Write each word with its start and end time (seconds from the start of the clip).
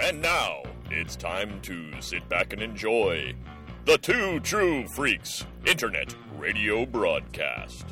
And 0.00 0.20
now 0.20 0.62
it's 0.90 1.14
time 1.14 1.60
to 1.62 2.00
sit 2.00 2.28
back 2.28 2.52
and 2.52 2.60
enjoy 2.60 3.34
the 3.84 3.96
Two 3.96 4.40
True 4.40 4.88
Freaks 4.88 5.46
Internet 5.64 6.16
Radio 6.36 6.84
Broadcast. 6.84 7.86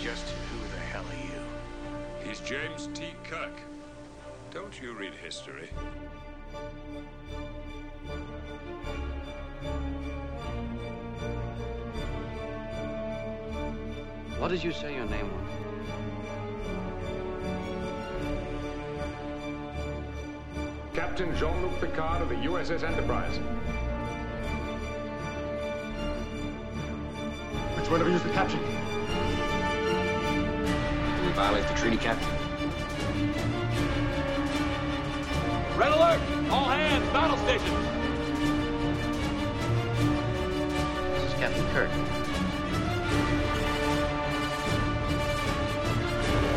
Just 0.00 0.26
who 0.26 0.58
the 0.74 0.80
hell 0.80 1.04
are 1.04 1.14
you? 1.14 2.28
He's 2.28 2.40
James 2.40 2.88
T. 2.92 3.14
Kirk. 3.22 3.52
Don't 4.50 4.80
you 4.82 4.92
read 4.94 5.14
history? 5.14 5.70
Did 14.62 14.68
you 14.68 14.80
say 14.80 14.94
your 14.94 15.06
name 15.06 15.28
was? 15.32 15.42
Captain 20.94 21.36
Jean-Luc 21.36 21.80
Picard 21.80 22.22
of 22.22 22.28
the 22.28 22.36
USS 22.36 22.84
Enterprise. 22.84 23.38
Which 27.76 27.90
one 27.90 28.02
of 28.02 28.06
you 28.06 28.14
is 28.14 28.22
the 28.22 28.30
captain? 28.30 28.60
Did 31.16 31.26
we 31.26 31.32
violate 31.32 31.66
the 31.66 31.74
treaty, 31.74 31.96
Captain? 31.96 32.28
Red 35.76 35.90
alert! 35.90 36.20
All 36.52 36.68
hands, 36.68 37.08
battle 37.08 37.36
stations! 37.38 37.86
This 41.14 41.32
is 41.32 41.34
Captain 41.40 41.66
Kirk. 41.72 42.21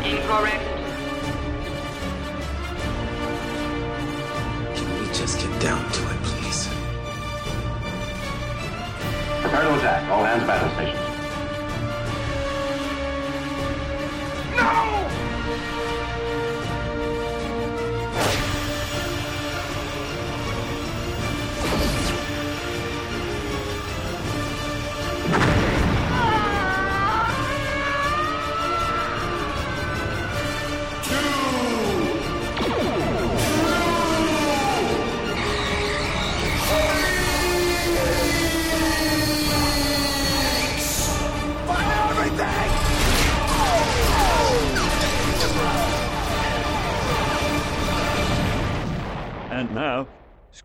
Incorrect. 0.06 0.62
Can 4.76 5.00
we 5.00 5.06
just 5.12 5.40
get 5.40 5.60
down 5.60 5.90
to 5.90 6.02
it, 6.10 6.22
please? 6.22 6.68
Prepare 9.40 9.62
to 9.62 9.74
attack. 9.74 10.08
All 10.08 10.22
hands 10.22 10.46
battle 10.46 10.70
stations. 10.76 11.05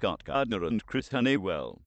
Scott 0.02 0.24
Gardner 0.24 0.64
and 0.64 0.84
Chris 0.88 1.10
Honeywell. 1.10 1.80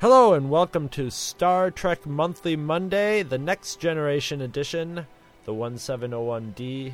Hello 0.00 0.34
and 0.34 0.50
welcome 0.50 0.88
to 0.88 1.08
Star 1.10 1.70
Trek 1.70 2.04
Monthly 2.04 2.56
Monday, 2.56 3.22
the 3.22 3.38
Next 3.38 3.78
Generation 3.78 4.40
edition, 4.40 5.06
the 5.44 5.54
1701D 5.54 6.92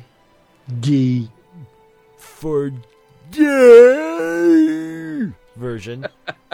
D. 0.81 1.31
for 2.15 2.71
gay 3.31 5.31
version. 5.55 6.05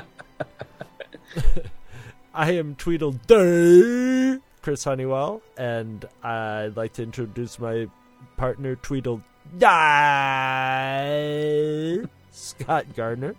I 2.33 2.53
am 2.53 2.75
Tweedledee, 2.75 4.39
Chris 4.69 4.83
Honeywell, 4.83 5.41
and 5.57 6.07
I'd 6.21 6.77
like 6.77 6.93
to 6.93 7.01
introduce 7.01 7.57
my 7.57 7.87
partner 8.37 8.75
Tweedledee, 8.75 9.23
Scott 12.29 12.85
Gardner. 12.95 13.33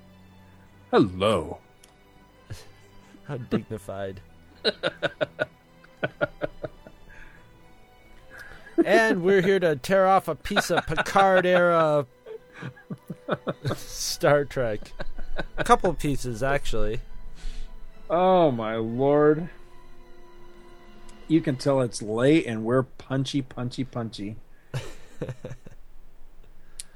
Hello. 0.91 1.59
How 3.29 3.37
dignified. 3.37 4.21
and 8.85 9.23
we're 9.23 9.43
here 9.43 9.61
to 9.61 9.77
tear 9.77 10.09
off 10.09 10.27
a 10.27 10.35
piece 10.35 10.69
of 10.73 10.85
Picard 10.89 11.47
era 11.47 12.07
Star 13.77 14.45
Trek. 14.45 14.81
A 15.57 15.63
couple 15.63 15.95
pieces, 15.95 16.43
actually. 16.43 17.03
Oh 18.11 18.51
my 18.51 18.75
lord. 18.75 19.49
You 21.31 21.41
can 21.41 21.55
tell 21.55 21.81
it's 21.81 22.03
late 22.03 22.45
and 22.45 22.65
we're 22.65 22.83
punchy, 22.83 23.41
punchy, 23.41 23.85
punchy. 23.85 24.35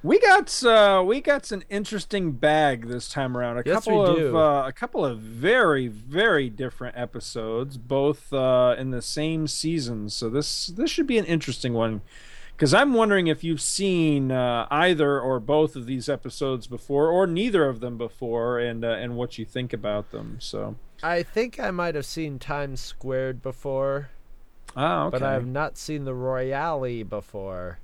we 0.02 0.18
got 0.18 0.64
uh, 0.64 1.04
we 1.06 1.20
got 1.20 1.52
an 1.52 1.62
interesting 1.70 2.32
bag 2.32 2.88
this 2.88 3.08
time 3.08 3.36
around. 3.36 3.58
A 3.58 3.62
Yes, 3.64 3.84
couple 3.84 4.16
we 4.16 4.24
of. 4.24 4.34
Uh, 4.34 4.64
a 4.66 4.72
couple 4.72 5.04
of 5.04 5.20
very 5.20 5.86
very 5.86 6.50
different 6.50 6.96
episodes, 6.96 7.76
both 7.76 8.32
uh, 8.32 8.74
in 8.76 8.90
the 8.90 9.02
same 9.02 9.46
season. 9.46 10.10
So 10.10 10.28
this 10.28 10.66
this 10.66 10.90
should 10.90 11.06
be 11.06 11.16
an 11.16 11.26
interesting 11.26 11.72
one. 11.72 12.00
Because 12.56 12.74
I'm 12.74 12.92
wondering 12.92 13.28
if 13.28 13.44
you've 13.44 13.60
seen 13.60 14.32
uh, 14.32 14.66
either 14.68 15.20
or 15.20 15.38
both 15.38 15.76
of 15.76 15.86
these 15.86 16.08
episodes 16.08 16.66
before, 16.66 17.08
or 17.08 17.26
neither 17.28 17.68
of 17.68 17.78
them 17.78 17.96
before, 17.96 18.58
and 18.58 18.84
uh, 18.84 18.88
and 18.88 19.14
what 19.16 19.38
you 19.38 19.44
think 19.44 19.72
about 19.72 20.10
them. 20.10 20.38
So, 20.40 20.74
I 21.04 21.22
think 21.22 21.60
I 21.60 21.70
might 21.70 21.94
have 21.94 22.06
seen 22.06 22.40
Times 22.40 22.80
Squared 22.80 23.42
before, 23.42 24.10
ah, 24.76 25.04
okay. 25.06 25.10
but 25.18 25.22
I 25.22 25.32
have 25.32 25.46
not 25.46 25.76
seen 25.78 26.04
the 26.04 26.14
Royale 26.14 27.04
before. 27.04 27.78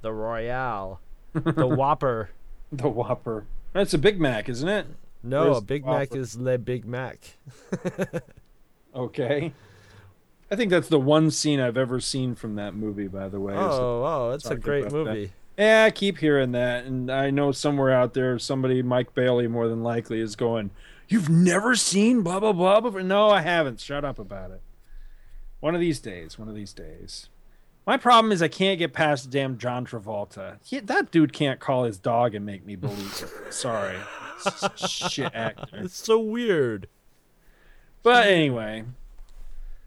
The 0.00 0.12
Royale. 0.12 1.00
the 1.32 1.66
Whopper. 1.76 2.30
The 2.72 2.88
Whopper. 2.88 3.44
That's 3.72 3.94
a 3.94 3.98
Big 3.98 4.20
Mac, 4.20 4.48
isn't 4.48 4.68
it? 4.68 4.86
No, 5.22 5.44
Where's 5.44 5.58
a 5.58 5.62
Big 5.62 5.86
Mac 5.86 6.14
is 6.14 6.36
Le 6.36 6.58
Big 6.58 6.84
Mac. 6.84 7.18
Okay. 8.94 9.52
I 10.50 10.56
think 10.56 10.70
that's 10.70 10.88
the 10.88 11.00
one 11.00 11.30
scene 11.30 11.60
I've 11.60 11.78
ever 11.78 11.98
seen 12.00 12.34
from 12.34 12.56
that 12.56 12.74
movie, 12.74 13.08
by 13.08 13.28
the 13.28 13.40
way. 13.40 13.54
is 13.54 13.58
the- 13.58 13.64
Oh, 13.64 14.04
oh, 14.04 14.30
that's 14.32 14.46
a 14.50 14.56
great 14.56 14.82
about 14.86 15.04
that. 15.06 15.14
movie. 15.14 15.32
Yeah, 15.56 15.84
I 15.86 15.90
keep 15.90 16.18
hearing 16.18 16.52
that, 16.52 16.84
and 16.84 17.10
I 17.10 17.30
know 17.30 17.52
somewhere 17.52 17.90
out 17.90 18.14
there, 18.14 18.38
somebody, 18.38 18.82
Mike 18.82 19.14
Bailey, 19.14 19.46
more 19.48 19.68
than 19.68 19.82
likely, 19.82 20.20
is 20.20 20.34
going, 20.36 20.70
"You've 21.08 21.28
never 21.30 21.74
seen 21.74 22.22
blah 22.22 22.40
blah 22.40 22.52
blah." 22.52 22.80
before?" 22.80 23.02
No, 23.02 23.28
I 23.30 23.42
haven't. 23.42 23.78
Shut 23.80 24.04
up 24.04 24.18
about 24.18 24.50
it. 24.50 24.60
One 25.62 25.76
of 25.76 25.80
these 25.80 26.00
days. 26.00 26.40
One 26.40 26.48
of 26.48 26.56
these 26.56 26.72
days. 26.72 27.28
My 27.86 27.96
problem 27.96 28.32
is 28.32 28.42
I 28.42 28.48
can't 28.48 28.80
get 28.80 28.92
past 28.92 29.30
damn 29.30 29.58
John 29.58 29.86
Travolta. 29.86 30.58
He, 30.64 30.80
that 30.80 31.12
dude 31.12 31.32
can't 31.32 31.60
call 31.60 31.84
his 31.84 31.98
dog 31.98 32.34
and 32.34 32.44
make 32.44 32.66
me 32.66 32.74
believe 32.74 33.22
it. 33.46 33.54
Sorry, 33.54 33.96
shit 34.74 35.32
actor. 35.32 35.84
It's 35.84 35.96
so 35.96 36.18
weird. 36.18 36.88
But 38.02 38.26
anyway, 38.26 38.86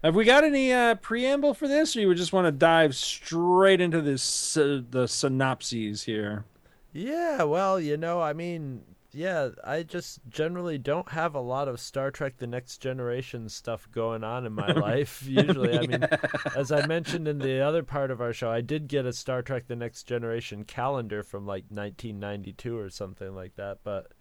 have 0.02 0.14
we 0.14 0.24
got 0.24 0.44
any 0.44 0.72
uh, 0.72 0.94
preamble 0.94 1.52
for 1.52 1.68
this, 1.68 1.94
or 1.94 2.00
you 2.00 2.08
would 2.08 2.16
just 2.16 2.32
want 2.32 2.46
to 2.46 2.52
dive 2.52 2.96
straight 2.96 3.82
into 3.82 4.00
this 4.00 4.56
uh, 4.56 4.80
the 4.90 5.06
synopses 5.06 6.04
here? 6.04 6.46
Yeah, 6.94 7.42
well, 7.42 7.78
you 7.78 7.98
know, 7.98 8.22
I 8.22 8.32
mean, 8.32 8.80
yeah, 9.16 9.48
I 9.64 9.82
just 9.82 10.20
generally 10.28 10.76
don't 10.76 11.08
have 11.08 11.34
a 11.34 11.40
lot 11.40 11.68
of 11.68 11.80
Star 11.80 12.10
Trek 12.10 12.36
The 12.36 12.46
Next 12.46 12.78
Generation 12.78 13.48
stuff 13.48 13.88
going 13.90 14.22
on 14.22 14.44
in 14.44 14.52
my 14.52 14.70
life. 14.72 15.22
Usually, 15.26 15.78
I 15.78 15.86
mean, 15.86 16.06
as 16.54 16.70
I 16.70 16.86
mentioned 16.86 17.26
in 17.26 17.38
the 17.38 17.60
other 17.60 17.82
part 17.82 18.10
of 18.10 18.20
our 18.20 18.34
show, 18.34 18.50
I 18.50 18.60
did 18.60 18.88
get 18.88 19.06
a 19.06 19.12
Star 19.14 19.40
Trek 19.40 19.68
The 19.68 19.76
Next 19.76 20.02
Generation 20.02 20.64
calendar 20.64 21.22
from 21.22 21.46
like 21.46 21.64
1992 21.70 22.78
or 22.78 22.90
something 22.90 23.34
like 23.34 23.56
that, 23.56 23.78
but 23.82 24.12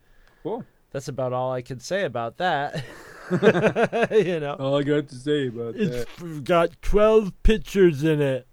Cool. 0.43 0.63
that's 0.91 1.09
about 1.09 1.33
all 1.33 1.51
I 1.51 1.61
can 1.61 1.79
say 1.81 2.05
about 2.05 2.37
that. 2.37 2.83
you 4.11 4.39
know, 4.39 4.53
All 4.59 4.77
I 4.77 4.83
got 4.83 5.09
to 5.09 5.15
say 5.15 5.47
about 5.47 5.73
that. 5.73 6.07
it's 6.21 6.39
got 6.41 6.81
12 6.81 7.33
pictures 7.43 8.03
in 8.03 8.21
it. 8.21 8.47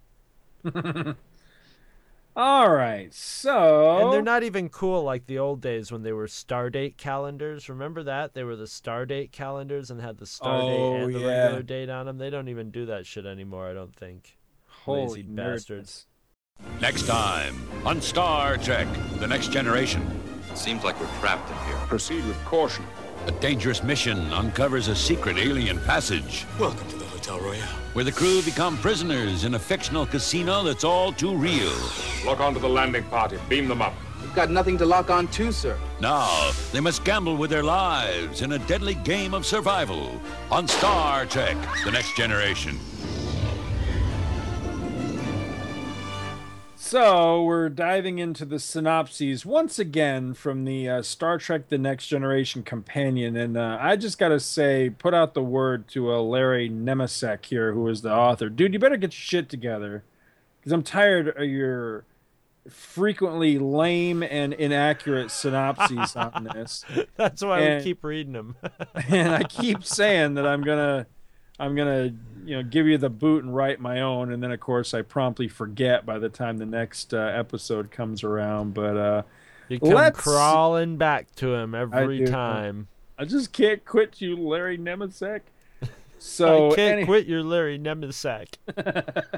All 2.35 2.71
right, 2.71 3.13
so 3.13 3.99
And 4.01 4.11
they're 4.13 4.23
not 4.23 4.41
even 4.41 4.69
cool 4.69 5.03
like 5.03 5.27
the 5.27 5.37
old 5.37 5.61
days 5.61 5.91
when 5.91 6.01
they 6.01 6.13
were 6.13 6.25
Stardate 6.25 6.97
calendars. 6.97 7.69
Remember 7.69 8.01
that? 8.03 8.33
They 8.33 8.43
were 8.43 8.55
the 8.55 8.63
Stardate 8.65 9.31
calendars 9.31 9.91
and 9.91 10.01
had 10.01 10.17
the 10.17 10.25
Stardate 10.25 10.79
Oh, 10.79 10.95
and 10.95 11.13
the 11.13 11.19
yeah. 11.19 11.43
regular 11.43 11.61
date 11.63 11.89
on 11.89 12.07
them. 12.07 12.17
They 12.17 12.31
don't 12.31 12.47
even 12.47 12.71
do 12.71 12.87
that 12.87 13.05
shit 13.05 13.27
anymore, 13.27 13.67
I 13.67 13.73
don't 13.73 13.95
think. 13.95 14.37
Holy 14.67 15.07
Lazy 15.07 15.21
bastards. 15.23 16.07
Next 16.81 17.05
time 17.05 17.55
on 17.85 18.01
Star 18.01 18.57
Trek 18.57 18.87
The 19.19 19.27
Next 19.27 19.51
Generation. 19.51 20.01
It 20.51 20.57
Seems 20.57 20.83
like 20.83 20.99
we're 20.99 21.19
trapped 21.19 21.49
in 21.51 21.57
here. 21.67 21.77
Proceed 21.87 22.25
with 22.25 22.37
caution. 22.45 22.85
A 23.27 23.31
dangerous 23.33 23.83
mission 23.83 24.17
uncovers 24.33 24.87
a 24.87 24.95
secret 24.95 25.37
alien 25.37 25.79
passage 25.81 26.45
Welcome 26.59 26.87
to 26.89 26.97
the 26.97 27.02
Hotel 27.23 27.39
Royale. 27.39 27.61
where 27.93 28.03
the 28.03 28.11
crew 28.11 28.41
become 28.41 28.77
prisoners 28.79 29.45
in 29.45 29.53
a 29.53 29.59
fictional 29.59 30.05
casino 30.05 30.61
that's 30.61 30.83
all 30.83 31.13
too 31.13 31.33
real. 31.33 31.71
Lock 32.25 32.41
onto 32.41 32.59
the 32.59 32.67
landing 32.67 33.05
party. 33.05 33.37
Beam 33.47 33.69
them 33.69 33.81
up. 33.81 33.93
We've 34.21 34.35
got 34.35 34.49
nothing 34.49 34.77
to 34.79 34.85
lock 34.85 35.09
on 35.09 35.27
to, 35.29 35.53
sir. 35.53 35.77
Now, 36.01 36.51
they 36.73 36.81
must 36.81 37.05
gamble 37.05 37.37
with 37.37 37.49
their 37.49 37.63
lives 37.63 38.41
in 38.41 38.51
a 38.51 38.59
deadly 38.59 38.95
game 38.95 39.33
of 39.33 39.45
survival 39.45 40.21
on 40.51 40.67
Star 40.67 41.25
Trek 41.25 41.55
The 41.85 41.91
Next 41.91 42.13
Generation. 42.17 42.77
So 46.93 47.41
we're 47.41 47.69
diving 47.69 48.19
into 48.19 48.45
the 48.45 48.59
synopses 48.59 49.47
once 49.47 49.79
again 49.79 50.35
from 50.35 50.63
the 50.63 50.87
uh, 50.87 51.01
Star 51.01 51.39
Trek: 51.39 51.69
The 51.69 51.79
Next 51.79 52.05
Generation 52.05 52.61
companion, 52.61 53.35
and 53.35 53.57
uh, 53.57 53.79
I 53.81 53.95
just 53.95 54.19
got 54.19 54.27
to 54.29 54.39
say, 54.39 54.91
put 54.91 55.11
out 55.11 55.33
the 55.33 55.41
word 55.41 55.87
to 55.87 56.13
uh, 56.13 56.19
Larry 56.21 56.69
Nemecek 56.69 57.47
here, 57.47 57.73
who 57.73 57.87
is 57.87 58.03
the 58.03 58.13
author. 58.13 58.47
Dude, 58.47 58.73
you 58.73 58.79
better 58.79 58.97
get 58.97 59.07
your 59.07 59.23
shit 59.23 59.49
together, 59.49 60.03
because 60.59 60.71
I'm 60.71 60.83
tired 60.83 61.29
of 61.29 61.45
your 61.45 62.05
frequently 62.69 63.57
lame 63.57 64.21
and 64.21 64.53
inaccurate 64.53 65.31
synopses 65.31 66.15
on 66.15 66.47
this. 66.53 66.85
That's 67.17 67.43
why 67.43 67.61
And- 67.61 67.77
we 67.79 67.83
keep 67.85 68.03
reading 68.03 68.33
them. 68.33 68.55
and 69.09 69.33
I 69.33 69.41
keep 69.41 69.83
saying 69.83 70.35
that 70.35 70.45
I'm 70.45 70.61
gonna, 70.61 71.07
I'm 71.59 71.75
gonna, 71.75 72.13
you 72.45 72.55
know, 72.57 72.63
give 72.63 72.87
you 72.87 72.97
the 72.97 73.09
boot 73.09 73.43
and 73.43 73.55
write 73.55 73.79
my 73.79 74.01
own, 74.01 74.31
and 74.33 74.41
then 74.41 74.51
of 74.51 74.59
course 74.59 74.93
I 74.93 75.01
promptly 75.03 75.47
forget 75.47 76.05
by 76.05 76.17
the 76.19 76.29
time 76.29 76.57
the 76.57 76.65
next 76.65 77.13
uh, 77.13 77.17
episode 77.17 77.91
comes 77.91 78.23
around. 78.23 78.73
But 78.73 78.97
uh, 78.97 79.21
you 79.69 79.79
come 79.79 79.89
let's- 79.89 80.19
crawling 80.19 80.97
back 80.97 81.33
to 81.35 81.53
him 81.53 81.75
every 81.75 82.19
do. 82.19 82.27
time. 82.27 82.87
I 83.17 83.25
just 83.25 83.53
can't 83.53 83.85
quit 83.85 84.19
you, 84.21 84.35
Larry 84.35 84.77
Nemecek. 84.77 85.41
So 86.19 86.71
I 86.71 86.75
can't 86.75 86.97
any- 86.99 87.05
quit 87.05 87.27
your 87.27 87.43
Larry 87.43 87.77
Nemecek. 87.77 88.47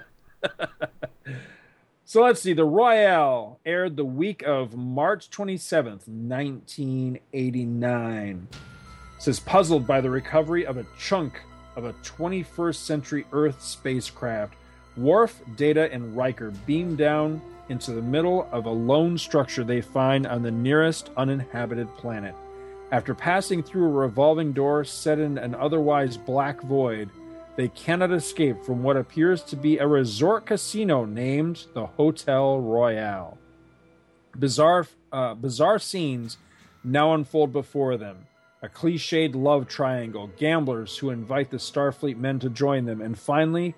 So 2.08 2.22
let's 2.22 2.40
see. 2.40 2.54
The 2.54 2.64
Royale 2.64 3.58
aired 3.66 3.98
the 3.98 4.06
week 4.06 4.44
of 4.44 4.78
March 4.78 5.32
27th, 5.32 6.08
1989. 6.08 8.48
It 8.52 8.58
says 9.18 9.40
puzzled 9.40 9.88
by 9.88 10.02
the 10.02 10.12
recovery 10.12 10.68
of 10.68 10.78
a 10.78 10.86
chunk 11.00 11.42
of 11.76 11.86
a 11.86 11.94
21st 11.94 12.76
century 12.76 13.26
Earth 13.32 13.62
spacecraft, 13.62 14.56
Worf, 14.98 15.42
Data, 15.56 15.92
and 15.92 16.16
Riker 16.16 16.52
beam 16.66 16.96
down 16.96 17.42
into 17.70 17.92
the 17.92 18.02
middle 18.02 18.48
of 18.52 18.66
a 18.66 18.70
lone 18.72 19.18
structure 19.18 19.64
they 19.64 19.82
find 19.82 20.26
on 20.26 20.42
the 20.42 20.52
nearest 20.52 21.10
uninhabited 21.18 21.88
planet. 21.98 22.36
After 22.92 23.14
passing 23.14 23.64
through 23.64 23.86
a 23.86 23.92
revolving 23.92 24.54
door 24.54 24.86
set 24.86 25.20
in 25.20 25.38
an 25.38 25.56
otherwise 25.56 26.18
black 26.18 26.62
void, 26.62 27.10
they 27.56 27.68
cannot 27.70 28.12
escape 28.12 28.64
from 28.64 28.84
what 28.84 28.98
appears 28.98 29.42
to 29.44 29.56
be 29.56 29.78
a 29.78 29.88
resort 29.88 30.46
casino 30.46 31.06
named 31.06 31.66
the 31.74 31.86
Hotel 31.86 32.60
Royale. 32.60 33.38
Bizarre, 34.38 34.88
uh, 35.12 35.34
bizarre 35.34 35.80
scenes 35.80 36.38
now 36.84 37.14
unfold 37.14 37.52
before 37.52 37.98
them. 37.98 38.28
A 38.66 38.70
cliched 38.70 39.36
love 39.36 39.68
triangle, 39.68 40.32
gamblers 40.38 40.98
who 40.98 41.12
invite 41.12 41.52
the 41.52 41.58
Starfleet 41.58 42.18
men 42.18 42.40
to 42.40 42.50
join 42.50 42.86
them, 42.86 43.00
and 43.00 43.16
finally, 43.16 43.76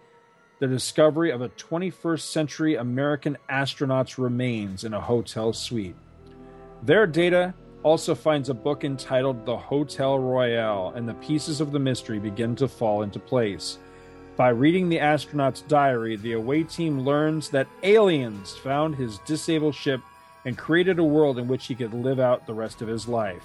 the 0.60 0.68
discovery 0.68 1.30
of 1.30 1.42
a 1.42 1.50
21st 1.50 2.22
century 2.22 2.75
American 2.75 3.38
astronaut's 3.50 4.18
remains 4.18 4.86
in 4.86 4.94
a 4.94 5.01
hotel 5.01 5.51
suite. 5.51 5.98
Their 6.84 7.06
data 7.06 7.54
also 7.84 8.16
finds 8.16 8.48
a 8.48 8.54
book 8.54 8.86
entitled 8.86 9.45
The 9.45 9.57
Hotel 9.57 10.19
Royale, 10.19 10.94
and 10.95 11.06
the 11.06 11.16
pieces 11.16 11.60
of 11.60 11.74
the 11.74 11.80
mystery 11.80 12.18
begin 12.18 12.56
to 12.56 12.69
fall 12.69 13.01
into 13.01 13.19
place. 13.19 13.80
By 14.38 14.50
reading 14.50 14.88
the 14.88 15.01
astronaut's 15.01 15.63
diary, 15.63 16.16
the 16.16 16.31
away 16.31 16.63
team 16.63 17.01
learns 17.01 17.50
that 17.50 17.68
aliens 17.84 18.56
found 18.56 18.95
his 18.95 19.18
disabled 19.25 19.75
ship 19.75 20.00
and 20.45 20.57
created 20.57 20.98
a 20.98 21.04
world 21.04 21.39
in 21.39 21.50
which 21.50 21.68
he 21.68 21.75
could 21.75 21.94
live 21.94 22.22
out 22.22 22.48
the 22.48 22.54
rest 22.54 22.81
of 22.81 22.88
his 22.88 23.06
life. 23.06 23.44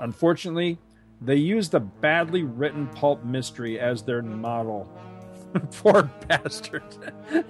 Unfortunately, 0.00 0.78
they 1.20 1.36
used 1.36 1.74
a 1.74 1.80
badly 1.80 2.42
written 2.42 2.86
pulp 2.88 3.24
mystery 3.24 3.78
as 3.78 4.02
their 4.02 4.22
model. 4.22 4.90
Poor 5.72 6.04
bastard. 6.26 6.82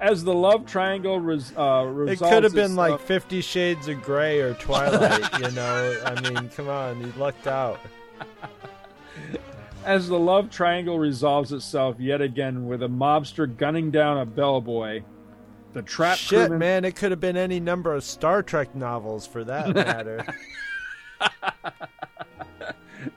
as 0.00 0.24
the 0.24 0.34
love 0.34 0.66
triangle 0.66 1.18
res, 1.20 1.52
uh, 1.56 1.86
It 2.06 2.18
could 2.18 2.44
have 2.44 2.54
been 2.54 2.76
like 2.76 3.00
Fifty 3.00 3.40
Shades 3.40 3.88
of 3.88 4.02
Grey 4.02 4.40
or 4.40 4.54
Twilight, 4.54 5.40
you 5.40 5.50
know. 5.52 6.00
I 6.04 6.20
mean, 6.20 6.48
come 6.50 6.68
on, 6.68 7.00
you 7.00 7.12
lucked 7.16 7.46
out. 7.46 7.80
as 9.84 10.08
the 10.08 10.18
love 10.18 10.50
triangle 10.50 10.98
resolves 10.98 11.52
itself 11.52 11.96
yet 11.98 12.20
again 12.20 12.66
with 12.66 12.82
a 12.82 12.88
mobster 12.88 13.46
gunning 13.56 13.90
down 13.90 14.18
a 14.18 14.26
bellboy. 14.26 15.02
The 15.72 15.82
trap 15.82 16.18
Shit, 16.18 16.38
crewman- 16.38 16.58
man, 16.58 16.84
it 16.84 16.96
could 16.96 17.10
have 17.10 17.20
been 17.20 17.36
any 17.36 17.60
number 17.60 17.94
of 17.94 18.04
Star 18.04 18.42
Trek 18.42 18.74
novels 18.74 19.26
for 19.26 19.44
that 19.44 19.74
matter. 19.74 20.24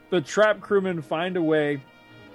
The 0.10 0.22
trap 0.22 0.60
crewmen 0.60 1.02
find 1.02 1.38
a 1.38 1.42
way 1.42 1.82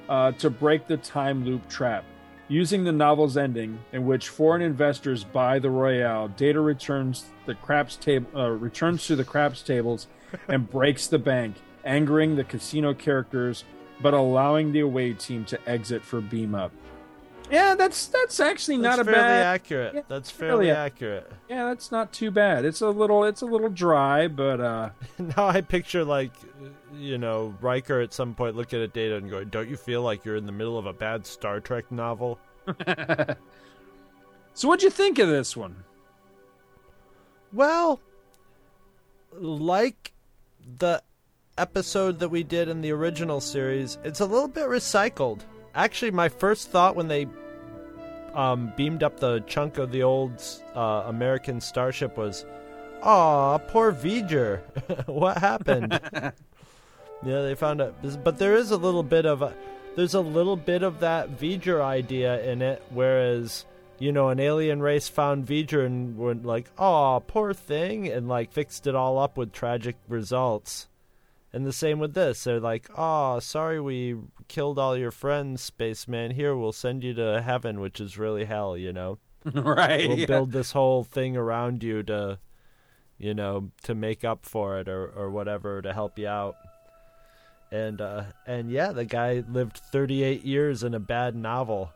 uh, 0.09 0.33
to 0.33 0.51
break 0.51 0.87
the 0.87 0.97
time 0.97 1.45
loop 1.45 1.69
trap. 1.69 2.05
Using 2.49 2.85
the 2.85 2.93
novel's 2.93 3.37
ending, 3.37 3.79
in 3.93 4.07
which 4.07 4.29
foreign 4.29 4.63
investors 4.63 5.25
buy 5.25 5.59
the 5.59 5.71
Royale, 5.71 6.29
Data 6.29 6.61
returns 6.61 7.25
the 7.45 7.55
craps 7.57 7.97
table 7.97 8.29
uh, 8.37 8.51
returns 8.51 9.07
to 9.07 9.17
the 9.17 9.25
craps 9.25 9.63
tables 9.63 10.07
and 10.49 10.71
breaks 10.71 11.09
the 11.09 11.19
bank, 11.19 11.57
angering 11.85 12.37
the 12.37 12.45
casino 12.45 12.95
characters, 12.95 13.65
but 14.01 14.15
allowing 14.15 14.71
the 14.73 14.81
away 14.81 15.13
team 15.13 15.45
to 15.47 15.69
exit 15.69 16.05
for 16.05 16.21
beam 16.21 16.55
up. 16.55 16.71
Yeah, 17.51 17.75
that's 17.77 18.07
that's 18.09 18.41
actually 18.41 18.79
That's 18.79 18.97
not 18.97 19.01
a 19.01 19.05
fairly 19.05 19.21
bad. 19.21 19.43
accurate. 19.55 19.95
Yeah, 19.95 20.01
That's 20.09 20.31
fairly 20.31 20.67
fairly 20.67 20.71
accurate. 20.71 21.31
Yeah, 21.49 21.67
that's 21.67 21.93
not 21.93 22.13
too 22.13 22.31
bad. 22.31 22.65
It's 22.65 22.81
a 22.81 22.89
little 22.91 23.25
it's 23.25 23.43
a 23.43 23.47
little 23.47 23.69
dry, 23.69 24.27
but 24.29 24.61
uh 24.61 24.91
Now 25.19 25.47
I 25.49 25.61
picture 25.61 26.05
like, 26.05 26.33
you 26.95 27.19
know, 27.19 27.55
Riker 27.61 28.01
at 28.01 28.13
some 28.13 28.35
point 28.35 28.57
looking 28.57 28.83
at 28.83 28.93
Data 28.93 29.17
and 29.17 29.31
going, 29.31 29.49
"Don't 29.49 29.69
you 29.69 29.77
feel 29.77 30.03
like 30.03 30.25
you're 30.25 30.37
in 30.37 30.47
the 30.47 30.53
middle 30.53 30.77
of 30.77 30.87
a 30.87 30.93
bad 30.93 31.25
Star 31.27 31.61
Trek 31.61 31.91
novel?" 31.93 32.39
So 34.55 34.69
what'd 34.69 34.83
you 34.83 34.89
think 34.89 35.19
of 35.19 35.29
this 35.29 35.55
one? 35.55 35.85
Well, 37.53 38.01
like 39.33 40.13
the 40.79 41.03
episode 41.59 42.19
that 42.21 42.31
we 42.31 42.43
did 42.43 42.69
in 42.69 42.81
the 42.81 42.91
original 42.93 43.41
series, 43.43 43.99
it's 44.03 44.21
a 44.21 44.25
little 44.25 44.49
bit 44.49 44.65
recycled. 44.67 45.41
Actually, 45.77 46.11
my 46.11 46.31
first 46.31 46.71
thought 46.71 46.97
when 46.97 47.07
they 47.07 47.27
um, 48.33 48.73
beamed 48.77 49.03
up 49.03 49.21
the 49.21 49.41
chunk 49.41 49.77
of 49.77 49.93
the 49.93 50.03
old 50.03 50.43
uh, 50.75 51.05
American 51.07 51.61
starship 51.61 52.17
was, 52.17 52.47
"Aw, 53.03 53.59
poor 53.59 53.93
V'ger. 53.93 54.61
what 55.07 55.37
happened?" 55.37 56.01
yeah, 56.15 56.33
they 57.43 57.55
found 57.55 57.83
out, 57.83 57.95
but 58.25 58.39
there 58.39 58.55
is 58.55 58.71
a 58.71 58.77
little 58.79 59.03
bit 59.03 59.27
of 59.27 59.43
a, 59.43 59.55
there's 59.97 60.15
a 60.15 60.21
little 60.21 60.57
bit 60.57 60.83
of 60.83 61.01
that 61.01 61.39
V'ger 61.39 61.83
idea 61.83 62.43
in 62.43 62.63
it, 62.63 62.83
whereas 62.89 63.67
you 63.99 64.13
know, 64.13 64.31
an 64.31 64.41
alien 64.41 64.81
race 64.81 65.09
found 65.09 65.47
V'ger 65.47 65.85
and 65.85 66.17
went 66.17 66.47
like, 66.47 66.71
"Oh, 66.79 67.23
poor 67.27 67.53
thing," 67.53 68.09
and 68.09 68.29
like 68.29 68.51
fixed 68.51 68.87
it 68.87 68.95
all 68.95 69.19
up 69.19 69.37
with 69.37 69.53
tragic 69.53 69.97
results. 70.09 70.89
And 71.57 71.65
the 71.65 71.73
same 71.73 71.99
with 71.99 72.13
this. 72.13 72.45
They're 72.45 72.61
like, 72.61 72.91
"Oh, 72.99 73.39
sorry, 73.39 73.81
we 73.81 74.15
killed 74.47 74.79
all 74.79 74.95
your 74.95 75.11
friends, 75.11 75.63
spaceman. 75.63 76.33
Here, 76.33 76.55
we'll 76.55 76.71
send 76.71 77.03
you 77.03 77.15
to 77.15 77.41
heaven, 77.41 77.81
which 77.81 77.99
is 77.99 78.19
really 78.19 78.45
hell." 78.45 78.77
You 78.77 78.93
know, 78.93 79.17
right. 79.55 80.07
we'll 80.07 80.19
yeah. 80.19 80.27
build 80.27 80.53
this 80.53 80.73
whole 80.73 81.03
thing 81.03 81.35
around 81.35 81.83
you 81.83 82.03
to, 82.03 82.41
you 83.17 83.33
know, 83.33 83.71
to 83.85 83.95
make 83.95 84.23
up 84.23 84.45
for 84.45 84.79
it 84.79 84.87
or 84.87 85.07
or 85.07 85.31
whatever 85.31 85.81
to 85.81 85.95
help 85.95 86.19
you 86.19 86.29
out. 86.29 86.57
And 87.73 88.03
uh, 88.03 88.25
and 88.47 88.71
yeah, 88.71 88.93
the 88.93 89.07
guy 89.07 89.43
lived 89.49 89.79
38 89.79 90.45
years 90.45 90.83
in 90.83 90.93
a 90.93 91.01
bad 91.01 91.35
novel. 91.35 91.91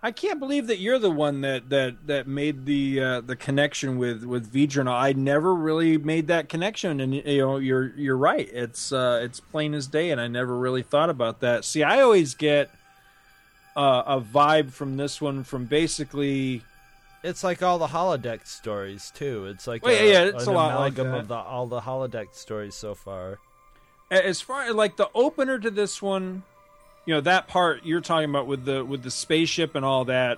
I 0.00 0.12
can't 0.12 0.38
believe 0.38 0.68
that 0.68 0.78
you're 0.78 1.00
the 1.00 1.10
one 1.10 1.40
that 1.40 1.70
that 1.70 2.06
that 2.06 2.28
made 2.28 2.66
the 2.66 3.00
uh, 3.00 3.20
the 3.20 3.34
connection 3.34 3.98
with 3.98 4.22
with. 4.24 4.54
And 4.54 4.88
I 4.88 5.12
never 5.12 5.54
really 5.54 5.98
made 5.98 6.28
that 6.28 6.48
connection, 6.48 7.00
and 7.00 7.14
you 7.14 7.38
know 7.38 7.56
you're 7.56 7.92
you're 7.96 8.16
right. 8.16 8.48
It's 8.52 8.92
uh, 8.92 9.20
it's 9.22 9.40
plain 9.40 9.74
as 9.74 9.88
day, 9.88 10.10
and 10.10 10.20
I 10.20 10.28
never 10.28 10.56
really 10.56 10.82
thought 10.82 11.10
about 11.10 11.40
that. 11.40 11.64
See, 11.64 11.82
I 11.82 12.00
always 12.00 12.34
get 12.34 12.70
uh, 13.76 14.02
a 14.06 14.20
vibe 14.20 14.72
from 14.72 14.96
this 14.96 15.20
one 15.20 15.42
from 15.44 15.64
basically 15.66 16.62
It's 17.24 17.42
like 17.42 17.62
all 17.62 17.78
the 17.78 17.88
holodeck 17.88 18.46
stories 18.46 19.12
too. 19.14 19.46
It's 19.46 19.66
like 19.66 19.84
Well, 19.84 19.94
a, 19.94 20.12
yeah, 20.12 20.24
it's 20.24 20.46
an 20.46 20.52
a 20.54 20.56
lot 20.56 20.78
like 20.78 20.98
amalgam 20.98 21.14
of 21.20 21.28
the 21.28 21.34
all 21.34 21.66
the 21.66 21.80
holodeck 21.80 22.34
stories 22.34 22.76
so 22.76 22.94
far. 22.94 23.38
as 24.10 24.40
far 24.40 24.72
like 24.72 24.96
the 24.96 25.10
opener 25.14 25.58
to 25.58 25.70
this 25.70 26.00
one 26.00 26.44
you 27.08 27.14
know 27.14 27.22
that 27.22 27.48
part 27.48 27.86
you're 27.86 28.02
talking 28.02 28.28
about 28.28 28.46
with 28.46 28.66
the 28.66 28.84
with 28.84 29.02
the 29.02 29.10
spaceship 29.10 29.74
and 29.74 29.82
all 29.82 30.04
that 30.04 30.36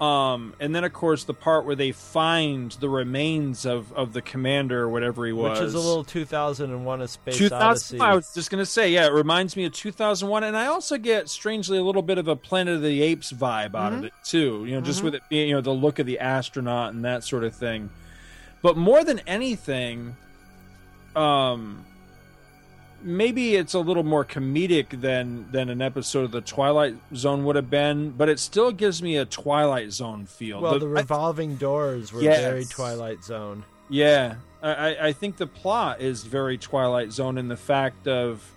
um 0.00 0.52
and 0.58 0.74
then 0.74 0.82
of 0.82 0.92
course 0.92 1.22
the 1.22 1.32
part 1.34 1.64
where 1.64 1.76
they 1.76 1.92
find 1.92 2.72
the 2.72 2.88
remains 2.88 3.64
of 3.64 3.92
of 3.92 4.12
the 4.12 4.20
commander 4.20 4.80
or 4.82 4.88
whatever 4.88 5.24
he 5.24 5.32
was 5.32 5.60
Which 5.60 5.68
is 5.68 5.74
a 5.74 5.78
little 5.78 6.02
2001: 6.02 7.00
A 7.02 7.06
Space 7.06 7.38
2000 7.38 7.62
Odyssey. 7.62 8.00
I 8.00 8.14
was 8.14 8.34
just 8.34 8.50
gonna 8.50 8.66
say, 8.66 8.90
yeah, 8.90 9.06
it 9.06 9.12
reminds 9.12 9.56
me 9.56 9.64
of 9.66 9.72
2001, 9.72 10.42
and 10.42 10.56
I 10.56 10.66
also 10.66 10.98
get 10.98 11.28
strangely 11.28 11.78
a 11.78 11.84
little 11.84 12.02
bit 12.02 12.18
of 12.18 12.26
a 12.26 12.34
Planet 12.34 12.74
of 12.74 12.82
the 12.82 13.00
Apes 13.02 13.30
vibe 13.32 13.76
out 13.76 13.92
Mm-hmm. 13.92 13.98
of 13.98 14.04
it 14.06 14.12
too. 14.24 14.64
You 14.66 14.74
know, 14.74 14.80
just 14.80 15.04
with 15.04 15.14
it 15.14 15.22
being, 15.28 15.50
you 15.50 15.54
know, 15.54 15.60
the 15.60 15.70
look 15.70 16.00
of 16.00 16.06
the 16.06 16.18
astronaut 16.18 16.94
and 16.94 17.04
that 17.04 17.22
sort 17.22 17.44
of 17.44 17.54
thing. 17.54 17.90
But 18.62 18.76
more 18.76 19.04
than 19.04 19.20
anything, 19.26 20.16
um, 21.14 21.84
maybe 23.02 23.56
it's 23.56 23.74
a 23.74 23.78
little 23.80 24.02
more 24.02 24.24
comedic 24.24 25.00
than 25.00 25.50
than 25.52 25.68
an 25.68 25.80
episode 25.82 26.24
of 26.24 26.30
the 26.30 26.40
Twilight 26.40 26.94
Zone 27.14 27.44
would 27.44 27.56
have 27.56 27.70
been, 27.70 28.10
but 28.10 28.28
it 28.28 28.38
still 28.38 28.72
gives 28.72 29.02
me 29.02 29.16
a 29.16 29.24
Twilight 29.24 29.92
Zone 29.92 30.26
feel. 30.26 30.60
Well, 30.60 30.74
The- 30.74 30.80
the 30.80 30.88
revolving 30.88 31.56
doors 31.56 32.12
were 32.12 32.22
Yes. 32.22 32.40
very 32.42 32.64
Twilight 32.64 33.24
Zone. 33.24 33.64
yeah, 33.88 34.36
I, 34.62 34.70
I- 34.90 35.06
I 35.08 35.12
think 35.12 35.36
the 35.36 35.46
plot 35.46 36.00
is 36.00 36.24
very 36.24 36.58
Twilight 36.58 37.12
Zone 37.12 37.38
in 37.38 37.48
the 37.48 37.56
fact 37.56 38.06
of, 38.06 38.48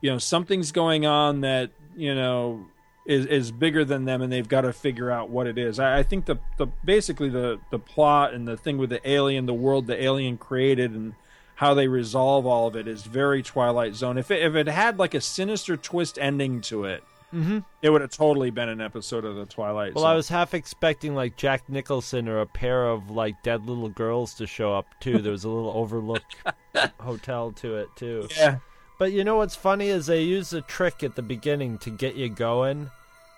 you 0.00 0.10
know, 0.10 0.18
something's 0.18 0.72
going 0.72 1.06
on 1.06 1.40
that 1.42 1.70
you 1.96 2.14
know 2.14 2.66
is 3.06 3.24
is 3.26 3.52
bigger 3.52 3.84
than 3.84 4.04
them, 4.04 4.20
and 4.20 4.32
they've 4.32 4.48
got 4.48 4.62
to 4.62 4.72
figure 4.72 5.10
out 5.12 5.30
what 5.30 5.46
it 5.46 5.56
is. 5.58 5.78
I, 5.78 5.98
I 5.98 6.02
think 6.02 6.26
the 6.26 6.36
the 6.58 6.66
basically 6.84 7.28
the 7.28 7.58
the 7.70 7.78
plot 7.78 8.34
and 8.34 8.46
the 8.48 8.56
thing 8.56 8.78
with 8.78 8.90
the 8.90 9.08
alien, 9.08 9.46
the 9.46 9.54
world 9.54 9.86
the 9.86 10.02
alien 10.02 10.36
created, 10.36 10.90
and 10.92 11.14
how 11.56 11.74
they 11.74 11.88
resolve 11.88 12.46
all 12.46 12.66
of 12.68 12.76
it 12.76 12.86
is 12.88 13.02
very 13.02 13.42
Twilight 13.42 13.94
Zone. 13.94 14.16
If 14.18 14.30
it, 14.30 14.42
if 14.42 14.54
it 14.54 14.68
had 14.68 14.98
like 14.98 15.14
a 15.14 15.20
sinister 15.20 15.76
twist 15.76 16.18
ending 16.20 16.60
to 16.62 16.84
it, 16.84 17.02
Mhm. 17.34 17.64
it 17.82 17.90
would 17.90 18.02
have 18.02 18.10
totally 18.12 18.50
been 18.50 18.68
an 18.68 18.80
episode 18.80 19.24
of 19.24 19.34
the 19.34 19.46
Twilight 19.46 19.88
Zone. 19.88 19.94
Well, 19.96 20.02
Zone. 20.04 20.10
I 20.12 20.14
was 20.14 20.28
half 20.28 20.54
expecting 20.54 21.14
like 21.16 21.36
Jack 21.36 21.68
Nicholson 21.68 22.28
or 22.28 22.38
a 22.40 22.46
pair 22.46 22.86
of 22.86 23.10
like 23.10 23.42
dead 23.42 23.66
little 23.66 23.88
girls 23.88 24.32
to 24.34 24.46
show 24.46 24.72
up 24.74 24.86
too. 25.00 25.18
There 25.18 25.32
was 25.32 25.42
a 25.44 25.48
little 25.48 25.72
Overlook 25.72 26.22
hotel 27.00 27.50
to 27.52 27.76
it 27.78 27.88
too. 27.96 28.28
Yeah. 28.36 28.58
But 28.98 29.12
you 29.12 29.24
know 29.24 29.36
what's 29.36 29.56
funny 29.56 29.88
is 29.88 30.06
they 30.06 30.22
use 30.22 30.52
a 30.52 30.60
trick 30.62 31.02
at 31.02 31.16
the 31.16 31.22
beginning 31.22 31.78
to 31.78 31.90
get 31.90 32.14
you 32.14 32.28
going, 32.30 32.90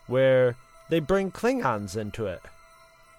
where 0.07 0.55
they 0.91 1.01
bring 1.01 1.31
Klingons 1.33 1.97
into 1.97 2.27
it. 2.27 2.41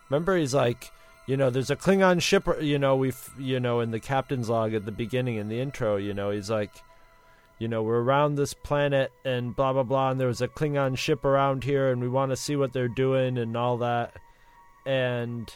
Remember, 0.09 0.37
he's 0.37 0.53
like, 0.53 0.91
you 1.29 1.37
know, 1.37 1.51
there's 1.51 1.69
a 1.69 1.75
Klingon 1.75 2.23
ship. 2.23 2.47
You 2.59 2.79
know, 2.79 2.95
we, 2.95 3.09
have 3.09 3.29
you 3.37 3.59
know, 3.59 3.81
in 3.81 3.91
the 3.91 3.99
captain's 3.99 4.49
log 4.49 4.73
at 4.73 4.85
the 4.85 4.91
beginning 4.91 5.35
in 5.35 5.47
the 5.47 5.59
intro, 5.59 5.95
you 5.95 6.11
know, 6.11 6.31
he's 6.31 6.49
like, 6.49 6.71
you 7.59 7.67
know, 7.67 7.83
we're 7.83 8.01
around 8.01 8.33
this 8.33 8.55
planet 8.55 9.11
and 9.23 9.55
blah 9.55 9.71
blah 9.71 9.83
blah, 9.83 10.09
and 10.09 10.19
there 10.19 10.27
was 10.27 10.41
a 10.41 10.47
Klingon 10.47 10.97
ship 10.97 11.23
around 11.23 11.63
here, 11.63 11.91
and 11.91 12.01
we 12.01 12.09
want 12.09 12.31
to 12.31 12.35
see 12.35 12.55
what 12.55 12.73
they're 12.73 12.87
doing 12.87 13.37
and 13.37 13.55
all 13.55 13.77
that, 13.77 14.15
and 14.87 15.53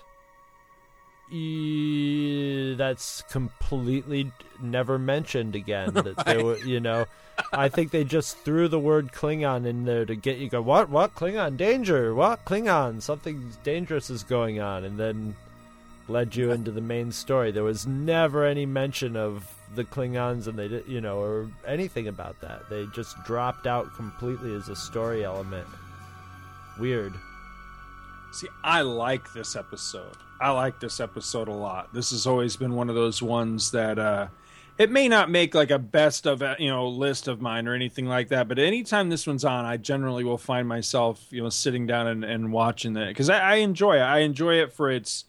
e- 1.31 2.75
that's 2.75 3.23
completely 3.31 4.31
never 4.61 4.99
mentioned 4.99 5.55
again. 5.55 5.91
That 5.95 6.23
they 6.23 6.43
were, 6.43 6.59
you 6.59 6.81
know, 6.81 7.05
I 7.51 7.69
think 7.69 7.89
they 7.89 8.03
just 8.03 8.37
threw 8.37 8.67
the 8.67 8.79
word 8.79 9.11
Klingon 9.11 9.65
in 9.65 9.85
there 9.85 10.05
to 10.05 10.15
get 10.15 10.37
you 10.37 10.49
go. 10.49 10.61
What? 10.61 10.91
What? 10.91 11.15
Klingon 11.15 11.57
danger? 11.57 12.13
What? 12.13 12.45
Klingon? 12.45 13.01
Something 13.01 13.53
dangerous 13.63 14.11
is 14.11 14.21
going 14.21 14.59
on, 14.59 14.83
and 14.83 14.99
then 14.99 15.35
led 16.07 16.35
you 16.35 16.51
into 16.51 16.71
the 16.71 16.81
main 16.81 17.11
story. 17.11 17.51
There 17.51 17.63
was 17.63 17.87
never 17.87 18.45
any 18.45 18.65
mention 18.65 19.15
of 19.15 19.49
the 19.75 19.83
Klingons, 19.83 20.47
and 20.47 20.57
they 20.57 20.67
did, 20.67 20.87
you 20.87 21.01
know, 21.01 21.19
or 21.19 21.49
anything 21.65 22.07
about 22.07 22.39
that. 22.41 22.69
They 22.69 22.85
just 22.87 23.21
dropped 23.25 23.67
out 23.67 23.93
completely 23.95 24.53
as 24.53 24.69
a 24.69 24.75
story 24.75 25.23
element. 25.23 25.67
Weird. 26.79 27.13
See, 28.31 28.47
I 28.63 28.81
like 28.81 29.31
this 29.33 29.55
episode. 29.55 30.17
I 30.41 30.51
like 30.51 30.79
this 30.79 30.99
episode 30.99 31.47
a 31.47 31.53
lot. 31.53 31.93
This 31.93 32.09
has 32.11 32.25
always 32.25 32.55
been 32.57 32.73
one 32.75 32.89
of 32.89 32.95
those 32.95 33.21
ones 33.21 33.71
that 33.71 33.97
uh 33.97 34.27
it 34.77 34.89
may 34.89 35.07
not 35.07 35.29
make 35.29 35.53
like 35.53 35.69
a 35.69 35.77
best 35.77 36.25
of 36.25 36.41
uh, 36.41 36.55
you 36.57 36.69
know 36.69 36.87
list 36.87 37.27
of 37.27 37.41
mine 37.41 37.67
or 37.67 37.75
anything 37.75 38.07
like 38.07 38.29
that, 38.29 38.47
but 38.47 38.57
anytime 38.57 39.09
this 39.09 39.27
one's 39.27 39.45
on, 39.45 39.65
I 39.65 39.77
generally 39.77 40.23
will 40.23 40.37
find 40.37 40.67
myself 40.67 41.23
you 41.29 41.43
know 41.43 41.49
sitting 41.49 41.85
down 41.85 42.07
and, 42.07 42.23
and 42.23 42.51
watching 42.51 42.97
it 42.97 43.09
because 43.09 43.29
I, 43.29 43.39
I 43.39 43.55
enjoy 43.55 43.97
it. 43.97 44.01
I 44.01 44.19
enjoy 44.19 44.55
it 44.55 44.73
for 44.73 44.89
its 44.89 45.25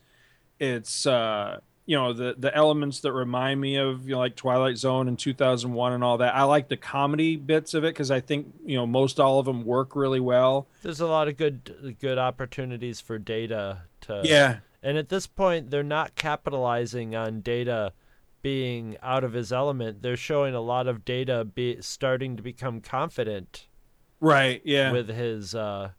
its 0.61 1.06
uh 1.06 1.58
you 1.87 1.96
know 1.96 2.12
the 2.14 2.34
the 2.38 2.54
elements 2.56 3.00
that 3.00 3.12
remind 3.12 3.61
me 3.61 3.76
of 3.76 4.06
you 4.08 4.12
know 4.14 4.18
like 4.20 4.37
Twilight 4.37 4.78
Zone 4.78 5.06
and 5.08 5.18
2001 5.18 5.92
and 5.92 6.02
all 6.02 6.16
that. 6.18 6.34
I 6.34 6.44
like 6.44 6.68
the 6.68 6.76
comedy 6.78 7.37
bits 7.37 7.75
of 7.75 7.84
it 7.84 7.88
because 7.88 8.11
I 8.11 8.20
think 8.20 8.54
you 8.64 8.76
know 8.76 8.87
most 8.87 9.20
all 9.20 9.38
of 9.38 9.46
them 9.46 9.64
work 9.64 9.94
really 9.94 10.20
well. 10.20 10.66
There's 10.82 11.00
a 11.00 11.06
lot 11.06 11.28
of 11.28 11.37
good 11.37 11.96
good 12.00 12.16
opportunities 12.18 13.00
for 13.00 13.18
data 13.18 13.82
to 14.02 14.23
Yeah. 14.25 14.58
And 14.82 14.96
at 14.99 15.08
this 15.08 15.26
point 15.26 15.70
they're 15.70 15.82
not 15.82 16.14
capitalizing 16.14 17.14
on 17.14 17.40
data 17.42 17.92
being 18.42 18.96
out 19.02 19.25
of 19.25 19.32
his 19.32 19.52
element. 19.52 20.02
They're 20.02 20.16
showing 20.16 20.54
a 20.54 20.61
lot 20.61 20.87
of 20.87 21.04
data 21.04 21.44
be 21.44 21.80
starting 21.80 22.37
to 22.37 22.42
become 22.42 22.80
confident 22.80 23.66
Right. 24.20 24.62
Yeah. 24.64 24.90
with 24.92 25.08
his 25.08 25.54
uh 25.54 25.90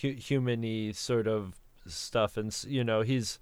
hu- 0.00 0.12
human-y 0.14 0.92
sort 0.92 1.26
of 1.26 1.54
stuff 1.86 2.38
and 2.38 2.56
you 2.66 2.82
know 2.82 3.02
he's 3.02 3.38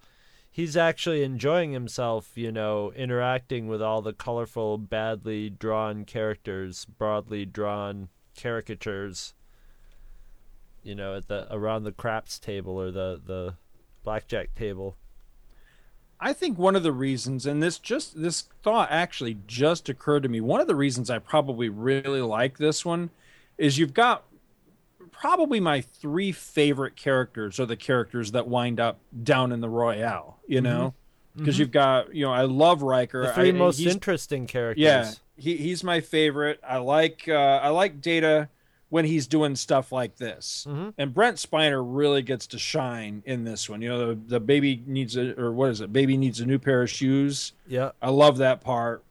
he's 0.53 0.77
actually 0.77 1.25
enjoying 1.25 1.73
himself 1.73 2.31
you 2.37 2.53
know 2.53 2.93
interacting 2.93 3.67
with 3.67 3.83
all 3.83 4.03
the 4.03 4.13
colorful 4.13 4.79
badly 4.79 5.51
drawn 5.51 6.05
characters 6.05 6.85
broadly 6.85 7.45
drawn 7.45 8.09
caricatures 8.39 9.35
you 10.85 10.95
know 10.95 11.17
at 11.17 11.27
the 11.27 11.53
around 11.53 11.83
the 11.83 11.93
craps 11.93 12.39
table 12.39 12.81
or 12.81 12.91
the 12.91 13.21
the 13.25 13.55
blackjack 14.05 14.55
table 14.55 14.97
I 16.25 16.33
think 16.33 16.57
one 16.57 16.77
of 16.77 16.85
the 16.85 16.93
reasons, 16.93 17.47
and 17.47 17.61
this 17.61 17.81
just 17.81 18.23
this 18.23 18.43
thought 18.63 18.93
actually 18.93 19.39
just 19.49 19.89
occurred 19.89 20.23
to 20.23 20.29
me. 20.29 20.41
One 20.41 20.61
of 20.61 20.69
the 20.69 20.77
reasons 20.77 21.11
I 21.11 21.19
probably 21.19 21.69
really 21.69 22.21
like 22.21 22.59
this 22.59 22.85
one 22.85 23.11
is 23.59 23.77
you've 23.77 23.93
got 23.93 24.23
probably 25.11 25.59
my 25.59 25.81
three 25.81 26.31
favorite 26.31 26.95
characters 26.95 27.59
are 27.59 27.67
the 27.67 27.77
characters 27.77 28.31
that 28.33 28.47
wind 28.47 28.79
up 28.79 29.01
down 29.23 29.51
in 29.51 29.61
the 29.61 29.69
Royale. 29.69 30.39
You 30.53 30.61
know, 30.61 30.95
because 31.37 31.57
Mhm. 31.57 31.59
you've 31.61 31.71
got 31.73 32.15
you 32.15 32.25
know 32.25 32.33
I 32.33 32.43
love 32.43 32.83
Riker. 32.83 33.27
the 33.27 33.33
three 33.33 33.49
I- 33.49 33.53
most 33.53 33.81
interesting 33.81 34.47
characters 34.47 34.83
Yeah, 34.83 35.11
he, 35.37 35.57
he's 35.57 35.83
my 35.83 36.01
favorite. 36.01 36.61
I 36.67 36.79
like 36.79 37.27
uh, 37.29 37.33
I 37.63 37.69
like 37.71 38.01
Data 38.01 38.49
when 38.91 39.07
he's 39.07 39.27
doing 39.27 39.57
stuff 39.57 39.91
like 39.91 40.17
this. 40.17 40.67
Mm-hmm. 40.69 40.91
And 40.99 41.15
Brent 41.15 41.39
Spiner 41.39 41.83
really 41.83 42.21
gets 42.21 42.47
to 42.49 42.59
shine 42.59 43.23
in 43.25 43.45
this 43.45 43.67
one. 43.71 43.81
You 43.81 43.89
know, 43.89 44.09
the, 44.09 44.21
the 44.27 44.41
baby 44.41 44.83
needs 44.87 45.17
a 45.17 45.35
or 45.41 45.51
what 45.53 45.71
is 45.71 45.81
it? 45.81 45.91
Baby 45.95 46.19
needs 46.19 46.41
a 46.41 46.45
new 46.47 46.59
pair 46.59 46.83
of 46.83 46.91
shoes. 46.91 47.55
Yeah. 47.67 47.93
I 48.03 48.11
love 48.11 48.37
that 48.39 48.61
part. 48.61 49.03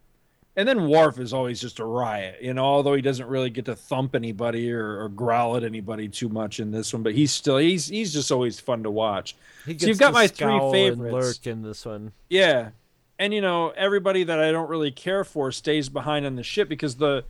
And 0.56 0.68
then 0.68 0.90
Worf 0.90 1.18
is 1.18 1.32
always 1.34 1.62
just 1.62 1.80
a 1.80 1.86
riot, 1.86 2.42
you 2.42 2.54
know, 2.54 2.66
although 2.66 2.94
he 2.94 3.02
doesn't 3.02 3.28
really 3.28 3.50
get 3.50 3.66
to 3.66 3.76
thump 3.76 4.16
anybody 4.16 4.72
or, 4.72 5.02
or 5.02 5.10
growl 5.10 5.56
at 5.56 5.64
anybody 5.64 6.10
too 6.10 6.28
much 6.28 6.60
in 6.60 6.72
this 6.72 6.92
one, 6.92 7.04
but 7.04 7.14
he's 7.14 7.32
still 7.32 7.58
he's 7.58 7.88
he's 7.88 8.12
just 8.12 8.32
always 8.32 8.60
fun 8.60 8.84
to 8.84 8.92
watch. 8.92 9.36
he 9.66 9.80
so 9.80 9.88
you've 9.88 9.98
got 9.98 10.14
my 10.14 10.28
three 10.28 10.60
favorites. 10.72 11.14
lurk 11.14 11.48
in 11.48 11.62
this 11.62 11.86
one 11.86 12.12
Yeah. 12.30 12.72
And 13.18 13.34
you 13.34 13.40
know, 13.40 13.70
everybody 13.70 14.26
that 14.26 14.40
I 14.40 14.52
don't 14.52 14.68
really 14.68 14.92
care 14.92 15.24
for 15.24 15.52
stays 15.52 15.88
behind 15.88 16.26
on 16.26 16.36
the 16.36 16.44
ship 16.44 16.68
because 16.68 16.96
the 16.96 17.24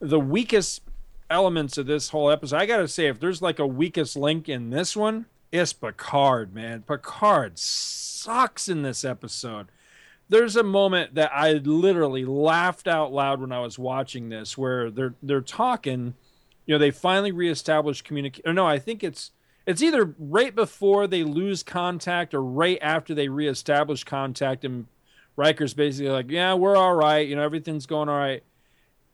the 0.00 0.18
weakest 0.18 0.82
elements 1.28 1.78
of 1.78 1.86
this 1.86 2.08
whole 2.08 2.30
episode, 2.30 2.56
I 2.56 2.66
gotta 2.66 2.88
say, 2.88 3.06
if 3.06 3.20
there's 3.20 3.40
like 3.40 3.60
a 3.60 3.66
weakest 3.66 4.16
link 4.16 4.48
in 4.48 4.70
this 4.70 4.96
one, 4.96 5.26
it's 5.52 5.72
Picard, 5.72 6.52
man. 6.52 6.82
Picard 6.82 7.58
sucks 7.58 8.68
in 8.68 8.82
this 8.82 9.04
episode. 9.04 9.68
There's 10.30 10.56
a 10.56 10.62
moment 10.62 11.16
that 11.16 11.30
I 11.34 11.52
literally 11.52 12.24
laughed 12.24 12.88
out 12.88 13.12
loud 13.12 13.40
when 13.40 13.52
I 13.52 13.60
was 13.60 13.78
watching 13.78 14.28
this 14.28 14.56
where 14.56 14.90
they're 14.90 15.14
they're 15.22 15.40
talking, 15.40 16.14
you 16.66 16.74
know, 16.74 16.78
they 16.78 16.90
finally 16.90 17.32
reestablish 17.32 18.02
communication. 18.02 18.54
No, 18.54 18.66
I 18.66 18.78
think 18.78 19.04
it's 19.04 19.32
it's 19.66 19.82
either 19.82 20.14
right 20.18 20.54
before 20.54 21.06
they 21.06 21.24
lose 21.24 21.62
contact 21.62 22.32
or 22.32 22.42
right 22.42 22.78
after 22.80 23.14
they 23.14 23.28
reestablish 23.28 24.04
contact 24.04 24.64
and 24.64 24.86
Riker's 25.36 25.74
basically 25.74 26.10
like, 26.10 26.30
"Yeah, 26.30 26.54
we're 26.54 26.76
all 26.76 26.94
right. 26.94 27.26
You 27.26 27.36
know, 27.36 27.42
everything's 27.42 27.86
going 27.86 28.08
all 28.08 28.18
right." 28.18 28.42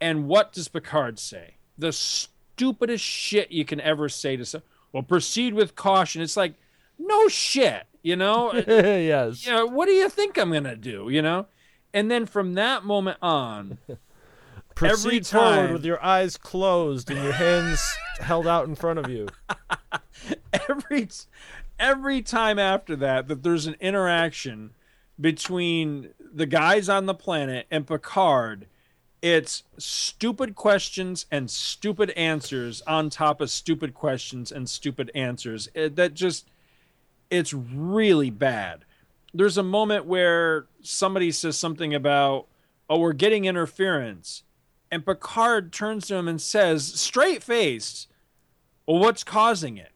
And 0.00 0.26
what 0.26 0.52
does 0.52 0.68
Picard 0.68 1.18
say? 1.18 1.54
The 1.78 1.92
stupidest 1.92 3.04
shit 3.04 3.50
you 3.50 3.64
can 3.64 3.80
ever 3.80 4.08
say 4.08 4.36
to 4.36 4.44
someone. 4.44 4.68
Well, 4.92 5.02
proceed 5.02 5.54
with 5.54 5.74
caution. 5.76 6.22
It's 6.22 6.36
like, 6.36 6.54
no 6.98 7.28
shit, 7.28 7.84
you 8.02 8.16
know. 8.16 8.52
yes 8.66 9.46
You 9.46 9.52
know, 9.52 9.66
what 9.66 9.86
do 9.86 9.92
you 9.92 10.08
think 10.08 10.36
I'm 10.38 10.52
gonna 10.52 10.76
do? 10.76 11.08
You 11.10 11.22
know. 11.22 11.46
And 11.92 12.10
then 12.10 12.26
from 12.26 12.54
that 12.54 12.84
moment 12.84 13.18
on, 13.22 13.78
proceed 14.74 14.92
every 14.92 15.20
forward 15.20 15.24
time 15.24 15.72
with 15.72 15.84
your 15.84 16.02
eyes 16.04 16.36
closed 16.36 17.10
and 17.10 17.22
your 17.22 17.32
hands 17.32 17.80
held 18.20 18.46
out 18.46 18.68
in 18.68 18.74
front 18.74 18.98
of 18.98 19.08
you 19.08 19.26
every 20.68 21.08
every 21.78 22.22
time 22.22 22.58
after 22.58 22.94
that 22.96 23.28
that 23.28 23.42
there's 23.42 23.66
an 23.66 23.76
interaction 23.80 24.72
between 25.20 26.10
the 26.32 26.46
guys 26.46 26.88
on 26.88 27.06
the 27.06 27.14
planet 27.14 27.66
and 27.70 27.86
Picard, 27.86 28.66
It's 29.22 29.64
stupid 29.78 30.54
questions 30.54 31.26
and 31.30 31.50
stupid 31.50 32.10
answers 32.10 32.82
on 32.82 33.08
top 33.10 33.40
of 33.40 33.50
stupid 33.50 33.94
questions 33.94 34.52
and 34.52 34.68
stupid 34.68 35.10
answers. 35.14 35.68
It, 35.74 35.96
that 35.96 36.14
just, 36.14 36.48
it's 37.30 37.52
really 37.52 38.30
bad. 38.30 38.84
There's 39.34 39.58
a 39.58 39.62
moment 39.62 40.06
where 40.06 40.66
somebody 40.82 41.30
says 41.30 41.58
something 41.58 41.94
about, 41.94 42.46
oh, 42.88 42.98
we're 42.98 43.12
getting 43.12 43.44
interference. 43.44 44.44
And 44.90 45.04
Picard 45.04 45.72
turns 45.72 46.06
to 46.08 46.14
him 46.14 46.28
and 46.28 46.40
says, 46.40 46.86
straight 46.86 47.42
faced, 47.42 48.08
well, 48.86 48.98
what's 48.98 49.24
causing 49.24 49.76
it? 49.76 49.90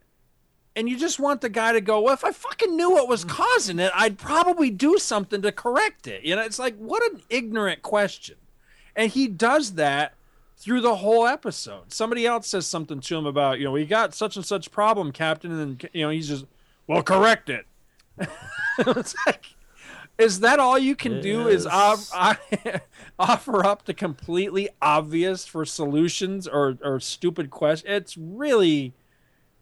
And 0.76 0.88
you 0.88 0.96
just 0.96 1.18
want 1.18 1.40
the 1.40 1.48
guy 1.48 1.72
to 1.72 1.80
go, 1.80 2.00
well, 2.00 2.14
if 2.14 2.24
I 2.24 2.32
fucking 2.32 2.76
knew 2.76 2.90
what 2.90 3.08
was 3.08 3.24
causing 3.24 3.78
it, 3.78 3.92
I'd 3.94 4.18
probably 4.18 4.70
do 4.70 4.98
something 4.98 5.42
to 5.42 5.52
correct 5.52 6.06
it. 6.06 6.22
You 6.24 6.36
know, 6.36 6.42
it's 6.42 6.58
like, 6.58 6.76
what 6.76 7.02
an 7.12 7.22
ignorant 7.28 7.82
question. 7.82 8.36
And 8.94 9.10
he 9.10 9.26
does 9.26 9.74
that 9.74 10.14
through 10.56 10.80
the 10.80 10.96
whole 10.96 11.26
episode. 11.26 11.92
Somebody 11.92 12.26
else 12.26 12.46
says 12.46 12.66
something 12.66 13.00
to 13.00 13.16
him 13.16 13.26
about, 13.26 13.58
you 13.58 13.64
know, 13.64 13.72
we 13.72 13.86
got 13.86 14.14
such 14.14 14.36
and 14.36 14.44
such 14.44 14.70
problem, 14.70 15.12
Captain. 15.12 15.52
And 15.52 15.88
you 15.92 16.02
know, 16.02 16.10
he's 16.10 16.28
just, 16.28 16.44
well, 16.90 17.04
correct 17.04 17.48
it. 17.48 17.66
it's 18.78 19.14
like, 19.24 19.54
is 20.18 20.40
that 20.40 20.58
all 20.58 20.76
you 20.76 20.96
can 20.96 21.20
do 21.20 21.46
is 21.46 21.64
off, 21.64 22.10
offer 23.18 23.64
up 23.64 23.84
the 23.84 23.94
completely 23.94 24.68
obvious 24.82 25.46
for 25.46 25.64
solutions 25.64 26.48
or, 26.48 26.78
or 26.82 26.98
stupid 26.98 27.48
questions 27.48 27.88
it's 27.88 28.16
really 28.16 28.92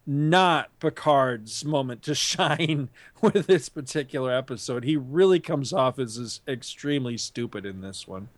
not 0.06 0.70
picard's 0.80 1.66
moment 1.66 2.02
to 2.04 2.14
shine 2.14 2.88
with 3.20 3.46
this 3.46 3.68
particular 3.68 4.32
episode. 4.32 4.84
He 4.84 4.96
really 4.96 5.38
comes 5.38 5.70
off 5.70 5.98
as, 5.98 6.16
as 6.16 6.40
extremely 6.48 7.18
stupid 7.18 7.66
in 7.66 7.82
this 7.82 8.08
one. 8.08 8.30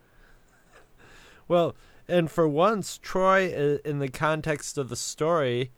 Well 1.47 1.77
and 2.09 2.29
for 2.29 2.49
once 2.49 2.99
Troi 2.99 3.81
in 3.85 4.01
the 4.01 4.09
context 4.09 4.77
of 4.77 4.89
the 4.89 4.97
story 4.97 5.71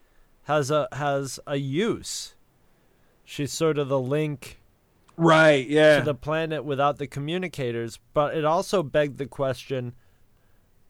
has 0.44 0.70
a 0.70 0.88
has 0.92 1.38
a 1.46 1.56
use 1.56 2.36
she's 3.24 3.52
sort 3.52 3.78
of 3.78 3.88
the 3.88 4.00
link 4.00 4.60
right 5.16 5.66
yeah. 5.68 5.98
to 5.98 6.04
the 6.04 6.14
planet 6.14 6.64
without 6.64 6.98
the 6.98 7.06
communicators 7.06 7.98
but 8.14 8.34
it 8.34 8.44
also 8.44 8.82
begged 8.82 9.18
the 9.18 9.26
question 9.26 9.94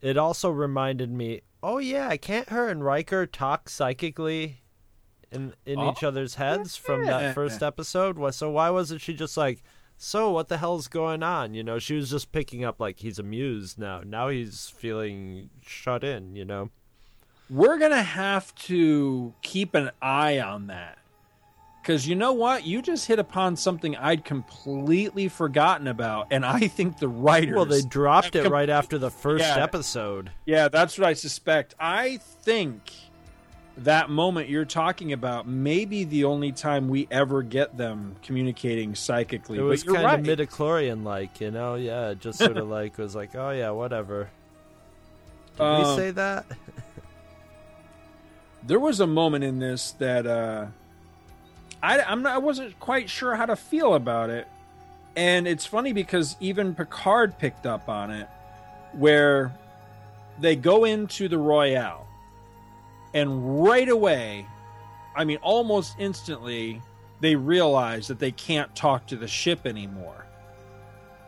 it 0.01 0.17
also 0.17 0.49
reminded 0.49 1.11
me 1.11 1.41
oh 1.61 1.77
yeah 1.77 2.15
can't 2.15 2.49
her 2.49 2.69
and 2.69 2.83
Riker 2.83 3.25
talk 3.25 3.69
psychically 3.69 4.63
in 5.33 5.53
in 5.65 5.79
oh, 5.79 5.91
each 5.91 6.03
other's 6.03 6.35
heads 6.35 6.79
yeah. 6.79 6.85
from 6.85 7.05
that 7.05 7.35
first 7.35 7.61
episode? 7.61 8.33
So 8.33 8.51
why 8.51 8.69
wasn't 8.69 9.01
she 9.01 9.13
just 9.13 9.35
like 9.35 9.63
so 9.97 10.31
what 10.31 10.47
the 10.47 10.57
hell's 10.57 10.87
going 10.87 11.23
on? 11.23 11.53
You 11.53 11.63
know 11.63 11.79
she 11.79 11.95
was 11.95 12.09
just 12.09 12.31
picking 12.31 12.63
up 12.63 12.79
like 12.79 12.99
he's 12.99 13.19
amused 13.19 13.79
now. 13.79 14.01
Now 14.05 14.29
he's 14.29 14.69
feeling 14.69 15.49
shut 15.61 16.03
in 16.03 16.35
you 16.35 16.45
know? 16.45 16.69
We're 17.49 17.77
gonna 17.77 18.03
have 18.03 18.53
to 18.55 19.33
keep 19.41 19.75
an 19.75 19.91
eye 20.01 20.39
on 20.39 20.67
that 20.67 20.97
because 21.83 22.07
you 22.07 22.15
know 22.15 22.31
what? 22.31 22.65
You 22.65 22.81
just 22.81 23.07
hit 23.07 23.19
upon 23.19 23.57
something 23.57 23.97
I'd 23.97 24.23
completely 24.23 25.27
forgotten 25.27 25.87
about, 25.87 26.27
and 26.31 26.45
I 26.45 26.67
think 26.67 26.97
the 26.97 27.09
writers. 27.09 27.55
Well, 27.55 27.65
they 27.65 27.81
dropped 27.81 28.37
it 28.37 28.43
com- 28.43 28.53
right 28.53 28.69
after 28.69 28.97
the 28.97 29.11
first 29.11 29.43
yeah, 29.43 29.61
episode. 29.61 30.31
Yeah, 30.45 30.69
that's 30.69 30.97
what 30.97 31.09
I 31.09 31.13
suspect. 31.13 31.75
I 31.77 32.17
think 32.17 32.89
that 33.75 34.09
moment 34.09 34.47
you're 34.47 34.63
talking 34.63 35.11
about 35.11 35.45
may 35.45 35.83
be 35.83 36.05
the 36.05 36.23
only 36.23 36.53
time 36.53 36.87
we 36.87 37.05
ever 37.11 37.43
get 37.43 37.75
them 37.75 38.15
communicating 38.23 38.95
psychically. 38.95 39.59
It 39.59 39.63
was 39.63 39.83
kind 39.83 40.03
right. 40.03 40.19
of 40.19 40.25
midichlorian 40.25 41.03
like, 41.03 41.41
you 41.41 41.51
know? 41.51 41.75
Yeah, 41.75 42.13
just 42.13 42.39
sort 42.39 42.55
of 42.55 42.67
like 42.69 42.97
was 42.97 43.13
like, 43.13 43.35
oh 43.35 43.49
yeah, 43.49 43.71
whatever. 43.71 44.29
Did 45.57 45.63
um, 45.63 45.79
we 45.79 45.95
say 45.97 46.11
that? 46.11 46.45
there 48.63 48.79
was 48.79 49.01
a 49.01 49.07
moment 49.07 49.43
in 49.43 49.59
this 49.59 49.91
that. 49.93 50.25
uh 50.25 50.67
I, 51.83 52.01
I'm 52.01 52.21
not, 52.21 52.33
I 52.33 52.37
wasn't 52.37 52.79
quite 52.79 53.09
sure 53.09 53.35
how 53.35 53.45
to 53.45 53.57
feel 53.57 53.93
about 53.95 54.29
it. 54.29 54.47
And 55.17 55.45
it's 55.47 55.65
funny 55.65 55.91
because 55.91 56.37
even 56.39 56.73
Picard 56.73 57.37
picked 57.37 57.65
up 57.65 57.89
on 57.89 58.09
it, 58.09 58.27
where 58.93 59.53
they 60.39 60.55
go 60.55 60.85
into 60.85 61.27
the 61.27 61.37
Royale, 61.37 62.07
and 63.13 63.63
right 63.63 63.89
away, 63.89 64.47
I 65.15 65.25
mean, 65.25 65.37
almost 65.43 65.95
instantly, 65.99 66.81
they 67.19 67.35
realize 67.35 68.07
that 68.07 68.17
they 68.17 68.31
can't 68.31 68.73
talk 68.75 69.05
to 69.07 69.15
the 69.15 69.27
ship 69.27 69.67
anymore. 69.67 70.25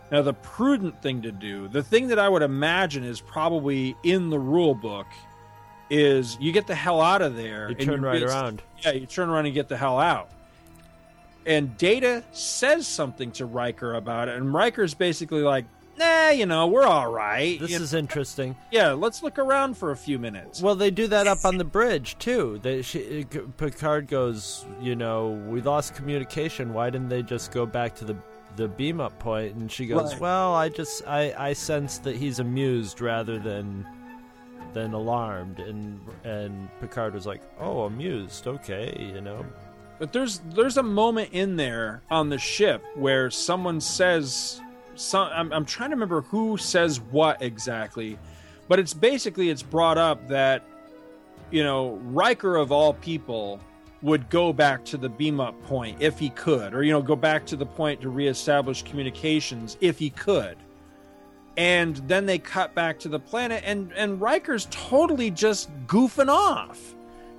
Now, 0.10 0.22
the 0.22 0.34
prudent 0.34 1.00
thing 1.02 1.22
to 1.24 1.32
do, 1.32 1.68
the 1.68 1.84
thing 1.84 2.08
that 2.08 2.18
I 2.18 2.30
would 2.30 2.42
imagine 2.42 3.04
is 3.04 3.20
probably 3.20 3.96
in 4.04 4.30
the 4.30 4.40
rule 4.40 4.74
book, 4.74 5.08
is 5.90 6.38
you 6.40 6.52
get 6.52 6.66
the 6.66 6.76
hell 6.76 7.02
out 7.02 7.22
of 7.22 7.36
there. 7.36 7.70
You 7.70 7.76
turn 7.76 8.02
right 8.02 8.24
around. 8.24 8.64
Yeah, 8.84 8.94
you 8.94 9.06
turn 9.06 9.30
around 9.30 9.46
and 9.46 9.54
get 9.54 9.68
the 9.68 9.78
hell 9.78 10.00
out 10.00 10.32
and 11.46 11.78
Data 11.78 12.24
says 12.32 12.88
something 12.88 13.32
to 13.34 13.46
Riker 13.46 13.94
about 13.94 14.28
it, 14.30 14.36
and 14.38 14.54
Riker's 14.54 14.94
basically 14.94 15.42
like, 15.42 15.66
"Nah, 15.98 16.30
you 16.30 16.46
know, 16.46 16.68
we're 16.68 16.86
all 16.86 17.12
right." 17.12 17.60
This 17.60 17.72
you 17.72 17.78
is 17.78 17.94
know? 17.94 18.00
interesting. 18.00 18.56
Yeah, 18.72 18.92
let's 18.94 19.22
look 19.22 19.38
around 19.38 19.78
for 19.78 19.92
a 19.92 19.96
few 19.96 20.18
minutes. 20.20 20.62
Well, 20.62 20.76
they 20.76 20.92
do 20.92 21.08
that 21.08 21.28
up 21.28 21.46
on 21.46 21.58
the 21.58 21.64
bridge 21.64 22.18
too. 22.18 22.60
They, 22.62 22.82
she, 22.82 23.26
Picard 23.58 24.08
goes, 24.08 24.66
"You 24.82 24.96
know, 24.96 25.30
we 25.48 25.62
lost 25.62 25.96
communication. 25.96 26.74
Why 26.74 26.90
didn't 26.90 27.10
they 27.10 27.24
just 27.24 27.52
go 27.52 27.66
back 27.66 27.96
to 27.96 28.06
the 28.06 28.16
the 28.56 28.68
beam 28.68 29.00
up 29.00 29.18
point?" 29.20 29.56
And 29.56 29.72
she 29.72 29.86
goes, 29.86 30.14
right. 30.14 30.22
"Well, 30.22 30.56
I 30.56 30.70
just 30.70 31.08
I 31.08 31.34
I 31.38 31.54
sense 31.54 32.00
that 32.00 32.16
he's 32.16 32.40
amused 32.40 33.02
rather 33.02 33.40
than." 33.40 33.86
than 34.74 34.94
alarmed 34.94 35.60
and 35.60 36.02
and 36.26 36.68
Picard 36.82 37.14
was 37.14 37.26
like, 37.26 37.42
"Oh, 37.62 37.84
amused. 37.84 38.46
Okay, 38.46 38.94
you 39.16 39.22
know." 39.22 39.46
But 39.98 40.12
there's 40.12 40.40
there's 40.54 40.78
a 40.78 40.84
moment 40.84 41.30
in 41.32 41.56
there 41.56 42.02
on 42.10 42.30
the 42.30 42.38
ship 42.38 42.84
where 42.96 43.32
someone 43.32 43.80
says 43.80 44.62
some 44.96 45.30
I'm, 45.34 45.52
I'm 45.54 45.66
trying 45.66 45.92
to 45.92 45.96
remember 45.96 46.22
who 46.22 46.58
says 46.58 47.00
what 47.00 47.42
exactly, 47.42 48.18
but 48.68 48.80
it's 48.80 48.94
basically 48.94 49.50
it's 49.50 49.64
brought 49.64 49.98
up 49.98 50.28
that 50.28 50.64
you 51.50 51.64
know 51.64 51.96
Riker 52.04 52.58
of 52.58 52.72
all 52.72 52.94
people 52.94 53.60
would 54.02 54.30
go 54.30 54.52
back 54.52 54.84
to 54.86 54.98
the 54.98 55.10
beam 55.10 55.40
up 55.40 55.60
point 55.64 56.02
if 56.02 56.20
he 56.20 56.30
could, 56.30 56.74
or 56.74 56.84
you 56.84 56.92
know 56.92 57.02
go 57.02 57.16
back 57.16 57.46
to 57.48 57.56
the 57.56 57.66
point 57.66 58.02
to 58.02 58.10
reestablish 58.10 58.84
communications 58.84 59.78
if 59.80 59.98
he 59.98 60.10
could. 60.10 60.58
And 61.58 61.96
then 62.08 62.26
they 62.26 62.38
cut 62.38 62.76
back 62.76 63.00
to 63.00 63.10
the 63.10 63.20
planet, 63.20 63.64
and 63.66 63.94
and 63.94 64.20
Riker's 64.20 64.68
totally 64.72 65.32
just 65.32 65.70
goofing 65.88 66.28
off 66.28 66.96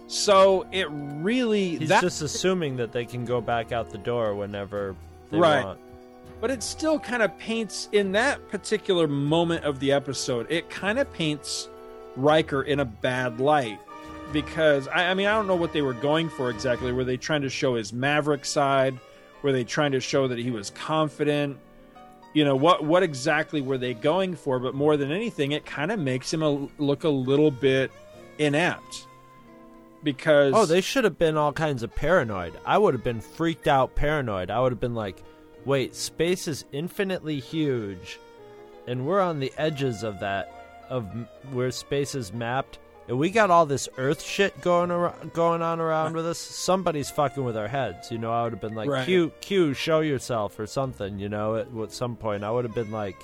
so 0.07 0.67
it 0.71 0.87
really 0.91 1.77
he's 1.77 1.89
that, 1.89 2.03
just 2.03 2.23
assuming 2.23 2.77
that 2.77 2.93
they 2.93 3.05
can 3.05 3.25
go 3.25 3.41
back 3.41 3.73
out 3.73 3.91
the 3.91 3.99
door 3.99 4.35
whenever 4.35 4.95
they 5.31 5.39
right. 5.39 5.65
want. 5.65 5.81
But 6.41 6.51
it 6.51 6.63
still 6.63 6.99
kind 6.99 7.23
of 7.23 7.37
paints 7.39 7.89
in 7.93 8.13
that 8.13 8.47
particular 8.49 9.09
moment 9.09 9.65
of 9.65 9.81
the 9.81 9.91
episode. 9.91 10.47
It 10.51 10.69
kind 10.71 10.99
of 10.99 11.13
paints 11.13 11.69
Riker 12.15 12.63
in 12.63 12.81
a 12.81 12.85
bad 12.85 13.41
light 13.41 13.81
because 14.33 14.87
I, 14.89 15.07
I 15.07 15.15
mean 15.15 15.27
I 15.27 15.35
don't 15.35 15.47
know 15.47 15.57
what 15.57 15.73
they 15.73 15.83
were 15.83 15.95
going 15.95 16.29
for 16.29 16.51
exactly. 16.51 16.93
Were 16.93 17.05
they 17.05 17.17
trying 17.17 17.43
to 17.43 17.51
show 17.51 17.75
his 17.75 17.93
maverick 17.93 18.45
side? 18.45 18.99
Were 19.43 19.53
they 19.53 19.65
trying 19.65 19.93
to 19.93 20.01
show 20.01 20.29
that 20.29 20.39
he 20.39 20.51
was 20.51 20.71
confident? 20.71 21.59
You 22.33 22.45
know 22.45 22.57
what? 22.57 22.85
What 22.85 23.03
exactly 23.03 23.61
were 23.61 23.79
they 23.79 23.95
going 23.95 24.37
for? 24.37 24.61
But 24.61 24.75
more 24.75 24.97
than 24.97 25.11
anything, 25.11 25.53
it 25.53 25.65
kind 25.65 25.91
of 25.91 25.99
makes 25.99 26.33
him 26.33 26.43
a, 26.43 26.69
look 26.79 27.05
a 27.05 27.09
little 27.09 27.51
bit 27.51 27.91
inept 28.39 29.07
because 30.07 30.55
oh 30.55 30.65
they 30.65 30.81
should 30.81 31.03
have 31.03 31.19
been 31.19 31.37
all 31.37 31.53
kinds 31.53 31.83
of 31.83 31.93
paranoid. 31.95 32.55
I 32.65 32.79
would 32.79 32.95
have 32.95 33.03
been 33.03 33.21
freaked 33.21 33.67
out 33.67 33.97
paranoid. 33.97 34.53
I 34.53 34.61
would 34.61 34.71
have 34.71 34.81
been 34.81 34.95
like 34.95 35.23
wait 35.67 35.97
space 35.97 36.47
is 36.47 36.65
infinitely 36.71 37.41
huge 37.41 38.21
and 38.87 39.05
we're 39.05 39.21
on 39.21 39.41
the 39.41 39.53
edges 39.59 40.05
of 40.05 40.21
that 40.21 40.85
of 40.89 41.05
where 41.53 41.73
space 41.73 42.15
is 42.15 42.33
mapped. 42.33 42.79
And 43.09 43.19
we 43.19 43.31
got 43.31 43.51
all 43.51 43.67
this 43.67 43.89
earth 43.99 44.23
shit 44.23 44.61
going 44.63 44.91
around, 44.91 45.33
going 45.33 45.63
on 45.63 45.81
around 45.81 46.15
with 46.15 46.27
us. 46.27 46.39
Somebody's 46.39 47.11
fucking 47.11 47.45
with 47.45 47.57
our 47.57 47.69
heads 47.69 48.13
you 48.13 48.19
know? 48.19 48.33
I 48.33 48.45
would 48.45 48.53
have 48.53 48.61
been 48.61 48.77
like 48.77 48.89
right. 48.89 49.05
q 49.05 49.33
q 49.41 49.75
show 49.75 50.01
yourself 50.01 50.57
or 50.61 50.69
something 50.69 51.19
you 51.19 51.29
know? 51.29 51.57
At, 51.57 51.67
at 51.77 51.93
some 51.93 52.15
point 52.15 52.45
i 52.45 52.51
would 52.51 52.65
have 52.65 52.75
been 52.75 52.93
like 52.93 53.21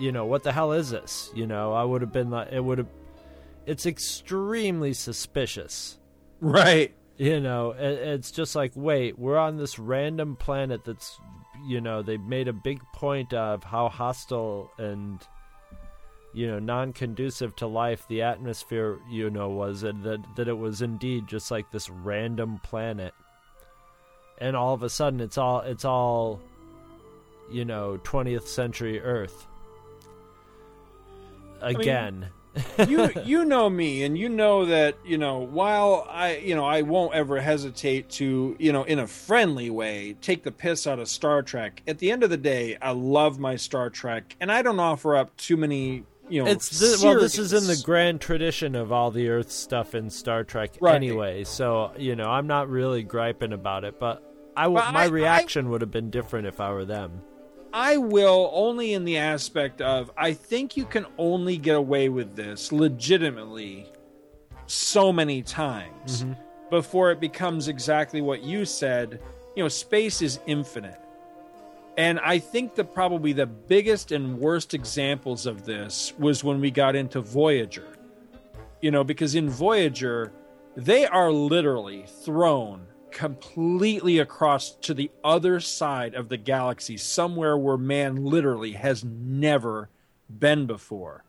you 0.00 0.10
know 0.10 0.26
what 0.26 0.42
the 0.42 0.50
hell 0.52 0.72
is 0.72 0.90
this 0.90 1.30
you 1.32 1.46
know? 1.46 1.72
I 1.72 1.84
would 1.84 2.00
have 2.00 2.12
been 2.12 2.30
like 2.30 2.48
it 2.50 2.64
would 2.64 2.78
have 2.78 2.97
it's 3.68 3.84
extremely 3.84 4.94
suspicious. 4.94 5.98
Right. 6.40 6.94
You 7.18 7.38
know, 7.38 7.74
it's 7.76 8.30
just 8.30 8.56
like, 8.56 8.72
wait, 8.74 9.18
we're 9.18 9.36
on 9.36 9.58
this 9.58 9.78
random 9.78 10.36
planet 10.36 10.84
that's, 10.86 11.18
you 11.66 11.80
know, 11.82 12.00
they 12.00 12.16
made 12.16 12.48
a 12.48 12.52
big 12.52 12.80
point 12.94 13.34
of 13.34 13.62
how 13.64 13.90
hostile 13.90 14.70
and, 14.78 15.20
you 16.32 16.46
know, 16.46 16.58
non 16.58 16.94
conducive 16.94 17.54
to 17.56 17.66
life 17.66 18.06
the 18.08 18.22
atmosphere, 18.22 18.98
you 19.10 19.28
know, 19.28 19.50
was, 19.50 19.82
and 19.82 20.02
that, 20.02 20.20
that 20.36 20.48
it 20.48 20.56
was 20.56 20.80
indeed 20.80 21.26
just 21.26 21.50
like 21.50 21.70
this 21.70 21.90
random 21.90 22.60
planet. 22.62 23.12
And 24.40 24.56
all 24.56 24.72
of 24.72 24.82
a 24.82 24.88
sudden, 24.88 25.20
it's 25.20 25.36
all, 25.36 25.60
it's 25.60 25.84
all, 25.84 26.40
you 27.50 27.66
know, 27.66 28.00
20th 28.02 28.46
century 28.46 28.98
Earth 29.00 29.46
again. 31.60 32.14
I 32.14 32.20
mean, 32.20 32.28
you 32.88 33.10
you 33.24 33.44
know 33.44 33.68
me, 33.70 34.02
and 34.04 34.16
you 34.18 34.28
know 34.28 34.66
that 34.66 34.96
you 35.04 35.18
know 35.18 35.38
while 35.38 36.06
I 36.10 36.36
you 36.38 36.54
know 36.56 36.64
I 36.64 36.82
won't 36.82 37.14
ever 37.14 37.40
hesitate 37.40 38.08
to 38.10 38.56
you 38.58 38.72
know 38.72 38.82
in 38.84 38.98
a 38.98 39.06
friendly 39.06 39.70
way 39.70 40.16
take 40.20 40.42
the 40.42 40.50
piss 40.52 40.86
out 40.86 40.98
of 40.98 41.08
Star 41.08 41.42
Trek. 41.42 41.82
At 41.86 41.98
the 41.98 42.10
end 42.10 42.22
of 42.22 42.30
the 42.30 42.36
day, 42.36 42.76
I 42.80 42.90
love 42.92 43.38
my 43.38 43.56
Star 43.56 43.90
Trek, 43.90 44.34
and 44.40 44.50
I 44.50 44.62
don't 44.62 44.80
offer 44.80 45.16
up 45.16 45.36
too 45.36 45.56
many 45.56 46.04
you 46.28 46.42
know. 46.44 46.50
It's 46.50 46.78
th- 46.78 47.00
well, 47.02 47.20
this 47.20 47.38
is 47.38 47.52
in 47.52 47.66
the 47.66 47.80
grand 47.84 48.20
tradition 48.20 48.74
of 48.74 48.90
all 48.92 49.10
the 49.10 49.28
Earth 49.28 49.50
stuff 49.50 49.94
in 49.94 50.10
Star 50.10 50.44
Trek 50.44 50.72
Right. 50.80 50.94
anyway. 50.94 51.44
So 51.44 51.92
you 51.96 52.16
know, 52.16 52.28
I'm 52.28 52.46
not 52.46 52.68
really 52.68 53.02
griping 53.02 53.52
about 53.52 53.84
it, 53.84 53.98
but 54.00 54.22
I 54.56 54.64
w- 54.64 54.80
But 54.80 54.92
my 54.92 55.04
I- 55.04 55.08
reaction 55.08 55.70
would 55.70 55.80
have 55.82 55.90
been 55.92 56.10
different 56.10 56.46
if 56.46 56.60
I 56.60 56.70
were 56.72 56.84
them. 56.84 57.22
I 57.72 57.96
will 57.96 58.50
only 58.52 58.94
in 58.94 59.04
the 59.04 59.18
aspect 59.18 59.80
of 59.80 60.10
I 60.16 60.32
think 60.32 60.76
you 60.76 60.84
can 60.84 61.06
only 61.18 61.56
get 61.56 61.76
away 61.76 62.08
with 62.08 62.34
this 62.34 62.72
legitimately 62.72 63.90
so 64.66 65.12
many 65.12 65.42
times 65.42 66.24
mm-hmm. 66.24 66.32
before 66.70 67.10
it 67.10 67.20
becomes 67.20 67.68
exactly 67.68 68.20
what 68.20 68.42
you 68.42 68.64
said. 68.64 69.20
You 69.56 69.64
know, 69.64 69.68
space 69.68 70.22
is 70.22 70.40
infinite. 70.46 71.00
And 71.96 72.20
I 72.20 72.38
think 72.38 72.76
that 72.76 72.94
probably 72.94 73.32
the 73.32 73.46
biggest 73.46 74.12
and 74.12 74.38
worst 74.38 74.72
examples 74.72 75.46
of 75.46 75.64
this 75.64 76.12
was 76.16 76.44
when 76.44 76.60
we 76.60 76.70
got 76.70 76.94
into 76.94 77.20
Voyager. 77.20 77.88
You 78.80 78.92
know, 78.92 79.02
because 79.02 79.34
in 79.34 79.50
Voyager, 79.50 80.32
they 80.76 81.06
are 81.06 81.32
literally 81.32 82.04
thrown 82.06 82.86
completely 83.10 84.18
across 84.18 84.72
to 84.82 84.94
the 84.94 85.10
other 85.24 85.60
side 85.60 86.14
of 86.14 86.28
the 86.28 86.36
galaxy, 86.36 86.96
somewhere 86.96 87.56
where 87.56 87.76
man 87.76 88.16
literally 88.16 88.72
has 88.72 89.04
never 89.04 89.88
been 90.38 90.66
before. 90.66 91.24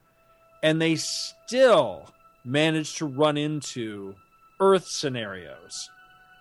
And 0.62 0.82
they 0.82 0.96
still 0.96 2.10
manage 2.44 2.96
to 2.96 3.06
run 3.06 3.38
into 3.38 4.16
Earth 4.60 4.88
scenarios. 4.88 5.90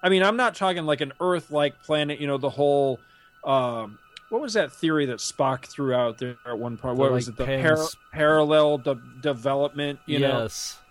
I 0.03 0.09
mean, 0.09 0.23
I'm 0.23 0.37
not 0.37 0.55
talking 0.55 0.85
like 0.85 1.01
an 1.01 1.13
Earth 1.21 1.51
like 1.51 1.83
planet, 1.83 2.21
you 2.21 2.27
know, 2.27 2.39
the 2.39 2.51
whole. 2.51 2.99
Um, 3.45 3.99
what 4.31 4.43
was 4.43 4.53
that 4.55 4.73
theory 4.73 5.07
that 5.07 5.19
Spock 5.19 5.67
threw 5.67 5.95
out 5.95 6.19
there 6.19 6.37
at 6.47 6.59
one 6.59 6.77
point? 6.77 6.97
The, 6.97 7.03
What 7.03 7.13
was 7.13 7.29
like, 7.29 7.41
it? 7.41 7.63
The 7.63 7.69
par- 7.69 7.87
parallel 8.13 8.79
de- 8.79 9.01
development, 9.23 10.01
you 10.07 10.19
know? 10.19 10.49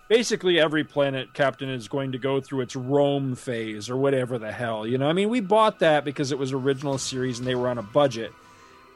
Basically 0.08 0.58
every 0.58 0.84
planet 0.84 1.34
captain 1.34 1.68
is 1.68 1.86
going 1.86 2.12
to 2.12 2.18
go 2.18 2.40
through 2.40 2.62
its 2.62 2.74
Rome 2.74 3.34
phase 3.34 3.90
or 3.90 3.96
whatever 3.96 4.38
the 4.38 4.50
hell 4.50 4.86
you 4.86 4.96
know? 4.96 5.08
I 5.08 5.12
mean 5.12 5.28
we 5.28 5.40
bought 5.40 5.80
that 5.80 6.04
because 6.04 6.32
it 6.32 6.38
was 6.38 6.52
original 6.52 6.96
series 6.96 7.38
and 7.38 7.46
they 7.46 7.54
were 7.54 7.68
on 7.68 7.78
a 7.78 7.82
budget. 7.82 8.32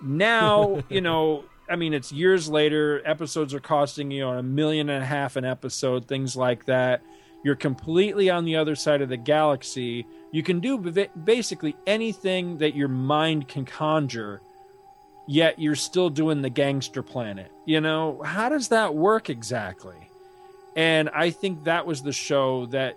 Now 0.00 0.82
you 0.88 1.00
know 1.00 1.44
i 1.68 1.76
mean 1.76 1.94
it's 1.94 2.10
years 2.10 2.48
later 2.48 3.00
episodes 3.04 3.54
are 3.54 3.60
costing 3.60 4.10
you 4.10 4.20
know 4.20 4.32
a 4.32 4.42
million 4.42 4.88
and 4.90 5.02
a 5.02 5.06
half 5.06 5.36
an 5.36 5.44
episode 5.44 6.08
things 6.08 6.34
like 6.34 6.64
that. 6.64 7.02
You're 7.44 7.56
completely 7.56 8.30
on 8.30 8.44
the 8.44 8.54
other 8.54 8.76
side 8.76 9.02
of 9.02 9.08
the 9.08 9.16
galaxy. 9.16 10.06
You 10.30 10.44
can 10.44 10.60
do 10.60 10.78
basically 11.24 11.74
anything 11.88 12.58
that 12.58 12.76
your 12.76 12.86
mind 12.86 13.48
can 13.48 13.64
conjure 13.64 14.40
yet 15.26 15.58
you're 15.58 15.74
still 15.74 16.08
doing 16.08 16.40
the 16.40 16.50
gangster 16.50 17.02
planet 17.02 17.52
you 17.66 17.80
know? 17.80 18.22
How 18.24 18.48
does 18.48 18.68
that 18.68 18.94
work 18.94 19.28
exactly 19.28 20.08
and 20.76 21.10
I 21.10 21.30
think 21.30 21.64
that 21.64 21.86
was 21.86 22.02
the 22.02 22.12
show 22.12 22.66
that 22.66 22.96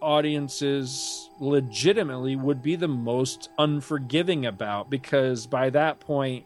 audiences 0.00 1.30
legitimately 1.40 2.36
would 2.36 2.62
be 2.62 2.76
the 2.76 2.88
most 2.88 3.50
unforgiving 3.58 4.46
about 4.46 4.88
because 4.88 5.46
by 5.46 5.70
that 5.70 6.00
point, 6.00 6.44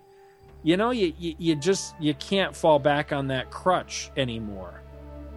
you 0.63 0.77
know, 0.77 0.91
you, 0.91 1.13
you, 1.19 1.35
you 1.39 1.57
just 1.57 1.95
you 2.01 2.15
can't 2.15 2.57
fall 2.57 2.79
back 2.79 3.13
on 3.13 3.29
that 3.29 3.51
crutch 3.51 4.11
anymore. 4.17 4.81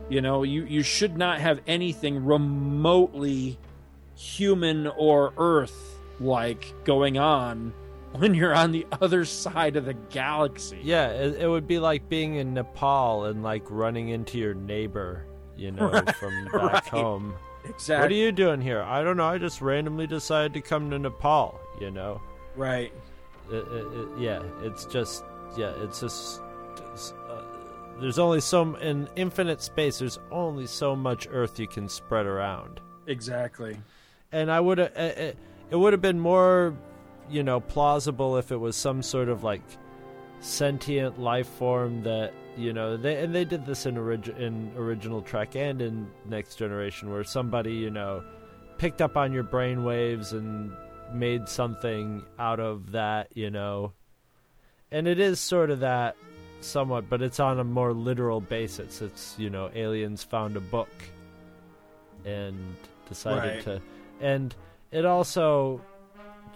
You 0.10 0.22
know, 0.22 0.44
you, 0.44 0.64
you 0.64 0.82
should 0.82 1.18
not 1.18 1.40
have 1.40 1.62
anything 1.68 2.26
remotely 2.26 3.60
human 4.16 4.88
or 4.88 5.34
earth 5.38 6.00
like 6.20 6.74
going 6.84 7.18
on 7.18 7.74
when 8.18 8.34
you're 8.34 8.56
on 8.56 8.72
the 8.72 8.86
other 9.02 9.26
side 9.26 9.76
of 9.76 9.86
the 9.86 9.94
galaxy. 9.94 10.80
Yeah, 10.84 11.10
it, 11.10 11.42
it 11.42 11.48
would 11.48 11.68
be 11.68 11.80
like 11.80 12.10
being 12.10 12.36
in 12.36 12.54
Nepal 12.54 13.26
and 13.26 13.44
like 13.44 13.64
running 13.70 14.10
into 14.10 14.38
your 14.38 14.54
neighbor, 14.54 15.26
you 15.56 15.72
know, 15.72 15.90
Right, 15.90 16.16
from 16.16 16.46
back 16.52 16.54
right. 16.54 16.88
home. 16.88 17.34
Exactly. 17.66 18.02
What 18.04 18.12
are 18.12 18.16
you 18.16 18.32
doing 18.32 18.62
here? 18.62 18.82
I 18.82 19.04
don't 19.04 19.18
know. 19.18 19.26
I 19.28 19.38
just 19.38 19.62
randomly 19.62 20.08
decided 20.08 20.54
to 20.54 20.62
come 20.62 20.90
to 20.92 20.98
Nepal, 21.00 21.60
you 21.80 21.92
know. 21.92 22.22
Right. 22.56 22.92
It, 23.52 23.56
it, 23.72 24.08
yeah, 24.20 24.42
it's 24.62 24.86
just 24.86 25.24
yeah, 25.58 25.74
it's 25.84 26.00
just 26.00 26.42
it's, 26.94 27.12
uh, 27.30 27.44
there's 28.00 28.20
only 28.20 28.42
so 28.42 28.76
in 28.76 29.10
infinite 29.16 29.62
space. 29.62 30.00
There's 30.00 30.20
only 30.32 30.68
so 30.68 30.96
much 30.96 31.28
Earth 31.30 31.60
you 31.60 31.68
can 31.68 31.90
spread 31.90 32.26
around. 32.28 32.80
Exactly. 33.08 33.78
and 34.32 34.52
I 34.52 34.60
would 34.60 34.78
have 34.78 34.96
it, 34.96 35.36
it 35.72 35.76
would 35.76 35.94
have 35.94 36.02
been 36.02 36.20
more 36.20 36.76
you 37.30 37.44
know 37.44 37.60
plausible 37.60 38.38
if 38.38 38.52
it 38.52 38.58
was 38.58 38.76
some 38.76 39.02
sort 39.04 39.30
of 39.30 39.44
like 39.44 39.62
sentient 40.42 41.20
life 41.20 41.48
form 41.48 42.04
that 42.04 42.34
you 42.58 42.74
know 42.74 42.98
they 42.98 43.22
and 43.24 43.36
they 43.36 43.46
did 43.46 43.66
this 43.66 43.86
in 43.86 43.98
orig- 43.98 44.30
in 44.38 44.72
original 44.78 45.22
Trek 45.22 45.56
and 45.56 45.82
in 45.82 46.08
Next 46.26 46.56
Generation 46.56 47.12
where 47.12 47.24
somebody 47.24 47.74
you 47.74 47.90
know 47.90 48.24
picked 48.78 49.02
up 49.02 49.18
on 49.18 49.34
your 49.34 49.44
brain 49.44 49.84
waves 49.84 50.32
and 50.34 50.72
made 51.14 51.48
something 51.50 52.24
out 52.38 52.60
of 52.60 52.92
that 52.92 53.28
you 53.36 53.50
know 53.50 53.92
and 54.92 55.08
it 55.08 55.20
is 55.20 55.40
sort 55.40 55.70
of 55.72 55.82
that 55.82 56.16
somewhat 56.62 57.10
but 57.10 57.22
it's 57.22 57.40
on 57.40 57.60
a 57.60 57.64
more 57.64 57.94
literal 57.94 58.40
basis 58.42 59.02
it's 59.02 59.36
you 59.38 59.50
know 59.50 59.70
aliens 59.76 60.24
found 60.24 60.56
a 60.56 60.60
book 60.62 60.90
and 62.26 62.58
decided 63.08 63.56
Right. 63.56 63.64
to 63.64 63.82
and 64.22 64.54
it 64.92 65.06
also 65.06 65.82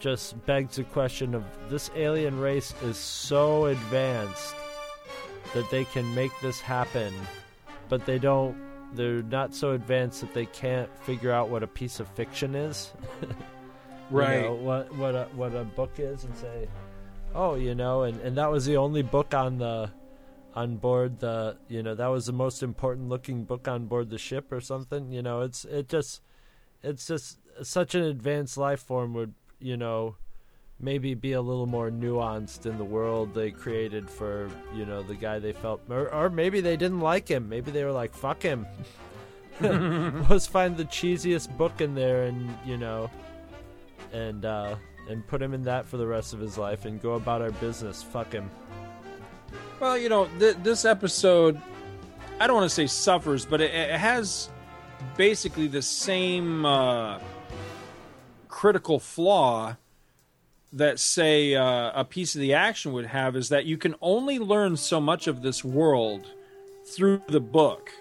just 0.03 0.45
begs 0.45 0.75
the 0.75 0.83
question 0.83 1.33
of 1.33 1.45
this 1.69 1.89
alien 1.95 2.37
race 2.37 2.73
is 2.83 2.97
so 2.97 3.67
advanced 3.67 4.53
that 5.53 5.69
they 5.71 5.85
can 5.85 6.13
make 6.13 6.31
this 6.41 6.59
happen 6.59 7.13
but 7.87 8.05
they 8.05 8.19
don't 8.19 8.53
they're 8.95 9.23
not 9.23 9.55
so 9.55 9.71
advanced 9.71 10.19
that 10.19 10.33
they 10.33 10.45
can't 10.47 10.89
figure 11.05 11.31
out 11.31 11.47
what 11.47 11.63
a 11.63 11.67
piece 11.67 12.01
of 12.01 12.07
fiction 12.09 12.53
is 12.53 12.91
You 14.11 14.17
Right. 14.19 14.41
know, 14.43 14.53
what 14.55 14.93
what 14.95 15.15
a 15.15 15.23
what 15.35 15.55
a 15.55 15.63
book 15.63 15.93
is 15.97 16.25
and 16.25 16.35
say 16.35 16.67
oh 17.33 17.55
you 17.55 17.73
know 17.73 18.03
and 18.03 18.19
and 18.19 18.37
that 18.37 18.51
was 18.51 18.65
the 18.65 18.75
only 18.75 19.03
book 19.03 19.33
on 19.33 19.57
the 19.57 19.89
on 20.53 20.75
board 20.75 21.19
the 21.19 21.55
you 21.69 21.81
know 21.81 21.95
that 21.95 22.07
was 22.07 22.25
the 22.25 22.33
most 22.33 22.61
important 22.61 23.07
looking 23.07 23.45
book 23.45 23.69
on 23.69 23.85
board 23.85 24.09
the 24.09 24.17
ship 24.17 24.51
or 24.51 24.59
something 24.59 25.13
you 25.13 25.21
know 25.21 25.39
it's 25.41 25.63
it 25.63 25.87
just 25.87 26.21
it's 26.83 27.07
just 27.07 27.39
such 27.63 27.95
an 27.95 28.03
advanced 28.03 28.57
life 28.57 28.81
form 28.81 29.13
would 29.13 29.33
you 29.63 29.77
know 29.77 30.15
maybe 30.79 31.13
be 31.13 31.31
a 31.31 31.41
little 31.41 31.65
more 31.65 31.89
nuanced 31.89 32.65
in 32.65 32.77
the 32.77 32.83
world 32.83 33.33
they 33.33 33.51
created 33.51 34.09
for 34.09 34.49
you 34.75 34.85
know 34.85 35.01
the 35.01 35.15
guy 35.15 35.39
they 35.39 35.53
felt 35.53 35.81
or, 35.89 36.13
or 36.13 36.29
maybe 36.29 36.61
they 36.61 36.77
didn't 36.77 36.99
like 36.99 37.27
him. 37.27 37.49
Maybe 37.49 37.71
they 37.71 37.83
were 37.83 37.91
like 37.91 38.13
fuck 38.13 38.41
him. 38.41 38.65
Let's 39.61 40.47
find 40.47 40.75
the 40.75 40.85
cheesiest 40.85 41.55
book 41.57 41.79
in 41.79 41.95
there 41.95 42.23
and 42.23 42.55
you 42.65 42.77
know 42.77 43.09
and 44.11 44.45
uh 44.45 44.75
and 45.09 45.25
put 45.27 45.41
him 45.41 45.53
in 45.53 45.63
that 45.63 45.85
for 45.85 45.97
the 45.97 46.07
rest 46.07 46.33
of 46.33 46.39
his 46.39 46.57
life 46.57 46.85
and 46.85 47.01
go 47.01 47.13
about 47.13 47.41
our 47.41 47.51
business. 47.51 48.01
Fuck 48.01 48.31
him. 48.31 48.49
Well, 49.79 49.97
you 49.97 50.09
know, 50.09 50.29
th- 50.39 50.57
this 50.63 50.85
episode, 50.85 51.61
I 52.39 52.47
don't 52.47 52.55
want 52.55 52.69
to 52.69 52.73
say 52.73 52.87
suffers, 52.87 53.45
but 53.45 53.59
it, 53.59 53.73
it 53.73 53.99
has 53.99 54.49
basically 55.17 55.67
the 55.67 55.81
same 55.81 56.65
uh, 56.65 57.19
critical 58.53 58.99
flaw 58.99 59.75
that, 60.71 60.99
say, 60.99 61.55
uh, 61.55 61.91
a 61.95 62.05
piece 62.05 62.35
of 62.35 62.41
the 62.41 62.53
action 62.53 62.93
would 62.93 63.07
have 63.07 63.35
is 63.35 63.49
that 63.49 63.65
you 63.65 63.77
can 63.77 63.95
only 63.99 64.37
learn 64.37 64.77
so 64.77 65.01
much 65.01 65.25
of 65.25 65.41
this 65.41 65.65
world 65.65 66.27
through 66.85 67.19
the 67.27 67.39
book. 67.39 67.91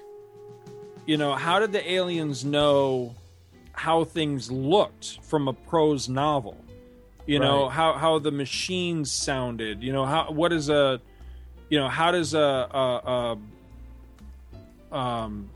You 1.07 1.17
know, 1.17 1.33
how 1.35 1.59
did 1.59 1.73
the 1.73 1.91
aliens 1.91 2.45
know 2.45 3.15
how 3.73 4.05
things 4.05 4.51
looked 4.51 5.21
from 5.23 5.49
a 5.49 5.55
prose 5.55 6.07
novel? 6.09 6.63
You 7.25 7.41
know, 7.41 7.65
Right. 7.65 7.73
how, 7.73 7.95
how 7.95 8.19
the 8.19 8.31
machines 8.31 9.11
sounded, 9.11 9.83
you 9.83 9.93
know, 9.93 10.05
how 10.05 10.31
what 10.31 10.53
is 10.53 10.69
a 10.69 11.01
you 11.71 11.79
know 11.79 11.89
how 11.89 12.11
does 12.13 12.35
a, 12.35 12.39
a, 12.83 13.39
a 14.93 14.95
um 14.95 15.49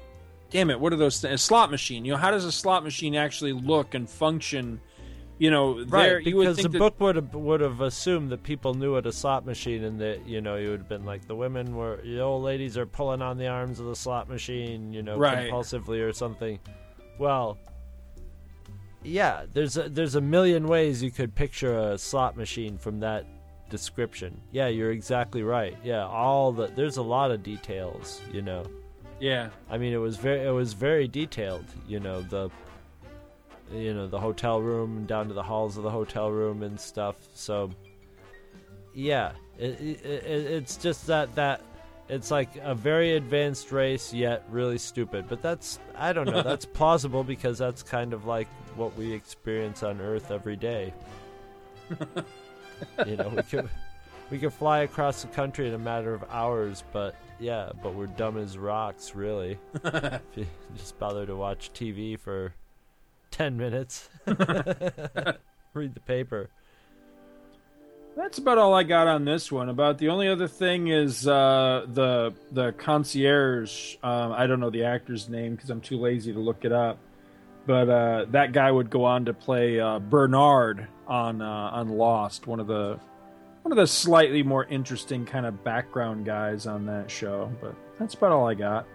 damn 0.51 0.71
it 0.71 0.79
what 0.79 0.93
are 0.93 0.97
those 0.97 1.21
things 1.21 1.35
a 1.35 1.39
slot 1.39 1.71
machine 1.71 2.05
you 2.05 2.13
know 2.13 2.19
how 2.19 2.31
does 2.31 2.45
a 2.45 2.53
slot 2.53 2.85
machine 2.85 3.15
actually 3.15 3.53
look 3.53 3.95
and 3.95 4.09
function 4.09 4.81
you 5.39 5.51
know 5.51 5.85
there 5.85 6.17
right 6.17 6.25
because 6.25 6.57
the 6.57 6.69
that, 6.69 6.79
book 6.79 6.99
would 7.01 7.17
have 7.17 7.35
would 7.35 7.61
have 7.61 7.81
assumed 7.81 8.31
that 8.31 8.43
people 8.43 8.75
knew 8.75 8.93
what 8.93 9.07
a 9.07 9.13
slot 9.13 9.45
machine 9.45 9.85
and 9.85 10.01
that 10.01 10.27
you 10.27 10.41
know 10.41 10.57
you 10.57 10.71
would 10.71 10.81
have 10.81 10.89
been 10.89 11.05
like 11.05 11.27
the 11.27 11.37
women 11.37 11.75
were 11.77 12.01
the 12.03 12.21
old 12.21 12.43
ladies 12.43 12.79
are 12.79 12.87
pulling 12.87 13.21
on 13.21 13.37
the 13.37 13.47
arms 13.47 13.81
of 13.81 13.87
the 13.87 13.97
slot 13.97 14.29
machine 14.29 14.93
you 14.93 15.03
know 15.03 15.17
Right. 15.17 15.51
compulsively 15.51 16.01
or 16.01 16.13
something 16.13 16.59
well 17.19 17.59
yeah 19.03 19.45
there's 19.53 19.77
a, 19.77 19.89
there's 19.89 20.15
a 20.15 20.21
million 20.21 20.67
ways 20.69 21.03
you 21.03 21.11
could 21.11 21.35
picture 21.35 21.79
a 21.79 21.99
slot 21.99 22.37
machine 22.37 22.79
from 22.79 23.01
that 23.01 23.27
description. 23.71 24.41
Yeah, 24.53 24.69
you're 24.69 24.93
exactly 24.93 25.43
right. 25.43 25.77
Yeah, 25.85 26.07
all 26.07 26.53
the 26.53 26.69
there's 26.69 26.97
a 26.97 27.03
lot 27.03 27.31
of 27.31 27.43
details, 27.43 28.21
you 28.33 28.43
know. 28.43 28.65
Yeah. 29.21 29.49
I 29.71 29.79
mean, 29.79 29.93
it 29.93 29.99
was 29.99 30.17
very 30.17 30.47
it 30.47 30.51
was 30.53 30.73
very 30.73 31.09
detailed, 31.09 31.65
you 31.89 32.01
know, 32.01 32.23
the 32.23 32.51
you 33.73 33.95
know, 33.95 34.07
the 34.07 34.21
hotel 34.21 34.61
room 34.61 35.07
down 35.07 35.29
to 35.29 35.35
the 35.35 35.43
halls 35.43 35.77
of 35.77 35.83
the 35.83 35.91
hotel 35.91 36.31
room 36.31 36.63
and 36.63 36.79
stuff. 36.79 37.17
So 37.35 37.71
yeah, 38.95 39.33
it, 39.59 39.81
it, 39.81 40.05
it, 40.05 40.47
it's 40.53 40.77
just 40.77 41.07
that 41.07 41.35
that 41.35 41.61
it's 42.09 42.31
like 42.31 42.51
a 42.63 42.75
very 42.75 43.17
advanced 43.17 43.73
race 43.73 44.13
yet 44.13 44.45
really 44.51 44.79
stupid. 44.79 45.27
But 45.29 45.43
that's 45.43 45.79
I 45.97 46.13
don't 46.13 46.27
know, 46.27 46.43
that's 46.45 46.65
plausible 46.65 47.25
because 47.25 47.59
that's 47.59 47.83
kind 47.83 48.13
of 48.13 48.27
like 48.27 48.49
what 48.77 48.97
we 48.97 49.13
experience 49.13 49.83
on 49.83 50.01
Earth 50.01 50.31
every 50.31 50.57
day. 50.57 50.93
you 53.07 53.17
know, 53.17 53.29
we 53.29 53.43
could 53.43 53.69
we 54.31 54.39
could 54.39 54.53
fly 54.53 54.81
across 54.81 55.23
the 55.23 55.29
country 55.29 55.69
in 55.69 55.75
a 55.75 55.79
matter 55.79 56.15
of 56.15 56.25
hours, 56.31 56.85
but 56.93 57.15
yeah, 57.39 57.71
but 57.83 57.95
we're 57.95 58.07
dumb 58.07 58.39
as 58.39 58.57
rocks, 58.57 59.15
really. 59.15 59.59
if 59.85 60.23
you 60.35 60.47
just 60.77 60.99
bother 60.99 61.27
to 61.27 61.37
watch 61.37 61.71
TV 61.75 62.19
for 62.19 62.55
ten 63.31 63.57
minutes, 63.57 64.09
read 64.27 65.95
the 65.95 66.01
paper. 66.07 66.49
That's 68.17 68.39
about 68.39 68.57
all 68.57 68.73
I 68.73 68.83
got 68.83 69.07
on 69.09 69.27
this 69.27 69.53
one. 69.53 69.69
About 69.69 69.99
the 69.99 70.09
only 70.09 70.29
other 70.29 70.49
thing 70.49 70.89
is 70.89 71.29
uh, 71.29 71.85
the 71.87 72.33
the 72.51 72.73
concierge. 72.73 73.97
Um, 74.03 74.33
I 74.33 74.47
don't 74.47 74.59
know 74.59 74.71
the 74.71 74.85
actor's 74.85 75.29
name 75.29 75.55
because 75.55 75.69
I'm 75.69 75.83
too 75.83 75.99
lazy 75.99 76.33
to 76.33 76.39
look 76.39 76.65
it 76.65 76.73
up. 76.73 76.99
But 77.67 77.89
uh, 77.91 78.27
that 78.31 78.53
guy 78.53 78.71
would 78.71 78.91
go 78.91 79.05
on 79.05 79.25
to 79.27 79.35
play 79.35 79.81
uh, 79.81 79.99
Bernard 79.99 80.87
on 81.07 81.43
uh, 81.43 81.71
on 81.73 81.89
Lost, 81.89 82.47
one 82.47 82.61
of 82.61 82.69
the 82.69 82.99
one 83.67 83.73
of 83.73 83.79
the 83.79 83.87
slightly 83.89 84.45
more 84.45 84.65
interesting 84.67 85.27
kind 85.27 85.45
of 85.45 85.65
background 85.65 86.25
guys 86.25 86.69
on 86.69 86.87
that 86.87 87.11
show. 87.11 87.51
But 87.61 87.75
that's 87.99 88.15
about 88.15 88.31
all 88.31 88.47
I 88.47 88.55
got. 88.55 88.87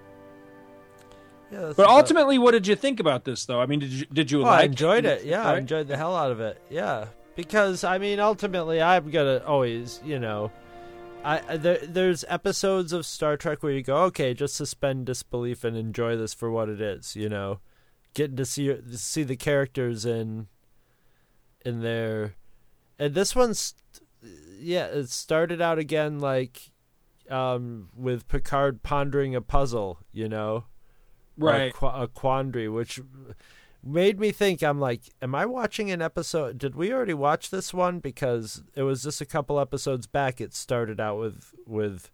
Yeah, 1.51 1.73
but 1.75 1.89
ultimately, 1.89 2.39
what 2.39 2.51
did 2.51 2.65
you 2.65 2.77
think 2.77 3.01
about 3.01 3.25
this, 3.25 3.43
though? 3.45 3.59
I 3.59 3.65
mean, 3.65 3.81
did 3.81 3.89
you 3.89 4.05
did 4.05 4.31
you 4.31 4.39
oh, 4.39 4.43
like? 4.43 4.61
I 4.61 4.63
enjoyed 4.63 5.03
it. 5.03 5.25
Yeah, 5.25 5.39
right? 5.39 5.55
I 5.55 5.57
enjoyed 5.57 5.89
the 5.89 5.97
hell 5.97 6.15
out 6.15 6.31
of 6.31 6.39
it. 6.39 6.61
Yeah, 6.69 7.07
because 7.35 7.83
I 7.83 7.97
mean, 7.97 8.21
ultimately, 8.21 8.81
I'm 8.81 9.09
gonna 9.09 9.43
always, 9.45 9.99
you 10.05 10.19
know, 10.19 10.53
I 11.25 11.57
there, 11.57 11.79
there's 11.85 12.23
episodes 12.29 12.93
of 12.93 13.05
Star 13.05 13.35
Trek 13.35 13.63
where 13.63 13.73
you 13.73 13.81
go, 13.81 13.97
okay, 14.03 14.33
just 14.33 14.55
suspend 14.55 15.05
disbelief 15.05 15.65
and 15.65 15.75
enjoy 15.75 16.15
this 16.15 16.33
for 16.33 16.49
what 16.49 16.69
it 16.69 16.79
is. 16.79 17.13
You 17.13 17.27
know, 17.27 17.59
getting 18.13 18.37
to 18.37 18.45
see 18.45 18.67
to 18.67 18.97
see 18.97 19.23
the 19.23 19.35
characters 19.35 20.05
in 20.05 20.47
in 21.65 21.81
their, 21.81 22.35
and 22.97 23.13
this 23.13 23.35
one's, 23.35 23.75
yeah, 24.59 24.85
it 24.85 25.09
started 25.09 25.61
out 25.61 25.79
again 25.79 26.19
like, 26.19 26.71
um, 27.29 27.89
with 27.95 28.27
Picard 28.27 28.83
pondering 28.83 29.35
a 29.35 29.41
puzzle. 29.41 29.99
You 30.11 30.29
know? 30.29 30.65
Right. 31.37 31.73
a, 31.81 31.85
a, 31.85 32.07
quandary 32.07 32.69
which 32.69 32.99
made 33.83 34.19
me 34.19 34.31
think 34.31 34.61
i'm 34.61 34.79
like 34.79 35.01
am 35.21 35.33
i 35.33 35.45
watching 35.45 35.89
an 35.89 36.01
episode 36.01 36.57
did 36.57 36.75
we 36.75 36.93
already 36.93 37.15
watch 37.15 37.49
this 37.49 37.73
one? 37.73 37.99
Because 37.99 38.61
it 38.75 38.83
was 38.83 39.01
just 39.03 39.21
a 39.21 39.25
couple 39.25 39.59
episodes 39.59 40.05
back 40.07 40.39
it 40.39 40.53
started 40.53 40.99
out 40.99 41.17
with 41.17 41.53
with 41.65 42.11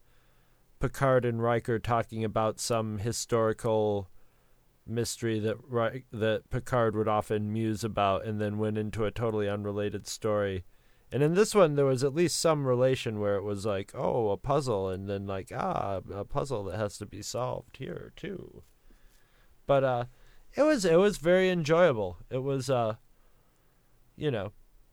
picard 0.80 1.26
and 1.26 1.42
riker 1.42 1.80
talking 1.80 2.24
about 2.24 2.60
some 2.60 3.00
historical 3.00 4.10
mystery 4.86 5.40
that 5.40 5.58
that 6.12 6.50
picard 6.50 6.96
would 6.96 7.08
often 7.08 7.52
muse 7.52 7.84
about 7.84 8.24
and 8.24 8.40
then 8.40 8.58
went 8.58 8.78
into 8.78 9.04
a 9.04 9.12
totally 9.12 9.50
unrelated 9.50 10.08
story 10.08 10.64
and 11.12 11.24
in 11.24 11.34
this 11.34 11.56
one 11.56 11.76
there 11.76 11.86
was 11.86 12.04
at 12.04 12.16
least 12.16 12.40
some 12.40 12.66
relation 12.66 13.20
where 13.20 13.36
it 13.36 13.44
was 13.44 13.66
like 13.66 13.92
oh 13.96 14.30
a 14.30 14.38
puzzle 14.38 14.90
and 14.90 15.10
then 15.10 15.26
like 15.26 15.52
ah 15.56 16.02
a 16.14 16.26
puzzle 16.26 16.64
that 16.66 16.78
has 16.78 16.98
to 16.98 17.06
be 17.06 17.22
solved 17.22 17.78
here 17.78 18.12
too. 18.16 18.64
But 19.66 19.84
uh 19.84 20.06
it 20.56 20.64
was 20.64 20.86
it 20.86 21.00
was 21.00 21.18
very 21.18 21.50
enjoyable. 21.50 22.18
It 22.30 22.44
was 22.44 22.70
uh 22.70 22.96
you 24.16 24.32
know 24.32 24.52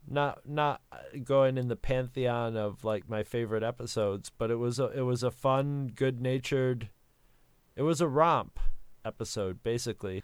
not 0.09 0.41
not 0.49 0.83
going 1.25 1.57
in 1.57 1.69
the 1.69 1.77
pantheon 1.77 2.57
of 2.57 2.85
like 2.85 3.09
my 3.09 3.23
favorite 3.23 3.63
episodes 3.63 4.31
but 4.37 4.51
it 4.51 4.57
was 4.57 4.79
a 4.79 4.87
it 4.89 5.01
was 5.01 5.23
a 5.23 5.31
fun 5.31 5.91
good-natured 5.95 6.91
it 7.75 7.83
was 7.83 8.01
a 8.01 8.09
romp 8.09 8.61
episode 9.05 9.63
basically 9.63 10.23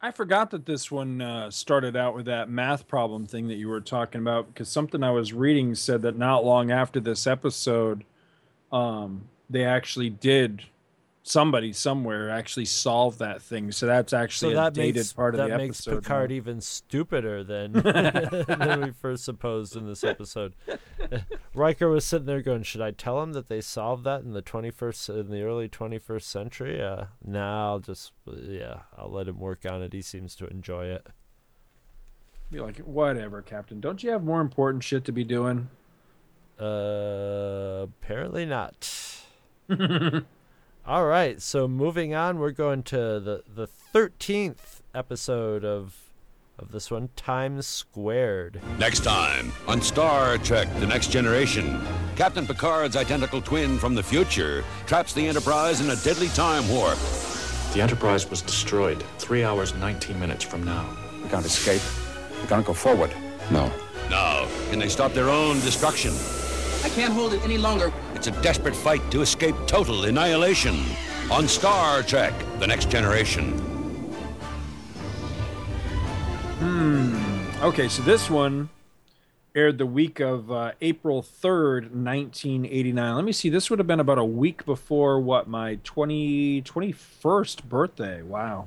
I 0.00 0.12
forgot 0.12 0.50
that 0.50 0.64
this 0.64 0.92
one 0.92 1.20
uh, 1.20 1.50
started 1.50 1.96
out 1.96 2.14
with 2.14 2.26
that 2.26 2.48
math 2.48 2.86
problem 2.86 3.26
thing 3.26 3.48
that 3.48 3.56
you 3.56 3.68
were 3.68 3.80
talking 3.80 4.20
about 4.20 4.46
because 4.46 4.68
something 4.68 5.02
I 5.02 5.10
was 5.10 5.32
reading 5.32 5.74
said 5.74 6.02
that 6.02 6.16
not 6.16 6.44
long 6.44 6.70
after 6.70 7.00
this 7.00 7.26
episode, 7.26 8.04
um, 8.70 9.22
they 9.50 9.64
actually 9.64 10.10
did 10.10 10.62
somebody 11.28 11.72
somewhere 11.72 12.30
actually 12.30 12.64
solved 12.64 13.18
that 13.18 13.42
thing. 13.42 13.70
So 13.70 13.86
that's 13.86 14.12
actually 14.12 14.54
so 14.54 14.56
that 14.56 14.68
a 14.68 14.70
dated 14.74 14.96
makes, 14.96 15.12
part 15.12 15.34
of 15.34 15.38
the 15.38 15.54
episode. 15.54 15.58
that 15.58 15.94
makes. 15.94 16.06
Picard 16.06 16.30
now. 16.30 16.36
even 16.36 16.60
stupider 16.60 17.44
than 17.44 17.72
than 17.72 18.80
we 18.80 18.90
first 18.92 19.24
supposed 19.24 19.76
in 19.76 19.86
this 19.86 20.02
episode. 20.02 20.54
Riker 21.54 21.88
was 21.88 22.04
sitting 22.04 22.26
there 22.26 22.42
going, 22.42 22.62
"Should 22.62 22.80
I 22.80 22.90
tell 22.92 23.22
him 23.22 23.32
that 23.34 23.48
they 23.48 23.60
solved 23.60 24.04
that 24.04 24.22
in 24.22 24.32
the 24.32 24.42
twenty 24.42 24.70
first 24.70 25.08
in 25.08 25.30
the 25.30 25.42
early 25.42 25.68
twenty 25.68 25.98
first 25.98 26.28
century?" 26.28 26.82
Uh, 26.82 27.06
nah, 27.24 27.68
I'll 27.68 27.80
just 27.80 28.12
yeah, 28.26 28.80
I'll 28.96 29.10
let 29.10 29.28
him 29.28 29.38
work 29.38 29.66
on 29.66 29.82
it. 29.82 29.92
He 29.92 30.02
seems 30.02 30.34
to 30.36 30.46
enjoy 30.46 30.86
it. 30.86 31.06
Be 32.50 32.60
like, 32.60 32.78
whatever, 32.78 33.42
Captain. 33.42 33.78
Don't 33.78 34.02
you 34.02 34.10
have 34.10 34.24
more 34.24 34.40
important 34.40 34.82
shit 34.82 35.04
to 35.04 35.12
be 35.12 35.22
doing? 35.22 35.68
Uh, 36.58 37.84
apparently 37.84 38.46
not. 38.46 38.90
All 40.88 41.04
right, 41.04 41.42
so 41.42 41.68
moving 41.68 42.14
on, 42.14 42.38
we're 42.38 42.50
going 42.50 42.82
to 42.84 42.96
the 43.20 43.42
the 43.54 43.66
thirteenth 43.66 44.80
episode 44.94 45.62
of 45.62 45.94
of 46.58 46.72
this 46.72 46.90
one, 46.90 47.10
Times 47.14 47.66
Squared. 47.66 48.58
Next 48.78 49.04
time 49.04 49.52
on 49.66 49.82
Star 49.82 50.38
Trek: 50.38 50.66
The 50.80 50.86
Next 50.86 51.10
Generation, 51.10 51.78
Captain 52.16 52.46
Picard's 52.46 52.96
identical 52.96 53.42
twin 53.42 53.78
from 53.78 53.94
the 53.94 54.02
future 54.02 54.64
traps 54.86 55.12
the 55.12 55.28
Enterprise 55.28 55.82
in 55.82 55.90
a 55.90 55.96
deadly 55.96 56.28
time 56.28 56.66
warp. 56.70 56.96
The 57.74 57.82
Enterprise 57.82 58.30
was 58.30 58.40
destroyed 58.40 59.04
three 59.18 59.44
hours 59.44 59.72
and 59.72 59.82
19 59.82 60.18
minutes 60.18 60.42
from 60.42 60.64
now. 60.64 60.88
We 61.22 61.28
can't 61.28 61.44
escape. 61.44 61.82
We 62.40 62.48
can't 62.48 62.64
go 62.64 62.72
forward. 62.72 63.12
No. 63.50 63.70
Now, 64.08 64.48
can 64.70 64.78
they 64.78 64.88
stop 64.88 65.12
their 65.12 65.28
own 65.28 65.60
destruction? 65.60 66.14
I 66.82 66.88
can't 66.88 67.12
hold 67.12 67.34
it 67.34 67.42
any 67.44 67.58
longer. 67.58 67.92
It's 68.18 68.26
a 68.26 68.42
desperate 68.42 68.74
fight 68.74 69.08
to 69.12 69.20
escape 69.22 69.54
total 69.68 70.06
annihilation 70.06 70.76
on 71.30 71.46
Star 71.46 72.02
Trek: 72.02 72.34
The 72.58 72.66
Next 72.66 72.90
Generation. 72.90 73.52
Hmm. 76.58 77.46
Okay, 77.62 77.86
so 77.86 78.02
this 78.02 78.28
one 78.28 78.70
aired 79.54 79.78
the 79.78 79.86
week 79.86 80.18
of 80.18 80.50
uh, 80.50 80.72
April 80.80 81.22
3rd, 81.22 81.92
1989. 81.92 83.14
Let 83.14 83.24
me 83.24 83.30
see. 83.30 83.50
This 83.50 83.70
would 83.70 83.78
have 83.78 83.86
been 83.86 84.00
about 84.00 84.18
a 84.18 84.24
week 84.24 84.66
before 84.66 85.20
what 85.20 85.46
my 85.46 85.78
20 85.84 86.62
21st 86.62 87.68
birthday. 87.68 88.22
Wow. 88.22 88.66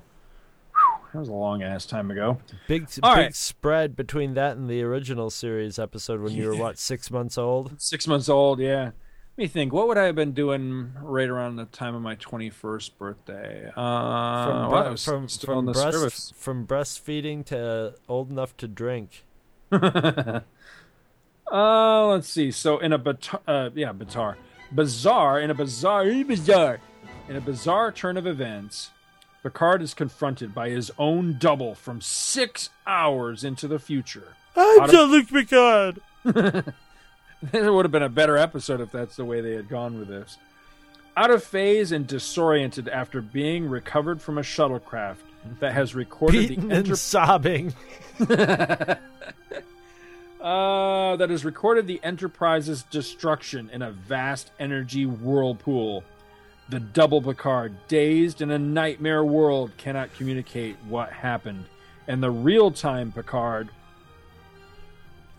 Whew, 0.72 1.00
that 1.12 1.20
was 1.20 1.28
a 1.28 1.34
long 1.34 1.62
ass 1.62 1.86
time 1.86 2.10
ago. 2.10 2.38
Big 2.70 2.88
All 3.04 3.16
big 3.16 3.24
right. 3.26 3.36
spread 3.36 3.98
between 3.98 4.34
that 4.36 4.56
and 4.56 4.70
the 4.70 4.82
original 4.82 5.30
series 5.30 5.78
episode 5.78 6.22
when 6.22 6.32
you 6.32 6.48
were 6.48 6.56
what 6.56 6.80
six 6.80 7.12
months 7.12 7.38
old. 7.38 7.74
Six 7.82 8.08
months 8.08 8.30
old, 8.30 8.62
yeah. 8.62 8.92
Let 9.38 9.44
me 9.44 9.48
think. 9.48 9.72
What 9.74 9.88
would 9.88 9.98
I 9.98 10.06
have 10.06 10.16
been 10.16 10.34
doing 10.34 10.92
right 11.02 11.28
around 11.30 11.56
the 11.56 11.66
time 11.66 11.96
of 11.96 12.02
my 12.02 12.16
21st 12.18 12.92
birthday? 12.98 13.72
Uh, 13.76 14.46
From, 14.46 14.70
bre- 14.70 14.76
I 14.76 14.90
was 14.90 15.06
from, 15.06 15.28
from, 15.28 15.66
the 15.66 15.72
breast, 15.72 16.36
from 16.36 16.68
breastfeeding 16.68 17.46
to 17.46 17.96
old 18.10 18.30
enough 18.30 18.56
to 18.58 18.68
drink. 18.68 19.24
Uh, 21.52 22.06
let's 22.08 22.30
see. 22.30 22.50
So 22.50 22.80
in 22.80 22.94
a 22.94 23.00
batar, 23.00 23.42
uh, 23.46 23.70
yeah, 23.76 23.92
batar, 23.92 24.36
bizarre 24.72 25.38
in 25.42 25.50
a 25.50 25.54
bizarre, 25.54 26.06
bizarre, 26.24 26.80
in 27.28 27.36
a 27.36 27.42
bizarre 27.42 27.92
turn 27.92 28.16
of 28.16 28.26
events, 28.26 28.92
Picard 29.44 29.82
is 29.82 29.94
confronted 29.94 30.56
by 30.56 30.70
his 30.70 30.92
own 30.98 31.36
double 31.38 31.76
from 31.76 32.00
six 32.00 32.70
hours 32.88 33.44
into 33.44 33.68
the 33.68 33.80
future. 33.80 34.36
I'm 34.56 34.80
Out 34.80 34.86
of- 34.86 34.96
Jean-Luc 34.96 35.28
Picard. 35.28 36.00
it 37.54 37.74
would 37.74 37.86
have 37.86 37.92
been 37.92 38.04
a 38.04 38.10
better 38.10 38.38
episode 38.38 38.82
if 38.82 38.92
that's 38.92 39.16
the 39.16 39.26
way 39.26 39.42
they 39.42 39.54
had 39.54 39.70
gone 39.70 39.98
with 39.98 40.08
this. 40.08 40.38
Out 41.18 41.32
of 41.32 41.44
phase 41.44 41.92
and 41.92 42.08
disoriented 42.08 42.88
after 42.88 43.22
being 43.22 43.68
recovered 43.68 44.22
from 44.22 44.38
a 44.38 44.42
shuttlecraft 44.42 45.18
that 45.60 45.74
has 45.74 45.94
recorded 45.94 46.50
Beaten 46.50 46.70
the 46.70 46.76
and 46.76 46.98
sobbing. 46.98 47.74
Uh, 50.42 51.16
that 51.18 51.30
has 51.30 51.46
recorded 51.46 51.86
the 51.86 52.00
Enterprise's 52.04 52.82
destruction 52.84 53.70
in 53.72 53.84
a 53.84 53.92
vast 53.92 54.50
energy 54.60 55.06
whirlpool. 55.06 56.04
The 56.70 56.80
double 56.80 57.22
Picard, 57.22 57.76
dazed 57.88 58.42
in 58.42 58.50
a 58.50 58.58
nightmare 58.58 59.24
world, 59.24 59.72
cannot 59.78 60.16
communicate 60.16 60.78
what 60.88 61.12
happened. 61.12 61.66
And 62.08 62.24
the 62.24 62.32
real 62.32 62.72
time 62.72 63.12
Picard. 63.12 63.70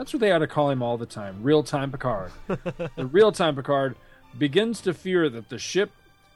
That's 0.02 0.12
what 0.12 0.18
they 0.18 0.32
ought 0.32 0.40
to 0.40 0.48
call 0.48 0.68
him 0.68 0.82
all 0.82 0.98
the 0.98 1.06
time. 1.06 1.44
Real 1.44 1.62
time 1.62 1.92
Picard. 1.92 2.32
the 2.48 3.06
real 3.12 3.30
time 3.30 3.54
Picard 3.54 3.94
begins 4.36 4.80
to 4.80 4.92
fear 4.92 5.28
that 5.28 5.48
the 5.48 5.60
ship 5.60 5.92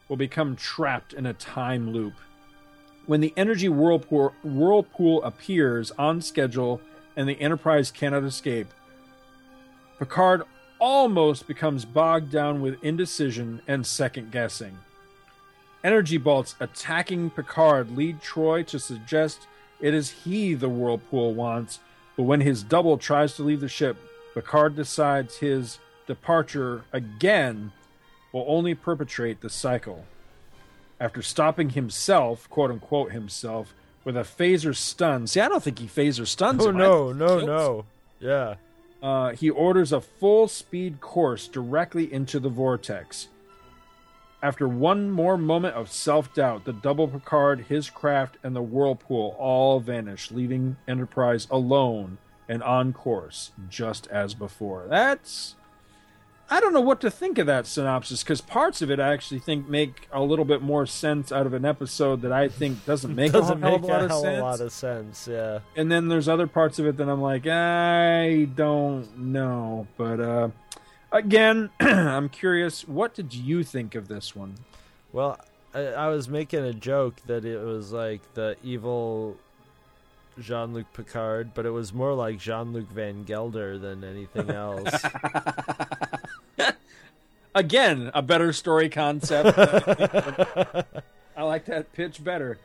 will 0.09 0.17
become 0.17 0.55
trapped 0.55 1.13
in 1.13 1.27
a 1.27 1.35
time 1.35 1.91
loop. 1.91 2.13
When 3.07 3.21
the 3.21 3.35
energy 3.37 3.69
whirlpool, 3.69 4.35
whirlpool 4.45 5.21
appears 5.25 5.91
on 5.99 6.23
schedule 6.23 6.81
and 7.17 7.29
the 7.29 7.41
Enterprise 7.41 7.91
cannot 7.91 8.23
escape, 8.23 8.69
Picard 9.99 10.45
almost 10.79 11.49
becomes 11.49 11.85
bogged 11.85 12.31
down 12.31 12.61
with 12.61 12.85
indecision 12.85 13.63
and 13.67 13.85
second 13.85 14.31
guessing. 14.31 14.79
Energy 15.83 16.19
bolts 16.19 16.55
attacking 16.61 17.31
Picard 17.31 17.97
lead 17.97 18.23
Troi 18.23 18.65
to 18.69 18.79
suggest 18.79 19.49
it 19.81 19.93
is 19.93 20.23
he 20.23 20.55
the 20.55 20.69
whirlpool 20.69 21.35
wants, 21.35 21.81
but 22.17 22.25
when 22.25 22.41
his 22.41 22.63
double 22.63 22.99
tries 22.99 23.35
to 23.35 23.43
leave 23.43 23.61
the 23.61 23.69
ship, 23.69 23.97
Picard 24.35 24.77
decides 24.77 25.39
his 25.39 25.79
departure 26.07 26.85
again 26.93 27.73
will 28.33 28.45
only 28.49 28.75
perpetrate 28.75 29.41
the 29.41 29.51
cycle. 29.51 30.05
After 31.01 31.23
stopping 31.23 31.71
himself, 31.71 32.49
quote 32.49 32.71
unquote 32.71 33.13
himself, 33.13 33.75
with 34.05 34.17
a 34.17 34.21
phaser 34.21 34.75
stun. 34.75 35.27
See, 35.27 35.41
I 35.41 35.49
don't 35.49 35.63
think 35.63 35.79
he 35.79 35.87
phaser 35.87 36.27
stuns 36.27 36.65
Oh 36.65 36.71
him. 36.71 36.77
No, 36.77 37.13
no, 37.13 37.41
no. 37.41 37.85
Yeah. 38.21 38.55
Uh, 39.03 39.33
he 39.33 39.51
orders 39.51 39.93
a 39.93 40.01
full 40.01 40.49
speed 40.49 41.01
course 41.01 41.49
directly 41.49 42.11
into 42.13 42.41
the 42.41 42.49
vortex. 42.49 43.29
After 44.43 44.69
one 44.69 45.11
more 45.11 45.37
moment 45.39 45.75
of 45.75 45.91
self 45.91 46.33
doubt, 46.35 46.65
the 46.65 46.73
double 46.73 47.09
Picard, 47.09 47.67
his 47.69 47.89
craft, 47.91 48.37
and 48.43 48.55
the 48.55 48.63
whirlpool 48.63 49.35
all 49.39 49.81
vanish, 49.81 50.31
leaving 50.31 50.77
Enterprise 50.87 51.49
alone 51.51 52.19
and 52.49 52.63
on 52.63 52.93
course, 52.93 53.51
just 53.69 54.07
as 54.09 54.35
before. 54.35 54.87
That's. 54.89 55.55
I 56.49 56.61
don't 56.61 56.73
know 56.73 56.81
what 56.81 57.01
to 57.01 57.11
think 57.11 57.39
of 57.39 57.47
that 57.49 57.67
synopsis 57.67 58.23
because 58.23 58.41
parts 58.41 58.81
of 58.81 58.89
it 58.89 59.01
I 59.01 59.13
actually 59.13 59.41
think 59.41 59.69
make 59.69 60.07
a 60.13 60.23
little 60.23 60.45
bit 60.45 60.63
more 60.63 60.87
sense 60.87 61.33
out 61.33 61.45
of 61.45 61.53
an 61.55 61.65
episode 61.65 62.23
that 62.23 62.31
I 62.31 62.47
think 62.47 62.85
doesn't 62.87 63.13
make 63.17 63.33
Doesn't 63.33 63.61
a 63.65 63.69
hell 63.69 63.79
make 63.81 63.83
of 63.83 63.85
a 63.85 63.93
lot 63.93 64.01
a 64.01 64.05
of 64.05 64.11
hell 64.11 64.19
of 64.19 64.23
sense 64.23 64.39
a 64.39 64.45
lot 64.45 64.61
of 64.61 64.73
sense. 64.73 65.29
Yeah. 65.29 65.59
and 65.75 65.91
then 65.91 66.07
there's 66.07 66.29
other 66.29 66.47
parts 66.47 66.79
of 66.79 66.87
it 66.87 66.99
that 66.99 67.09
I'm 67.09 67.21
like, 67.21 67.49
I 67.49 68.45
don't 68.55 69.19
know. 69.19 69.89
But 69.97 70.21
uh, 70.21 70.49
again, 71.13 71.71
I'm 71.81 72.29
curious. 72.29 72.87
What 72.87 73.15
did 73.15 73.35
you 73.35 73.63
think 73.65 73.95
of 73.95 74.09
this 74.09 74.35
one? 74.37 74.55
Well, 75.13 75.39
I, 75.75 75.81
I 75.87 76.09
was 76.09 76.29
making 76.29 76.65
a 76.65 76.73
joke 76.73 77.17
that 77.27 77.45
it 77.45 77.59
was 77.63 77.93
like 77.93 78.21
the 78.35 78.57
evil 78.63 79.37
Jean 80.41 80.75
Luc 80.75 80.93
Picard, 80.93 81.53
but 81.55 81.65
it 81.67 81.71
was 81.71 81.93
more 81.93 82.15
like 82.15 82.39
Jean 82.39 82.73
Luc 82.73 82.89
Van 82.91 83.25
Gelder 83.25 83.79
than 83.79 84.05
anything 84.05 84.51
else. 84.51 85.03
Again, 87.55 88.11
a 88.13 88.21
better 88.21 88.53
story 88.53 88.91
concept. 88.91 89.57
I 91.37 91.43
like 91.43 91.65
that 91.67 91.93
pitch 91.93 92.23
better. 92.23 92.59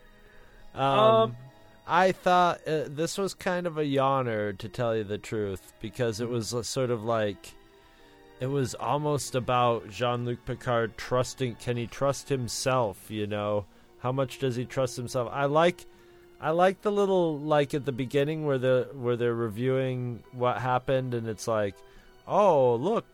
Um, 0.75 0.83
Um, 0.83 1.37
I 1.87 2.11
thought 2.11 2.59
uh, 2.67 2.83
this 2.87 3.17
was 3.17 3.33
kind 3.33 3.67
of 3.67 3.77
a 3.77 3.83
yawner, 3.83 4.57
to 4.57 4.69
tell 4.69 4.95
you 4.95 5.03
the 5.03 5.17
truth, 5.17 5.73
because 5.81 6.19
it 6.19 6.29
was 6.29 6.53
uh, 6.53 6.61
sort 6.63 6.89
of 6.89 7.03
like 7.03 7.53
it 8.41 8.47
was 8.47 8.73
almost 8.73 9.35
about 9.35 9.87
Jean 9.91 10.25
Luc 10.25 10.43
Picard 10.45 10.97
trusting. 10.97 11.55
Can 11.55 11.77
he 11.77 11.85
trust 11.85 12.27
himself? 12.27 13.09
You 13.09 13.27
know, 13.27 13.65
how 13.99 14.11
much 14.11 14.39
does 14.39 14.55
he 14.55 14.65
trust 14.65 14.97
himself? 14.97 15.29
I 15.31 15.45
like, 15.45 15.85
I 16.41 16.49
like 16.49 16.81
the 16.81 16.91
little 16.91 17.37
like 17.39 17.75
at 17.75 17.85
the 17.85 17.91
beginning 17.91 18.47
where 18.47 18.57
the 18.57 18.89
where 18.93 19.15
they're 19.15 19.35
reviewing 19.35 20.23
what 20.31 20.57
happened, 20.57 21.13
and 21.13 21.29
it's 21.29 21.47
like, 21.47 21.75
oh 22.27 22.75
look. 22.75 23.05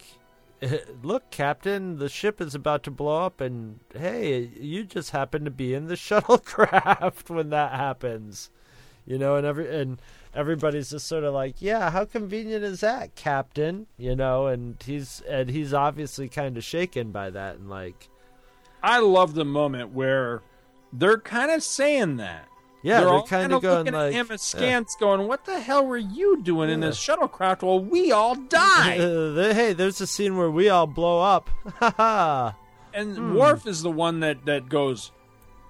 Look, 1.04 1.30
Captain, 1.30 2.00
the 2.00 2.10
ship 2.10 2.42
is 2.42 2.56
about 2.56 2.82
to 2.86 2.90
blow 2.90 3.24
up, 3.24 3.42
and 3.42 3.80
hey, 3.94 4.50
you 4.60 4.86
just 4.86 5.12
happen 5.12 5.46
to 5.46 5.52
be 5.52 5.76
in 5.76 5.86
the 5.86 5.94
shuttlecraft 6.08 7.30
when 7.30 7.52
that 7.52 7.74
happens 7.74 8.50
you 9.08 9.18
know, 9.18 9.38
and 9.38 9.48
every 9.48 9.74
and 9.74 10.00
everybody's 10.34 10.90
just 10.92 11.08
sort 11.08 11.24
of 11.24 11.34
like, 11.34 11.56
yeah, 11.62 11.90
how 11.90 12.06
convenient 12.06 12.64
is 12.64 12.82
that, 12.82 13.16
Captain? 13.16 13.88
You 13.98 14.16
know, 14.16 14.48
and 14.48 14.82
he's 14.86 15.22
and 15.28 15.50
he's 15.50 15.74
obviously 15.74 16.28
kind 16.30 16.58
of 16.58 16.64
shaken 16.64 17.12
by 17.12 17.30
that, 17.32 17.56
and 17.58 17.70
like, 17.70 18.10
I 18.84 19.00
love 19.00 19.34
the 19.34 19.46
moment 19.46 19.94
where 19.94 20.42
they're 20.94 21.20
kind 21.20 21.52
of 21.52 21.64
saying 21.64 22.18
that. 22.18 22.48
yeah, 22.84 23.00
they're, 23.02 23.10
all 23.10 23.28
kind 23.28 23.52
kinda 23.52 23.60
going 23.60 23.78
looking 23.80 23.94
like, 23.94 24.14
at 24.14 24.14
him 24.14 24.32
askance, 24.32 24.96
going, 25.00 25.28
"What 25.28 25.46
the 25.46 25.60
hell 25.60 25.86
were 25.86 25.98
you 25.98 26.42
doing 26.44 26.70
in 26.70 26.80
this 26.80 26.98
shuttlecraft 26.98 27.64
while 27.64 27.80
we 27.80 28.12
all 28.12 28.36
die?" 28.36 28.96
hey, 29.54 29.74
there's 29.74 30.00
a 30.00 30.08
scene 30.08 30.38
where 30.38 30.52
we 30.52 30.70
all 30.70 30.88
blow 30.88 31.22
up, 31.22 31.50
ha 31.80 31.94
ha. 31.98 32.56
And 32.94 33.18
Hmm. 33.18 33.36
Worf 33.36 33.68
is 33.68 33.82
the 33.84 33.92
one 33.92 34.22
that 34.22 34.46
that 34.46 34.70
goes, 34.70 35.12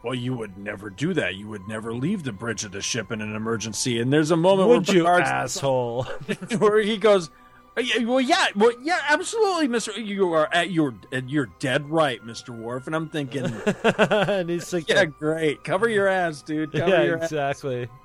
"Well, 0.08 0.16
you 0.16 0.34
would 0.36 0.58
never 0.58 0.90
do 0.90 1.14
that. 1.14 1.36
You 1.36 1.48
would 1.48 1.68
never 1.68 1.94
leave 1.94 2.24
the 2.24 2.32
bridge 2.32 2.64
of 2.64 2.72
the 2.72 2.82
ship 2.82 3.12
in 3.12 3.22
an 3.22 3.36
emergency." 3.36 4.00
And 4.00 4.12
there's 4.12 4.32
a 4.32 4.38
moment 4.38 4.70
Would 4.70 4.88
where 4.88 4.96
you, 4.98 5.04
Picard's- 5.04 5.30
asshole? 5.30 6.04
where 6.58 6.80
he 6.80 6.98
goes, 6.98 7.30
"Uh, 7.78 7.84
"Well, 8.02 8.22
yeah, 8.22 8.48
well, 8.56 8.72
yeah, 8.82 9.00
absolutely, 9.10 9.68
Mister. 9.68 9.92
You 10.00 10.34
are 10.34 10.50
at 10.54 10.72
you're 10.72 10.96
you're 11.28 11.50
dead 11.60 11.90
right, 11.90 12.24
Mister 12.26 12.52
Worf." 12.52 12.88
And 12.88 12.96
I'm 12.96 13.10
thinking, 13.10 13.46
and 13.84 14.50
he's 14.50 14.72
like, 14.74 14.88
"Yeah, 14.90 15.06
great. 15.06 15.64
Cover 15.64 15.88
your 15.90 16.08
ass, 16.08 16.42
dude. 16.42 16.72
Cover 16.72 16.90
yeah, 16.90 17.04
your 17.04 17.18
ass." 17.18 17.32
exactly. 17.32 17.88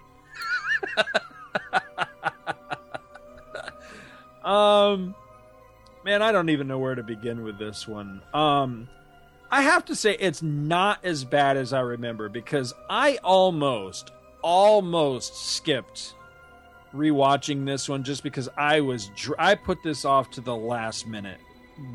Um, 4.44 5.14
man, 6.04 6.22
I 6.22 6.32
don't 6.32 6.50
even 6.50 6.66
know 6.66 6.78
where 6.78 6.94
to 6.94 7.02
begin 7.02 7.44
with 7.44 7.58
this 7.58 7.86
one. 7.86 8.22
Um, 8.34 8.88
I 9.52 9.60
have 9.60 9.84
to 9.84 9.94
say 9.94 10.16
it's 10.18 10.40
not 10.40 11.04
as 11.04 11.24
bad 11.24 11.58
as 11.58 11.74
I 11.74 11.80
remember 11.80 12.30
because 12.30 12.72
I 12.88 13.18
almost, 13.22 14.10
almost 14.40 15.36
skipped 15.36 16.14
rewatching 16.94 17.66
this 17.66 17.86
one 17.86 18.02
just 18.02 18.22
because 18.22 18.48
I 18.56 18.80
was 18.80 19.10
dr- 19.14 19.38
I 19.38 19.54
put 19.54 19.82
this 19.82 20.06
off 20.06 20.30
to 20.32 20.40
the 20.40 20.56
last 20.56 21.06
minute 21.06 21.36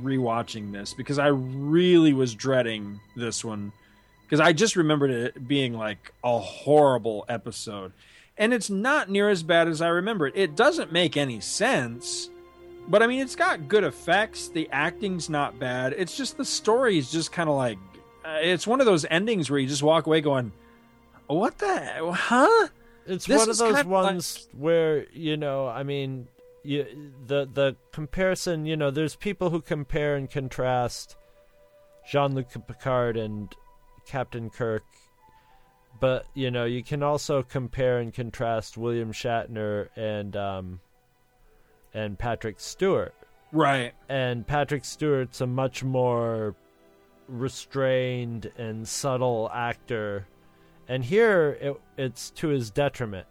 rewatching 0.04 0.72
this 0.72 0.93
because 0.93 1.17
I 1.17 1.28
really 1.28 2.13
was 2.13 2.36
dreading 2.36 3.00
this 3.15 3.43
one 3.43 3.72
because 4.24 4.39
I 4.39 4.54
just 4.54 4.76
remembered 4.76 5.10
it 5.10 5.48
being 5.48 5.74
like 5.74 6.13
a 6.24 6.38
horrible 6.38 7.26
episode. 7.28 7.91
And 8.38 8.54
it's 8.54 8.70
not 8.70 9.10
near 9.10 9.30
as 9.30 9.41
bad 9.41 9.67
as 9.67 9.82
I 9.82 9.88
remember 9.88 10.28
it. 10.28 10.36
It 10.36 10.56
doesn't 10.56 10.91
make 10.91 11.17
any 11.17 11.39
sense. 11.39 12.30
But 12.88 13.04
I 13.04 13.08
mean, 13.08 13.19
it's 13.19 13.36
got 13.36 13.67
good 13.67 13.84
effects. 13.84 14.47
The 14.47 14.69
acting's 14.71 15.30
not 15.30 15.60
bad. 15.60 15.93
It's 15.97 16.15
just 16.15 16.38
the 16.38 16.45
story 16.45 16.97
is 16.97 17.12
just 17.12 17.32
kind 17.32 17.50
of 17.50 17.56
like 17.56 17.78
uh, 18.23 18.38
it's 18.41 18.65
one 18.65 18.80
of 18.80 18.86
those 18.86 19.06
endings 19.10 19.50
where 19.50 19.60
you 19.60 19.67
just 19.67 19.84
walk 19.84 20.08
away 20.08 20.21
going, 20.21 20.52
"What 21.28 21.58
the 21.58 22.12
huh?" 22.13 22.67
It's 23.06 23.26
This 23.26 23.38
one 23.39 23.50
of 23.50 23.58
those 23.58 23.69
of 23.71 23.76
like- 23.76 23.86
ones 23.88 24.47
where 24.58 25.06
you 25.12 25.36
know, 25.38 25.67
I 25.67 25.84
mean, 25.84 26.28
you 26.63 26.86
the 27.26 27.47
the 27.52 27.76
comparison. 27.91 28.65
You 28.65 28.78
know, 28.78 28.89
there's 28.91 29.15
people 29.15 29.50
who 29.50 29.62
compare 29.62 30.15
and 30.15 30.30
contrast 30.30 31.17
Jean-Luc 32.10 32.47
Picard 32.67 33.17
and 33.17 33.54
Captain 34.06 34.50
Kirk, 34.50 34.84
but 36.00 36.26
you 36.34 36.52
know, 36.52 36.63
you 36.63 36.84
can 36.84 37.04
also 37.04 37.43
compare 37.43 38.00
and 38.00 38.13
contrast 38.13 38.78
William 38.78 39.12
Shatner 39.12 39.89
and 39.97 40.36
um 40.38 40.80
and 41.93 42.17
Patrick 42.17 42.60
Stewart. 42.60 43.13
Right. 43.52 43.93
And 44.10 44.45
Patrick 44.45 44.86
Stewart's 44.86 45.41
a 45.41 45.47
much 45.47 45.84
more 45.84 46.56
restrained 47.28 48.52
and 48.58 48.88
subtle 48.88 49.50
actor. 49.54 50.28
And 50.88 51.04
here 51.04 51.58
it, 51.62 51.82
it's 51.97 52.30
to 52.32 52.50
his 52.50 52.71
detriment 52.71 53.28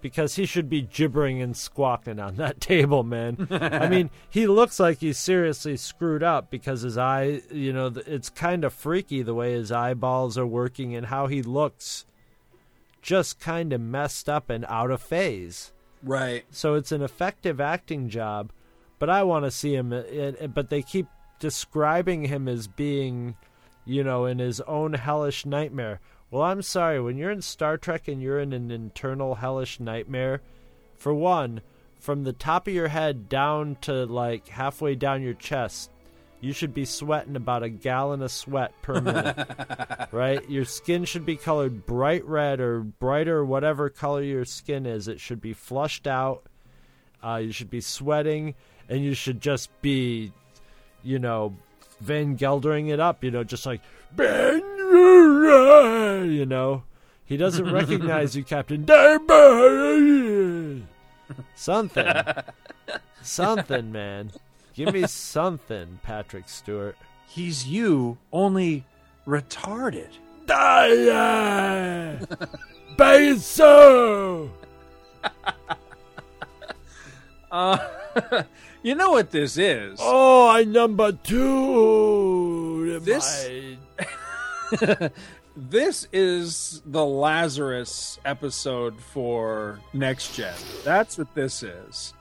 because 0.00 0.36
he 0.36 0.46
should 0.46 0.70
be 0.70 0.82
gibbering 0.82 1.42
and 1.42 1.56
squawking 1.56 2.20
on 2.20 2.36
that 2.36 2.60
table, 2.60 3.02
man. 3.02 3.48
I 3.50 3.88
mean, 3.88 4.10
he 4.30 4.46
looks 4.46 4.78
like 4.78 4.98
he's 4.98 5.18
seriously 5.18 5.76
screwed 5.76 6.22
up 6.22 6.50
because 6.50 6.82
his 6.82 6.96
eye, 6.96 7.42
you 7.50 7.72
know, 7.72 7.92
it's 8.06 8.30
kind 8.30 8.64
of 8.64 8.72
freaky 8.72 9.22
the 9.22 9.34
way 9.34 9.52
his 9.52 9.72
eyeballs 9.72 10.38
are 10.38 10.46
working 10.46 10.94
and 10.94 11.06
how 11.06 11.26
he 11.26 11.42
looks 11.42 12.04
just 13.02 13.40
kind 13.40 13.72
of 13.72 13.80
messed 13.80 14.28
up 14.28 14.50
and 14.50 14.64
out 14.68 14.90
of 14.90 15.00
phase. 15.00 15.72
Right. 16.02 16.44
So 16.50 16.74
it's 16.74 16.92
an 16.92 17.02
effective 17.02 17.60
acting 17.60 18.08
job, 18.08 18.52
but 18.98 19.10
I 19.10 19.22
want 19.22 19.44
to 19.44 19.50
see 19.50 19.74
him. 19.74 19.92
uh, 19.92 20.46
But 20.48 20.70
they 20.70 20.82
keep 20.82 21.06
describing 21.38 22.24
him 22.24 22.48
as 22.48 22.66
being, 22.68 23.36
you 23.84 24.04
know, 24.04 24.26
in 24.26 24.38
his 24.38 24.60
own 24.62 24.94
hellish 24.94 25.46
nightmare. 25.46 26.00
Well, 26.30 26.42
I'm 26.42 26.62
sorry. 26.62 27.00
When 27.00 27.16
you're 27.16 27.30
in 27.30 27.42
Star 27.42 27.76
Trek 27.78 28.06
and 28.08 28.20
you're 28.22 28.40
in 28.40 28.52
an 28.52 28.70
internal 28.70 29.36
hellish 29.36 29.80
nightmare, 29.80 30.42
for 30.96 31.14
one, 31.14 31.62
from 31.98 32.24
the 32.24 32.32
top 32.32 32.68
of 32.68 32.74
your 32.74 32.88
head 32.88 33.28
down 33.28 33.76
to 33.82 34.04
like 34.04 34.48
halfway 34.48 34.94
down 34.94 35.22
your 35.22 35.34
chest, 35.34 35.90
you 36.40 36.52
should 36.52 36.72
be 36.72 36.84
sweating 36.84 37.36
about 37.36 37.62
a 37.62 37.68
gallon 37.68 38.22
of 38.22 38.30
sweat 38.30 38.72
per 38.82 39.00
minute. 39.00 39.48
right? 40.12 40.48
Your 40.48 40.64
skin 40.64 41.04
should 41.04 41.26
be 41.26 41.36
colored 41.36 41.86
bright 41.86 42.24
red 42.24 42.60
or 42.60 42.80
brighter, 42.80 43.44
whatever 43.44 43.90
color 43.90 44.22
your 44.22 44.44
skin 44.44 44.86
is. 44.86 45.08
It 45.08 45.20
should 45.20 45.40
be 45.40 45.52
flushed 45.52 46.06
out. 46.06 46.44
Uh, 47.24 47.36
you 47.36 47.50
should 47.50 47.70
be 47.70 47.80
sweating, 47.80 48.54
and 48.88 49.02
you 49.02 49.14
should 49.14 49.40
just 49.40 49.70
be, 49.82 50.32
you 51.02 51.18
know, 51.18 51.56
Van 52.00 52.36
Geldering 52.36 52.90
it 52.90 53.00
up. 53.00 53.24
You 53.24 53.32
know, 53.32 53.42
just 53.42 53.66
like 53.66 53.80
Ben, 54.14 54.62
you 56.30 56.46
know. 56.46 56.84
He 57.24 57.36
doesn't 57.36 57.70
recognize 57.72 58.36
you, 58.36 58.44
Captain. 58.44 58.86
Something, 61.54 62.06
something, 63.20 63.92
man. 63.92 64.32
Give 64.78 64.94
me 64.94 65.08
something, 65.08 65.98
Patrick 66.04 66.48
Stewart. 66.48 66.96
He's 67.26 67.66
you, 67.66 68.16
only 68.32 68.84
retarded. 69.26 70.06
Die! 70.46 72.16
Be 72.96 73.38
so! 73.38 74.52
Uh, 77.50 77.78
you 78.84 78.94
know 78.94 79.10
what 79.10 79.32
this 79.32 79.58
is? 79.58 79.98
Oh, 80.00 80.48
I 80.48 80.62
number 80.62 81.10
two. 81.10 83.00
This, 83.00 83.48
this 85.56 86.06
is 86.12 86.82
the 86.86 87.04
Lazarus 87.04 88.20
episode 88.24 89.00
for 89.00 89.80
Next 89.92 90.36
Gen. 90.36 90.54
That's 90.84 91.18
what 91.18 91.34
this 91.34 91.64
is. 91.64 92.14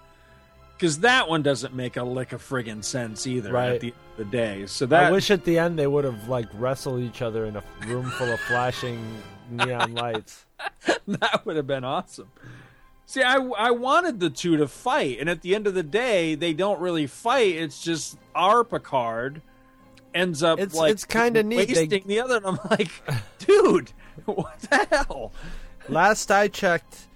Because 0.78 1.00
that 1.00 1.28
one 1.28 1.42
doesn't 1.42 1.74
make 1.74 1.98
a 1.98 2.04
lick 2.04 2.34
of 2.34 2.48
friggin' 2.48 2.84
sense 2.84 3.26
either 3.26 3.52
Right. 3.52 3.72
at 3.74 3.82
the 3.82 3.88
end 3.88 3.96
of 4.12 4.18
the 4.18 4.26
day. 4.38 4.66
So 4.68 4.86
that 4.86 5.06
I 5.06 5.12
wish 5.12 5.32
at 5.32 5.44
the 5.44 5.58
end 5.58 5.80
they 5.80 5.88
would 5.88 6.04
have 6.06 6.28
like 6.30 6.48
wrestled 6.54 7.02
each 7.02 7.22
other 7.24 7.46
in 7.46 7.56
a 7.56 7.64
room 7.88 8.06
full 8.12 8.32
of 8.32 8.40
flashing 8.42 9.00
neon 9.50 9.94
lights. 9.96 10.46
that 11.08 11.46
would 11.46 11.56
have 11.56 11.66
been 11.68 11.84
awesome. 11.84 12.30
See, 13.08 13.24
I 13.24 13.38
I 13.38 13.72
wanted 13.72 14.20
the 14.20 14.30
two 14.30 14.58
to 14.58 14.68
fight, 14.68 15.18
and 15.20 15.30
at 15.30 15.42
the 15.42 15.56
end 15.56 15.66
of 15.66 15.74
the 15.74 15.82
day, 15.84 16.36
they 16.36 16.54
don't 16.54 16.80
really 16.80 17.08
fight. 17.08 17.56
It's 17.56 17.82
just 17.82 18.18
our 18.36 18.64
Picard 18.64 19.42
ends 20.14 20.44
up 20.44 20.60
It's- 20.60 20.76
like 20.76 20.92
it's 20.92 21.06
kinda 21.06 21.42
neat. 21.42 21.74
They- 21.74 21.88
the 22.00 22.20
other. 22.20 22.38
And 22.38 22.46
I'm 22.46 22.60
like, 22.70 22.92
dude, 23.40 23.94
what 24.26 24.60
the 24.62 24.86
hell? 24.92 25.32
Last 25.90 26.30
I 26.32 26.50
checked, 26.50 27.08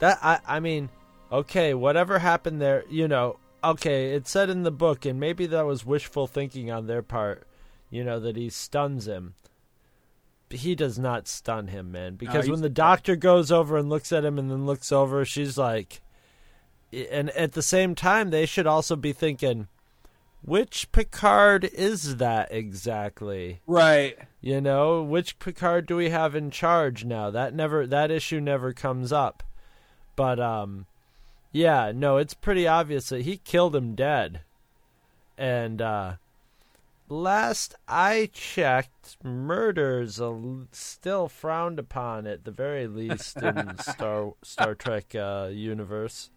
that 0.00 0.18
I 0.22 0.38
I 0.46 0.60
mean, 0.60 0.88
okay, 1.30 1.74
whatever 1.74 2.18
happened 2.18 2.60
there, 2.60 2.84
you 2.88 3.08
know, 3.08 3.38
okay, 3.62 4.12
it 4.14 4.26
said 4.26 4.50
in 4.50 4.62
the 4.62 4.70
book, 4.70 5.04
and 5.04 5.18
maybe 5.18 5.46
that 5.46 5.66
was 5.66 5.84
wishful 5.84 6.26
thinking 6.26 6.70
on 6.70 6.86
their 6.86 7.02
part, 7.02 7.46
you 7.90 8.04
know, 8.04 8.18
that 8.20 8.36
he 8.36 8.48
stuns 8.50 9.06
him. 9.06 9.34
He 10.50 10.74
does 10.74 10.98
not 10.98 11.28
stun 11.28 11.68
him, 11.68 11.92
man. 11.92 12.14
Because 12.16 12.46
he's- 12.46 12.50
when 12.50 12.62
the 12.62 12.70
doctor 12.70 13.16
goes 13.16 13.52
over 13.52 13.76
and 13.76 13.88
looks 13.90 14.12
at 14.12 14.24
him 14.24 14.38
and 14.38 14.50
then 14.50 14.64
looks 14.66 14.90
over, 14.90 15.24
she's 15.24 15.58
like, 15.58 16.00
and 16.92 17.28
at 17.30 17.52
the 17.52 17.62
same 17.62 17.94
time, 17.94 18.30
they 18.30 18.46
should 18.46 18.66
also 18.66 18.96
be 18.96 19.12
thinking, 19.12 19.68
which 20.42 20.90
Picard 20.92 21.64
is 21.64 22.16
that 22.16 22.48
exactly? 22.50 23.60
Right. 23.66 24.16
You 24.40 24.60
know, 24.62 25.02
which 25.02 25.38
Picard 25.38 25.84
do 25.86 25.96
we 25.96 26.08
have 26.10 26.34
in 26.34 26.50
charge 26.50 27.04
now? 27.04 27.30
That 27.30 27.52
never 27.54 27.86
that 27.86 28.10
issue 28.10 28.40
never 28.40 28.72
comes 28.72 29.12
up. 29.12 29.42
But 30.16 30.40
um 30.40 30.86
yeah, 31.52 31.92
no, 31.94 32.16
it's 32.18 32.34
pretty 32.34 32.66
obvious 32.66 33.08
that 33.08 33.22
he 33.22 33.38
killed 33.38 33.74
him 33.74 33.94
dead. 33.94 34.40
And 35.36 35.80
uh 35.80 36.14
last 37.08 37.74
I 37.86 38.30
checked, 38.32 39.16
murder's 39.24 40.20
a, 40.20 40.66
still 40.72 41.28
frowned 41.28 41.78
upon 41.78 42.26
at 42.26 42.44
the 42.44 42.50
very 42.50 42.86
least 42.86 43.36
in 43.38 43.78
Star 43.80 44.34
Star 44.42 44.74
Trek 44.74 45.14
uh 45.14 45.48
universe. 45.52 46.30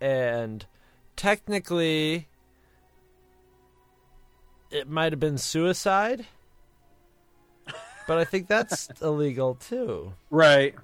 And 0.00 0.64
technically 1.16 2.28
it 4.70 4.88
might 4.88 5.12
have 5.12 5.20
been 5.20 5.38
suicide. 5.38 6.26
But 8.06 8.18
I 8.18 8.24
think 8.24 8.46
that's 8.46 8.88
illegal 9.02 9.54
too. 9.54 10.14
Right. 10.30 10.74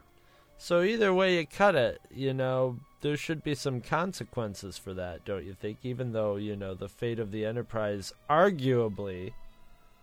So 0.59 0.83
either 0.83 1.13
way 1.13 1.39
you 1.39 1.47
cut 1.47 1.75
it, 1.75 2.01
you 2.11 2.33
know, 2.35 2.79
there 3.05 3.19
should 3.19 3.45
be 3.45 3.55
some 3.55 3.83
consequences 3.83 4.79
for 4.79 4.95
that, 4.95 5.27
don't 5.27 5.45
you 5.45 5.53
think? 5.53 5.77
Even 5.83 6.13
though, 6.13 6.37
you 6.37 6.57
know, 6.57 6.73
the 6.73 6.89
fate 6.89 7.19
of 7.19 7.33
the 7.33 7.45
Enterprise 7.45 8.15
arguably 8.31 9.35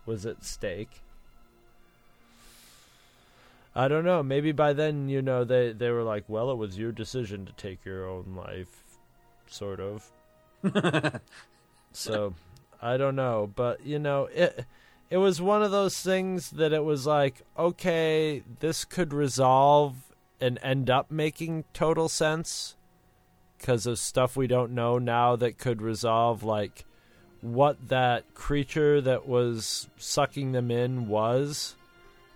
was 0.06 0.24
at 0.24 0.44
stake. 0.44 1.02
I 3.74 3.88
don't 3.88 4.04
know. 4.04 4.22
Maybe 4.22 4.52
by 4.52 4.72
then, 4.72 5.08
you 5.08 5.20
know, 5.20 5.42
they 5.42 5.72
they 5.72 5.90
were 5.90 6.04
like, 6.04 6.24
"Well, 6.28 6.52
it 6.52 6.58
was 6.58 6.78
your 6.78 6.92
decision 6.92 7.44
to 7.44 7.52
take 7.54 7.84
your 7.84 8.08
own 8.08 8.36
life," 8.36 8.84
sort 9.48 9.80
of. 9.80 10.08
so, 11.92 12.34
I 12.80 12.96
don't 12.96 13.16
know, 13.16 13.50
but 13.52 13.84
you 13.84 13.98
know, 13.98 14.26
it 14.26 14.64
it 15.10 15.16
was 15.16 15.42
one 15.42 15.64
of 15.64 15.72
those 15.72 16.00
things 16.00 16.50
that 16.50 16.72
it 16.72 16.84
was 16.84 17.04
like, 17.04 17.42
okay, 17.58 18.44
this 18.60 18.84
could 18.84 19.12
resolve 19.12 19.96
and 20.40 20.60
end 20.62 20.88
up 20.88 21.10
making 21.10 21.64
total 21.72 22.08
sense 22.08 22.76
because 23.62 23.86
of 23.86 23.96
stuff 23.96 24.36
we 24.36 24.48
don't 24.48 24.72
know 24.72 24.98
now 24.98 25.36
that 25.36 25.56
could 25.56 25.80
resolve 25.80 26.42
like 26.42 26.84
what 27.40 27.88
that 27.88 28.34
creature 28.34 29.00
that 29.00 29.28
was 29.28 29.88
sucking 29.98 30.50
them 30.50 30.72
in 30.72 31.06
was 31.06 31.76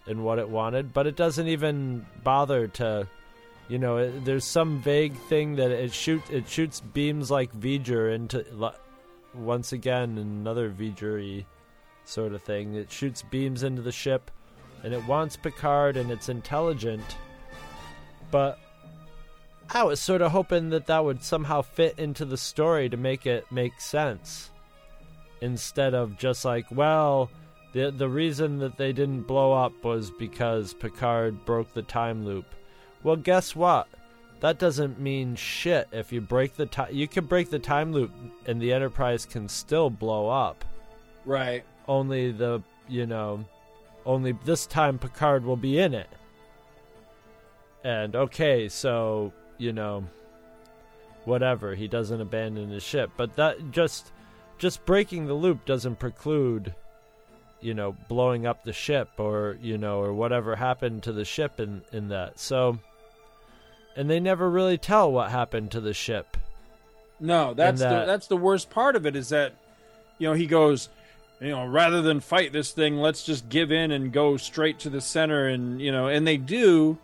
and 0.06 0.24
what 0.24 0.38
it 0.38 0.48
wanted, 0.48 0.92
but 0.92 1.04
it 1.04 1.16
doesn't 1.16 1.48
even 1.48 2.06
bother 2.22 2.68
to 2.68 3.08
you 3.68 3.80
know, 3.80 3.96
it, 3.96 4.24
there's 4.24 4.44
some 4.44 4.80
vague 4.80 5.16
thing 5.28 5.56
that 5.56 5.72
it 5.72 5.92
shoot 5.92 6.22
it 6.30 6.48
shoots 6.48 6.80
beams 6.80 7.28
like 7.28 7.52
V'ger 7.52 8.14
into 8.14 8.46
once 9.34 9.72
again 9.72 10.18
another 10.18 10.70
V'ger 10.70 11.44
sort 12.04 12.34
of 12.34 12.42
thing. 12.42 12.76
It 12.76 12.92
shoots 12.92 13.22
beams 13.22 13.64
into 13.64 13.82
the 13.82 13.90
ship, 13.90 14.30
and 14.84 14.94
it 14.94 15.04
wants 15.06 15.36
Picard, 15.36 15.96
and 15.96 16.12
it's 16.12 16.28
intelligent. 16.28 17.16
But 18.30 18.60
I 19.70 19.82
was 19.82 20.00
sort 20.00 20.22
of 20.22 20.32
hoping 20.32 20.70
that 20.70 20.86
that 20.86 21.04
would 21.04 21.22
somehow 21.22 21.62
fit 21.62 21.98
into 21.98 22.24
the 22.24 22.36
story 22.36 22.88
to 22.88 22.96
make 22.96 23.26
it 23.26 23.50
make 23.50 23.80
sense, 23.80 24.50
instead 25.40 25.94
of 25.94 26.16
just 26.16 26.44
like, 26.44 26.66
well, 26.70 27.30
the 27.72 27.90
the 27.90 28.08
reason 28.08 28.58
that 28.60 28.76
they 28.76 28.92
didn't 28.92 29.22
blow 29.22 29.52
up 29.52 29.84
was 29.84 30.10
because 30.10 30.72
Picard 30.72 31.44
broke 31.44 31.72
the 31.74 31.82
time 31.82 32.24
loop. 32.24 32.46
Well, 33.02 33.16
guess 33.16 33.54
what? 33.56 33.88
That 34.40 34.58
doesn't 34.58 35.00
mean 35.00 35.34
shit. 35.34 35.88
If 35.92 36.12
you 36.12 36.20
break 36.20 36.56
the 36.56 36.66
time, 36.66 36.94
you 36.94 37.08
can 37.08 37.26
break 37.26 37.50
the 37.50 37.58
time 37.58 37.92
loop, 37.92 38.12
and 38.46 38.60
the 38.60 38.72
Enterprise 38.72 39.26
can 39.26 39.48
still 39.48 39.90
blow 39.90 40.28
up. 40.28 40.64
Right. 41.24 41.64
Only 41.88 42.32
the 42.32 42.62
you 42.88 43.06
know, 43.06 43.44
only 44.04 44.32
this 44.44 44.66
time 44.66 44.98
Picard 44.98 45.44
will 45.44 45.56
be 45.56 45.78
in 45.78 45.92
it. 45.92 46.08
And 47.84 48.16
okay, 48.16 48.68
so 48.68 49.32
you 49.58 49.72
know, 49.72 50.04
whatever. 51.24 51.74
He 51.74 51.88
doesn't 51.88 52.20
abandon 52.20 52.70
his 52.70 52.82
ship, 52.82 53.10
but 53.16 53.36
that 53.36 53.70
just 53.70 54.12
just 54.58 54.84
breaking 54.86 55.26
the 55.26 55.34
loop 55.34 55.64
doesn't 55.66 55.98
preclude 55.98 56.74
you 57.60 57.74
know 57.74 57.96
blowing 58.08 58.46
up 58.46 58.64
the 58.64 58.72
ship 58.72 59.08
or 59.18 59.58
you 59.60 59.78
know 59.78 60.00
or 60.00 60.12
whatever 60.12 60.56
happened 60.56 61.02
to 61.02 61.12
the 61.12 61.24
ship 61.24 61.58
in 61.60 61.82
in 61.92 62.08
that. 62.08 62.38
So 62.38 62.78
and 63.96 64.10
they 64.10 64.20
never 64.20 64.48
really 64.48 64.78
tell 64.78 65.10
what 65.10 65.30
happened 65.30 65.70
to 65.72 65.80
the 65.80 65.94
ship. 65.94 66.36
No, 67.18 67.54
that's 67.54 67.80
And 67.80 67.90
the 67.90 68.06
that's 68.06 68.26
the 68.26 68.36
worst 68.36 68.68
part 68.70 68.94
of 68.94 69.06
it 69.06 69.16
is 69.16 69.30
that 69.30 69.54
you 70.18 70.28
know 70.28 70.34
he 70.34 70.46
goes, 70.46 70.90
you 71.40 71.48
know, 71.48 71.66
rather 71.66 72.02
than 72.02 72.20
fight 72.20 72.52
this 72.52 72.72
thing, 72.72 72.98
let's 72.98 73.24
just 73.24 73.48
give 73.48 73.72
in 73.72 73.90
and 73.90 74.12
go 74.12 74.36
straight 74.36 74.78
to 74.80 74.90
the 74.90 75.00
center, 75.00 75.48
and 75.48 75.80
you 75.80 75.90
know, 75.90 76.08
and 76.08 76.26
they 76.26 76.36
do, 76.36 76.98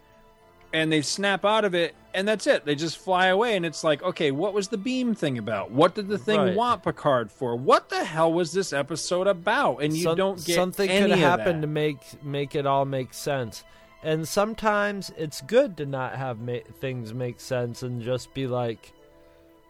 and 0.73 0.91
they 0.91 1.03
snap 1.03 1.45
out 1.45 1.65
of 1.65 1.75
it, 1.75 1.95
and 2.15 2.27
that's 2.27 2.47
it. 2.47 2.65
They 2.65 2.75
just 2.75 2.99
fly 2.99 3.27
away, 3.27 3.57
and 3.57 3.65
it's 3.67 3.85
like, 3.85 4.03
okay, 4.03 4.31
what 4.31 4.55
was 4.55 4.69
the 4.69 4.79
beam 4.79 5.15
thing 5.15 5.39
about? 5.39 5.71
What 5.71 5.95
did 5.95 6.09
the 6.09 6.19
thing 6.19 6.39
Right. 6.39 6.55
want 6.57 6.83
Picard 6.83 7.31
for? 7.31 7.57
What 7.57 7.89
the 7.89 8.05
hell 8.05 8.33
was 8.33 8.53
this 8.53 8.73
episode 8.73 9.27
about? 9.27 9.83
And 9.83 9.97
you 9.97 10.03
Some- 10.05 10.17
don't 10.17 10.45
get 10.45 10.55
something 10.57 10.89
could 10.89 11.11
happen 11.11 11.61
to 11.61 11.67
make 11.67 12.23
make 12.25 12.55
it 12.55 12.67
all 12.67 12.85
make 12.85 13.13
sense. 13.15 13.65
And 14.05 14.27
sometimes 14.27 15.13
it's 15.17 15.41
good 15.43 15.77
to 15.77 15.87
not 15.87 16.17
have 16.17 16.41
ma- 16.41 16.59
things 16.81 17.15
make 17.15 17.39
sense 17.39 17.83
and 17.85 18.03
just 18.03 18.35
be 18.35 18.47
like, 18.49 18.93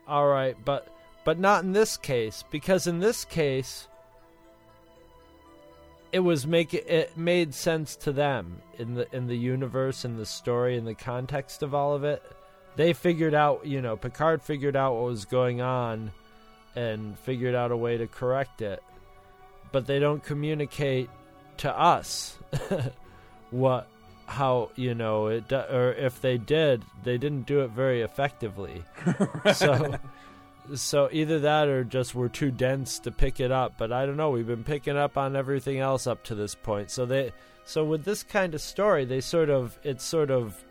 all 0.09 0.27
right, 0.27 0.57
but 0.65 0.89
but 1.25 1.39
not 1.39 1.63
in 1.65 1.73
this 1.73 1.97
case 1.97 2.43
because 2.51 2.87
in 2.87 2.99
this 3.01 3.25
case 3.25 3.87
it 6.13 6.21
was 6.21 6.47
make 6.47 6.75
it, 6.75 7.17
made 7.17 7.55
sense 7.55 7.97
to 7.97 8.13
them 8.13 8.61
in 8.79 8.95
the 8.95 9.17
in 9.17 9.27
the 9.27 9.37
universe 9.37 10.05
in 10.05 10.19
the 10.19 10.27
story 10.27 10.77
in 10.77 10.85
the 10.85 10.95
context 10.95 11.63
of 11.63 11.75
all 11.75 11.95
of 11.95 12.05
it. 12.05 12.23
They 12.77 12.93
figured 12.93 13.35
out, 13.35 13.67
you 13.67 13.83
know, 13.83 13.97
Picard 13.97 14.43
figured 14.43 14.77
out 14.77 14.95
what 14.95 15.05
was 15.05 15.25
going 15.25 15.61
on 15.61 16.13
and 16.75 17.19
figured 17.19 17.55
out 17.55 17.71
a 17.71 17.77
way 17.77 17.99
to 17.99 18.07
correct 18.07 18.63
it. 18.63 18.83
But 19.73 19.87
they 19.87 19.99
don't 19.99 20.23
communicate 20.23 21.11
to 21.59 21.79
us 21.79 22.39
what 23.51 23.89
how 24.27 24.71
you 24.77 24.95
know 24.95 25.27
it 25.27 25.53
or 25.53 25.93
if 25.93 26.21
they 26.23 26.39
did 26.39 26.83
they 27.05 27.19
didn't 27.19 27.47
do 27.47 27.61
it 27.61 27.71
very 27.71 28.01
effectively 28.01 28.83
so 29.55 29.95
so 30.75 31.09
either 31.13 31.41
that 31.41 31.69
or 31.69 31.85
just 31.85 32.15
we're 32.15 32.29
too 32.29 32.51
dense 32.51 32.99
to 33.01 33.11
pick 33.11 33.41
it 33.41 33.51
up. 33.51 33.75
But 33.79 33.93
I 33.93 34.07
don't 34.07 34.17
know. 34.17 34.31
We've 34.31 34.47
been 34.47 34.65
picking 34.65 34.97
up 34.97 35.17
on 35.17 35.37
everything 35.37 35.79
else 35.79 36.07
up 36.07 36.23
to 36.25 36.35
this 36.35 36.55
point. 36.55 36.91
So 36.91 37.07
they, 37.07 37.33
so 37.65 37.85
with 37.85 38.05
this 38.05 38.23
kind 38.23 38.55
of 38.55 38.61
story, 38.61 39.05
they 39.05 39.21
sort 39.21 39.51
of 39.51 39.79
it 39.83 40.01
sort 40.01 40.31
of 40.31 40.63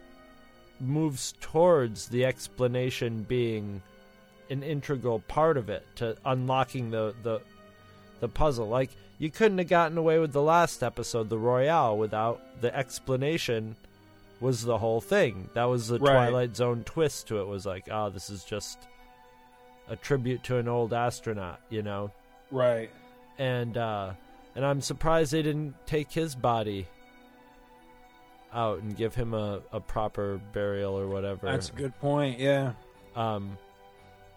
moves 0.79 1.33
towards 1.39 2.07
the 2.07 2.25
explanation 2.25 3.23
being 3.23 3.81
an 4.49 4.63
integral 4.63 5.19
part 5.27 5.55
of 5.57 5.69
it 5.69 5.85
to 5.95 6.17
unlocking 6.25 6.91
the 6.91 7.13
the 7.23 7.41
the 8.19 8.27
puzzle. 8.27 8.67
Like 8.67 8.89
you 9.19 9.29
couldn't 9.29 9.59
have 9.59 9.69
gotten 9.69 9.97
away 9.97 10.19
with 10.19 10.33
the 10.33 10.41
last 10.41 10.83
episode, 10.83 11.29
the 11.29 11.37
Royale, 11.37 11.97
without 11.97 12.41
the 12.61 12.75
explanation 12.75 13.75
was 14.39 14.63
the 14.63 14.77
whole 14.77 15.01
thing. 15.01 15.49
That 15.53 15.65
was 15.65 15.87
the 15.87 15.99
Right. 15.99 16.13
Twilight 16.13 16.55
Zone 16.55 16.83
twist 16.83 17.27
to 17.27 17.39
it. 17.41 17.47
Was 17.47 17.65
like, 17.65 17.87
oh, 17.91 18.09
this 18.09 18.29
is 18.29 18.43
just 18.43 18.87
a 19.91 19.95
tribute 19.97 20.41
to 20.45 20.57
an 20.57 20.67
old 20.67 20.93
astronaut, 20.93 21.59
you 21.69 21.83
know. 21.83 22.11
Right. 22.49 22.89
And 23.37 23.77
uh 23.77 24.13
and 24.55 24.65
I'm 24.65 24.81
surprised 24.81 25.31
they 25.31 25.43
didn't 25.43 25.75
take 25.85 26.11
his 26.11 26.33
body 26.33 26.87
out 28.53 28.81
and 28.81 28.95
give 28.95 29.15
him 29.15 29.33
a, 29.33 29.61
a 29.71 29.79
proper 29.79 30.39
burial 30.53 30.97
or 30.97 31.07
whatever. 31.07 31.45
That's 31.45 31.69
a 31.69 31.73
good 31.73 31.97
point. 31.99 32.39
Yeah. 32.39 32.73
Um, 33.15 33.57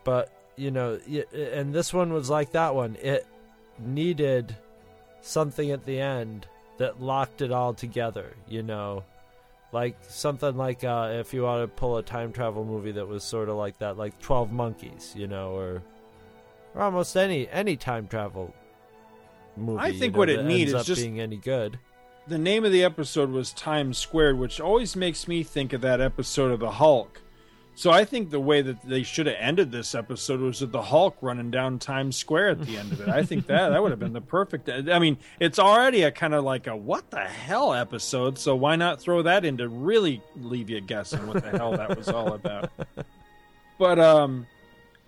but 0.05 0.30
you 0.57 0.70
know, 0.70 1.00
and 1.32 1.74
this 1.74 1.92
one 1.92 2.12
was 2.12 2.30
like 2.30 2.52
that 2.52 2.74
one. 2.74 2.96
It 3.00 3.26
needed 3.78 4.57
something 5.20 5.70
at 5.70 5.84
the 5.84 6.00
end 6.00 6.46
that 6.78 7.00
locked 7.00 7.42
it 7.42 7.50
all 7.50 7.74
together. 7.74 8.34
You 8.48 8.62
know, 8.62 9.05
like 9.75 9.97
something 10.09 10.57
like 10.57 10.85
uh, 10.85 11.11
if 11.14 11.35
you 11.35 11.43
want 11.43 11.62
to 11.62 11.68
pull 11.68 11.99
a 11.99 12.03
time 12.03 12.33
travel 12.33 12.64
movie 12.64 12.93
that 12.93 13.07
was 13.07 13.22
sort 13.25 13.49
of 13.51 13.57
like 13.57 13.79
that, 13.81 13.99
like 13.99 14.18
Twelve 14.20 14.51
Monkeys. 14.53 15.12
You 15.16 15.27
know, 15.27 15.51
or 15.51 15.83
or 16.75 16.81
almost 16.83 17.16
any 17.16 17.49
any 17.49 17.77
time 17.77 18.07
travel 18.09 18.55
movie. 19.57 19.81
I 19.81 19.89
you 19.89 19.99
think 19.99 20.14
know, 20.14 20.20
what 20.20 20.31
it 20.31 20.45
needs 20.45 20.72
is 20.72 20.87
just- 20.87 21.03
being 21.03 21.20
any 21.20 21.37
good. 21.37 21.79
The 22.27 22.39
name 22.39 22.64
of 22.64 22.72
the 22.72 22.83
episode 22.83 23.29
was 23.29 23.53
Times 23.53 23.99
Squared, 23.99 24.39
which 24.39 24.59
always 24.59 24.97
makes 24.97 25.29
me 25.29 25.43
think 25.43 25.75
of 25.75 25.83
that 25.83 26.01
episode 26.01 26.53
of 26.53 26.61
the 26.61 26.70
Hulk. 26.70 27.20
So 27.77 27.91
I 27.91 28.05
think 28.05 28.31
the 28.31 28.41
way 28.41 28.62
that 28.62 28.83
they 28.83 29.03
should 29.03 29.27
have 29.27 29.37
ended 29.39 29.72
this 29.72 29.97
episode 29.97 30.41
was 30.41 30.61
with 30.61 30.70
the 30.70 30.83
Hulk 30.83 31.16
running 31.20 31.51
down 31.51 31.81
Times 31.81 32.16
Square 32.16 32.51
at 32.51 32.66
the 32.66 32.77
end 32.77 32.93
of 32.93 33.01
it. 33.01 33.09
I 33.09 33.25
think 33.25 33.49
that 33.49 33.70
that 33.70 33.83
would 33.83 33.91
have 33.91 33.99
been 33.99 34.12
the 34.12 34.20
perfect. 34.20 34.68
I 34.68 34.99
mean, 35.01 35.18
it's 35.41 35.59
already 35.59 36.03
a 36.03 36.12
kind 36.12 36.35
of 36.35 36.45
like 36.45 36.68
a 36.68 36.77
what 36.77 37.11
the 37.11 37.20
hell 37.20 37.75
episode. 37.75 38.39
So 38.39 38.55
why 38.55 38.77
not 38.77 39.01
throw 39.01 39.22
that 39.22 39.45
in 39.45 39.57
to 39.59 39.68
really 39.68 40.22
leave 40.37 40.70
you 40.70 40.81
guessing 40.81 41.27
what 41.27 41.43
the 41.43 41.51
hell 41.51 41.72
that 41.72 41.97
was 41.97 42.09
all 42.09 42.35
about? 42.35 42.70
But 43.77 43.99
um, 43.99 44.47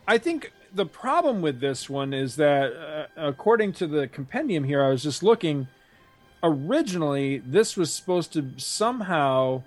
I 0.08 0.18
think 0.18 0.52
the 0.74 0.86
problem 0.86 1.42
with 1.42 1.60
this 1.60 1.88
one 1.88 2.12
is 2.12 2.34
that, 2.36 2.72
uh, 2.72 3.06
according 3.16 3.74
to 3.74 3.86
the 3.86 4.08
compendium 4.08 4.64
here, 4.64 4.82
I 4.82 4.88
was 4.88 5.04
just 5.04 5.22
looking. 5.22 5.68
Originally, 6.42 7.38
this 7.38 7.76
was 7.76 7.94
supposed 7.94 8.32
to 8.34 8.52
somehow 8.56 9.62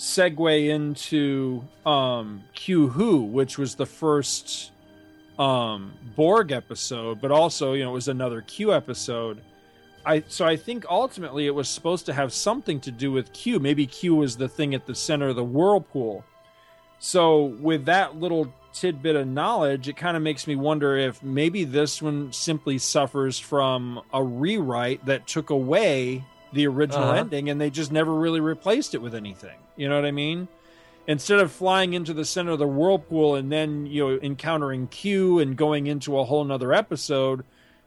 segue 0.00 0.68
into 0.70 1.62
um, 1.84 2.42
Q 2.54 2.88
Who, 2.88 3.20
which 3.20 3.58
was 3.58 3.74
the 3.74 3.84
first 3.84 4.72
um, 5.38 5.92
Borg 6.16 6.52
episode, 6.52 7.20
but 7.20 7.30
also 7.30 7.74
you 7.74 7.84
know 7.84 7.90
it 7.90 7.94
was 7.94 8.08
another 8.08 8.40
Q 8.40 8.72
episode. 8.72 9.42
I 10.06 10.24
so 10.26 10.46
I 10.46 10.56
think 10.56 10.86
ultimately 10.88 11.46
it 11.46 11.54
was 11.54 11.68
supposed 11.68 12.06
to 12.06 12.14
have 12.14 12.32
something 12.32 12.80
to 12.80 12.90
do 12.90 13.12
with 13.12 13.34
Q. 13.34 13.58
Maybe 13.60 13.86
Q 13.86 14.14
was 14.14 14.38
the 14.38 14.48
thing 14.48 14.74
at 14.74 14.86
the 14.86 14.94
center 14.94 15.28
of 15.28 15.36
the 15.36 15.44
whirlpool. 15.44 16.24
So 16.98 17.44
with 17.60 17.84
that 17.84 18.16
little 18.18 18.52
tidbit 18.72 19.16
of 19.16 19.26
knowledge, 19.26 19.86
it 19.88 19.96
kind 19.98 20.16
of 20.16 20.22
makes 20.22 20.46
me 20.46 20.56
wonder 20.56 20.96
if 20.96 21.22
maybe 21.22 21.64
this 21.64 22.00
one 22.00 22.32
simply 22.32 22.78
suffers 22.78 23.38
from 23.38 24.00
a 24.14 24.22
rewrite 24.24 25.04
that 25.04 25.26
took 25.26 25.50
away 25.50 26.24
the 26.52 26.66
original 26.66 27.04
Uh-huh. 27.04 27.18
ending 27.18 27.48
and 27.50 27.60
they 27.60 27.70
just 27.70 27.92
never 27.92 28.14
really 28.14 28.40
replaced 28.40 28.94
it 28.94 29.02
with 29.02 29.14
anything. 29.14 29.58
You 29.80 29.88
know 29.88 29.94
what 29.94 30.04
I 30.04 30.10
mean? 30.10 30.48
Instead 31.06 31.38
of 31.38 31.50
flying 31.50 31.94
into 31.94 32.12
the 32.12 32.26
center 32.26 32.52
of 32.52 32.58
the 32.58 32.68
whirlpool 32.68 33.34
and 33.34 33.50
then, 33.50 33.86
you 33.86 34.06
know, 34.06 34.18
encountering 34.22 34.88
Q 34.88 35.38
and 35.38 35.56
going 35.56 35.86
into 35.86 36.18
a 36.18 36.24
whole 36.24 36.44
nother 36.44 36.74
episode, 36.74 37.44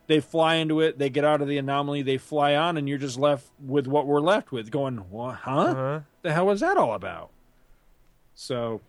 they 0.07 0.19
fly 0.19 0.55
into 0.55 0.81
it, 0.81 0.97
they 0.97 1.11
get 1.11 1.23
out 1.23 1.41
of 1.41 1.47
the 1.47 1.59
anomaly, 1.59 2.01
they 2.01 2.17
fly 2.17 2.55
on, 2.55 2.77
and 2.77 2.89
you're 2.89 2.97
just 2.97 3.19
left 3.19 3.47
with 3.63 3.85
what 3.85 4.07
we're 4.07 4.19
left 4.19 4.51
with, 4.51 4.71
going, 4.71 4.97
what, 5.11 5.35
huh? 5.35 5.51
Uh-huh. 5.51 5.99
The 6.23 6.33
hell 6.33 6.47
was 6.47 6.61
that 6.61 6.77
all 6.77 6.95
about? 6.95 7.29
So, 8.33 8.81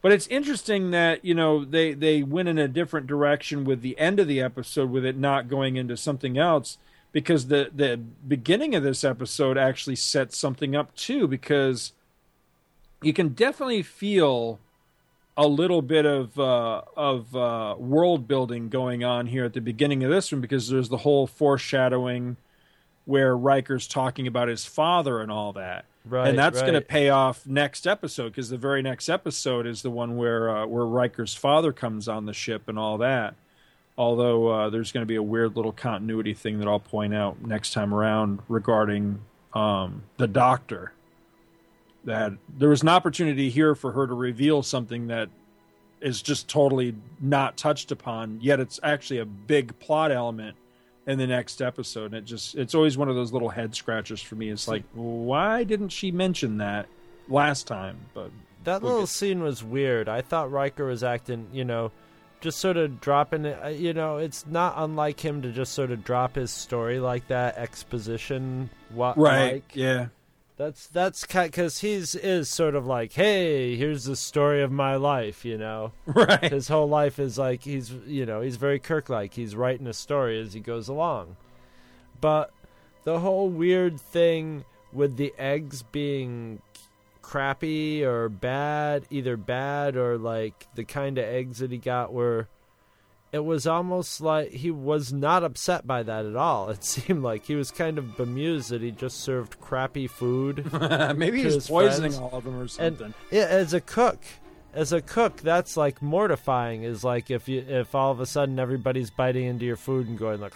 but 0.00 0.12
it's 0.12 0.28
interesting 0.28 0.92
that 0.92 1.24
you 1.24 1.34
know 1.34 1.64
they 1.64 1.92
they 1.92 2.22
went 2.22 2.48
in 2.48 2.58
a 2.58 2.68
different 2.68 3.08
direction 3.08 3.64
with 3.64 3.82
the 3.82 3.98
end 3.98 4.20
of 4.20 4.28
the 4.28 4.40
episode, 4.40 4.90
with 4.90 5.04
it 5.04 5.18
not 5.18 5.48
going 5.48 5.74
into 5.74 5.96
something 5.96 6.38
else, 6.38 6.78
because 7.10 7.48
the 7.48 7.70
the 7.74 7.96
beginning 7.96 8.76
of 8.76 8.84
this 8.84 9.02
episode 9.02 9.58
actually 9.58 9.96
sets 9.96 10.38
something 10.38 10.76
up 10.76 10.94
too, 10.94 11.26
because 11.26 11.92
you 13.02 13.12
can 13.12 13.30
definitely 13.30 13.82
feel 13.82 14.58
a 15.36 15.46
little 15.46 15.82
bit 15.82 16.06
of 16.06 16.38
uh, 16.38 16.82
of 16.96 17.36
uh, 17.36 17.74
world 17.78 18.26
building 18.26 18.68
going 18.68 19.04
on 19.04 19.26
here 19.26 19.44
at 19.44 19.52
the 19.52 19.60
beginning 19.60 20.02
of 20.02 20.10
this 20.10 20.32
one 20.32 20.40
because 20.40 20.68
there's 20.68 20.88
the 20.88 20.98
whole 20.98 21.26
foreshadowing 21.26 22.36
where 23.04 23.36
Riker's 23.36 23.86
talking 23.86 24.26
about 24.26 24.48
his 24.48 24.64
father 24.64 25.20
and 25.20 25.30
all 25.30 25.52
that. 25.52 25.84
Right, 26.08 26.28
and 26.28 26.38
that's 26.38 26.60
going 26.60 26.74
to 26.74 26.80
pay 26.80 27.08
off 27.08 27.46
next 27.46 27.86
episode 27.86 28.30
because 28.30 28.48
the 28.48 28.56
very 28.56 28.80
next 28.80 29.08
episode 29.08 29.66
is 29.66 29.82
the 29.82 29.90
one 29.90 30.16
where 30.16 30.48
uh, 30.48 30.66
where 30.66 30.86
Riker's 30.86 31.34
father 31.34 31.72
comes 31.72 32.08
on 32.08 32.26
the 32.26 32.32
ship 32.32 32.68
and 32.68 32.78
all 32.78 32.98
that. 32.98 33.34
Although 33.98 34.48
uh, 34.48 34.70
there's 34.70 34.92
going 34.92 35.02
to 35.02 35.06
be 35.06 35.16
a 35.16 35.22
weird 35.22 35.56
little 35.56 35.72
continuity 35.72 36.34
thing 36.34 36.58
that 36.58 36.68
I'll 36.68 36.78
point 36.78 37.14
out 37.14 37.42
next 37.44 37.72
time 37.72 37.94
around 37.94 38.40
regarding 38.46 39.20
um, 39.54 40.02
the 40.18 40.26
Doctor. 40.26 40.92
That 42.06 42.32
there 42.56 42.68
was 42.70 42.82
an 42.82 42.88
opportunity 42.88 43.50
here 43.50 43.74
for 43.74 43.92
her 43.92 44.06
to 44.06 44.14
reveal 44.14 44.62
something 44.62 45.08
that 45.08 45.28
is 46.00 46.22
just 46.22 46.48
totally 46.48 46.94
not 47.20 47.56
touched 47.56 47.90
upon, 47.92 48.38
yet 48.40 48.60
it's 48.60 48.80
actually 48.82 49.18
a 49.18 49.24
big 49.24 49.78
plot 49.78 50.10
element 50.12 50.56
in 51.06 51.18
the 51.18 51.26
next 51.26 51.60
episode. 51.62 52.06
And 52.06 52.14
it 52.14 52.24
just 52.24 52.54
it's 52.54 52.74
always 52.74 52.96
one 52.96 53.08
of 53.08 53.14
those 53.16 53.32
little 53.32 53.48
head 53.48 53.74
scratchers 53.74 54.22
for 54.22 54.34
me. 54.36 54.48
It's 54.50 54.68
like, 54.68 54.84
why 54.94 55.64
didn't 55.64 55.88
she 55.90 56.10
mention 56.12 56.58
that 56.58 56.86
last 57.28 57.66
time? 57.66 57.96
But 58.14 58.30
That 58.64 58.82
we'll 58.82 58.92
little 58.92 59.02
get- 59.06 59.10
scene 59.10 59.42
was 59.42 59.62
weird. 59.64 60.08
I 60.08 60.20
thought 60.22 60.50
Riker 60.52 60.84
was 60.86 61.02
acting, 61.02 61.48
you 61.52 61.64
know, 61.64 61.90
just 62.40 62.58
sort 62.58 62.76
of 62.76 63.00
dropping 63.00 63.46
it. 63.46 63.58
uh, 63.64 63.68
You 63.68 63.94
know, 63.94 64.18
it's 64.18 64.46
not 64.46 64.74
unlike 64.76 65.18
him 65.18 65.42
to 65.42 65.50
just 65.50 65.72
sort 65.72 65.90
of 65.90 66.04
drop 66.04 66.34
his 66.36 66.50
story 66.52 67.00
like 67.00 67.26
that, 67.28 67.56
exposition. 67.56 68.70
What? 68.90 69.16
right, 69.18 69.64
yeah. 69.72 70.06
That's 70.56 70.86
that's 70.86 71.26
because 71.26 71.80
he's 71.80 72.14
is 72.14 72.48
sort 72.48 72.74
of 72.74 72.86
like, 72.86 73.12
hey, 73.12 73.76
here's 73.76 74.04
the 74.04 74.16
story 74.16 74.62
of 74.62 74.72
my 74.72 74.96
life. 74.96 75.44
You 75.44 75.58
know, 75.58 75.92
Right. 76.06 76.50
His 76.50 76.68
whole 76.68 76.88
life 76.88 77.18
is 77.18 77.36
like 77.36 77.62
he's, 77.62 77.90
you 78.06 78.24
know, 78.24 78.40
he's 78.40 78.56
very 78.56 78.78
Kirk-like. 78.78 79.34
He's 79.34 79.54
writing 79.54 79.86
a 79.86 79.92
story 79.92 80.40
as 80.40 80.54
he 80.54 80.60
goes 80.60 80.88
along. 80.88 81.36
But 82.20 82.52
the 83.04 83.20
whole 83.20 83.50
weird 83.50 84.00
thing 84.00 84.64
with 84.92 85.16
the 85.18 85.34
eggs 85.38 85.82
being 85.82 86.62
crappy 87.20 88.02
or 88.02 88.30
bad, 88.30 89.04
either 89.10 89.36
bad 89.36 89.96
or 89.96 90.16
like 90.16 90.66
the 90.74 90.84
kind 90.84 91.18
of 91.18 91.24
eggs 91.24 91.58
that 91.58 91.70
he 91.70 91.76
got 91.76 92.14
were 92.14 92.48
it 93.36 93.44
was 93.44 93.66
almost 93.66 94.20
like 94.20 94.50
he 94.50 94.70
was 94.70 95.12
not 95.12 95.44
upset 95.44 95.86
by 95.86 96.02
that 96.02 96.24
at 96.26 96.34
all. 96.36 96.70
It 96.76 96.82
seemed 96.84 97.22
like 97.22 97.44
he 97.46 97.54
was 97.54 97.70
kind 97.70 97.98
of 97.98 98.16
bemused 98.16 98.70
that 98.70 98.82
he 98.82 98.90
just 98.90 99.20
served 99.20 99.60
crappy 99.60 100.06
food. 100.08 100.72
Maybe 101.16 101.42
he's 101.42 101.68
poisoning 101.68 102.12
friends. 102.12 102.32
all 102.32 102.38
of 102.38 102.44
them 102.44 102.56
or 102.56 102.62
And 102.62 102.70
something. 102.70 103.14
yeah, 103.30 103.46
as 103.48 103.72
a 103.74 103.80
cook, 103.80 104.18
as 104.74 104.92
a 104.92 105.00
cook, 105.00 105.36
that's 105.38 105.76
like 105.76 106.02
mortifying. 106.02 106.82
Is 106.82 107.04
like 107.04 107.30
if 107.30 107.48
you 107.48 107.60
if 107.66 107.94
all 107.94 108.10
of 108.12 108.20
a 108.20 108.26
sudden 108.26 108.58
everybody's 108.58 109.10
biting 109.10 109.44
into 109.46 109.64
your 109.64 109.76
food 109.76 110.08
and 110.08 110.18
going 110.18 110.40
like, 110.40 110.54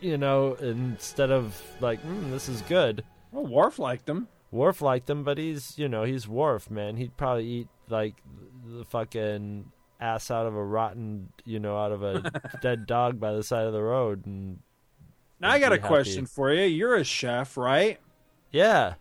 you 0.00 0.18
know, 0.18 0.54
instead 0.54 1.30
of 1.30 1.60
like, 1.80 2.02
mm, 2.02 2.30
this 2.30 2.48
is 2.48 2.60
good. 2.62 3.04
well, 3.32 3.46
Worf 3.46 3.78
liked 3.78 4.06
them. 4.06 4.28
Worf 4.50 4.82
liked 4.82 5.08
him, 5.10 5.24
but 5.24 5.38
he's 5.38 5.78
you 5.78 5.88
know 5.88 6.04
he's 6.04 6.28
Worf, 6.28 6.70
man. 6.70 6.96
He'd 6.96 7.16
probably 7.16 7.46
eat 7.46 7.68
like 7.88 8.14
the 8.66 8.84
fucking 8.84 9.72
ass 10.00 10.30
out 10.30 10.46
of 10.46 10.54
a 10.54 10.64
rotten, 10.64 11.28
you 11.44 11.58
know, 11.60 11.76
out 11.78 11.92
of 11.92 12.02
a 12.02 12.30
dead 12.62 12.86
dog 12.86 13.18
by 13.20 13.32
the 13.32 13.42
side 13.42 13.66
of 13.66 13.72
the 13.72 13.82
road. 13.82 14.26
And 14.26 14.58
Now 15.40 15.50
I 15.50 15.58
got 15.58 15.72
a 15.72 15.76
happy. 15.76 15.88
question 15.88 16.26
for 16.26 16.52
you. 16.52 16.62
You're 16.64 16.96
a 16.96 17.04
chef, 17.04 17.56
right? 17.56 17.98
yeah, 18.50 18.94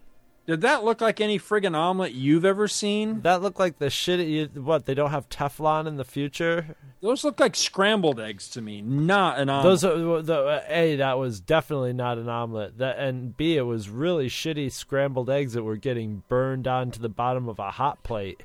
Did 0.48 0.62
that 0.62 0.84
look 0.84 1.00
like 1.00 1.22
any 1.22 1.38
friggin' 1.40 1.76
omelet 1.76 2.14
you've 2.14 2.44
ever 2.46 2.68
seen? 2.68 3.22
that 3.22 3.42
looked 3.42 3.60
like 3.60 3.80
the 3.80 3.90
shit. 3.90 4.20
You, 4.28 4.46
what 4.56 4.86
they 4.86 4.94
don't 4.94 5.12
have 5.12 5.30
Teflon 5.30 5.88
in 5.88 5.98
the 5.98 6.04
future? 6.04 6.76
Those 7.02 7.24
look 7.26 7.40
like 7.40 7.56
scrambled 7.56 8.20
eggs 8.20 8.50
to 8.52 8.62
me, 8.62 8.82
not 8.82 9.38
an 9.38 9.50
omelet. 9.50 9.64
Those 9.64 9.84
are 9.84 10.22
the 10.22 10.36
uh, 10.46 10.62
a 10.70 10.96
that 10.98 11.18
was 11.20 11.40
definitely 11.42 11.92
not 11.94 12.18
an 12.18 12.30
omelet. 12.30 12.78
That 12.78 12.98
and 12.98 13.36
b 13.36 13.58
it 13.58 13.62
was 13.64 13.90
really 13.90 14.28
shitty 14.30 14.72
scrambled 14.72 15.30
eggs 15.30 15.52
that 15.54 15.64
were 15.64 15.76
getting 15.76 16.24
burned 16.30 16.66
onto 16.68 17.00
the 17.02 17.10
bottom 17.10 17.48
of 17.50 17.60
a 17.60 17.72
hot 17.72 18.04
plate. 18.04 18.44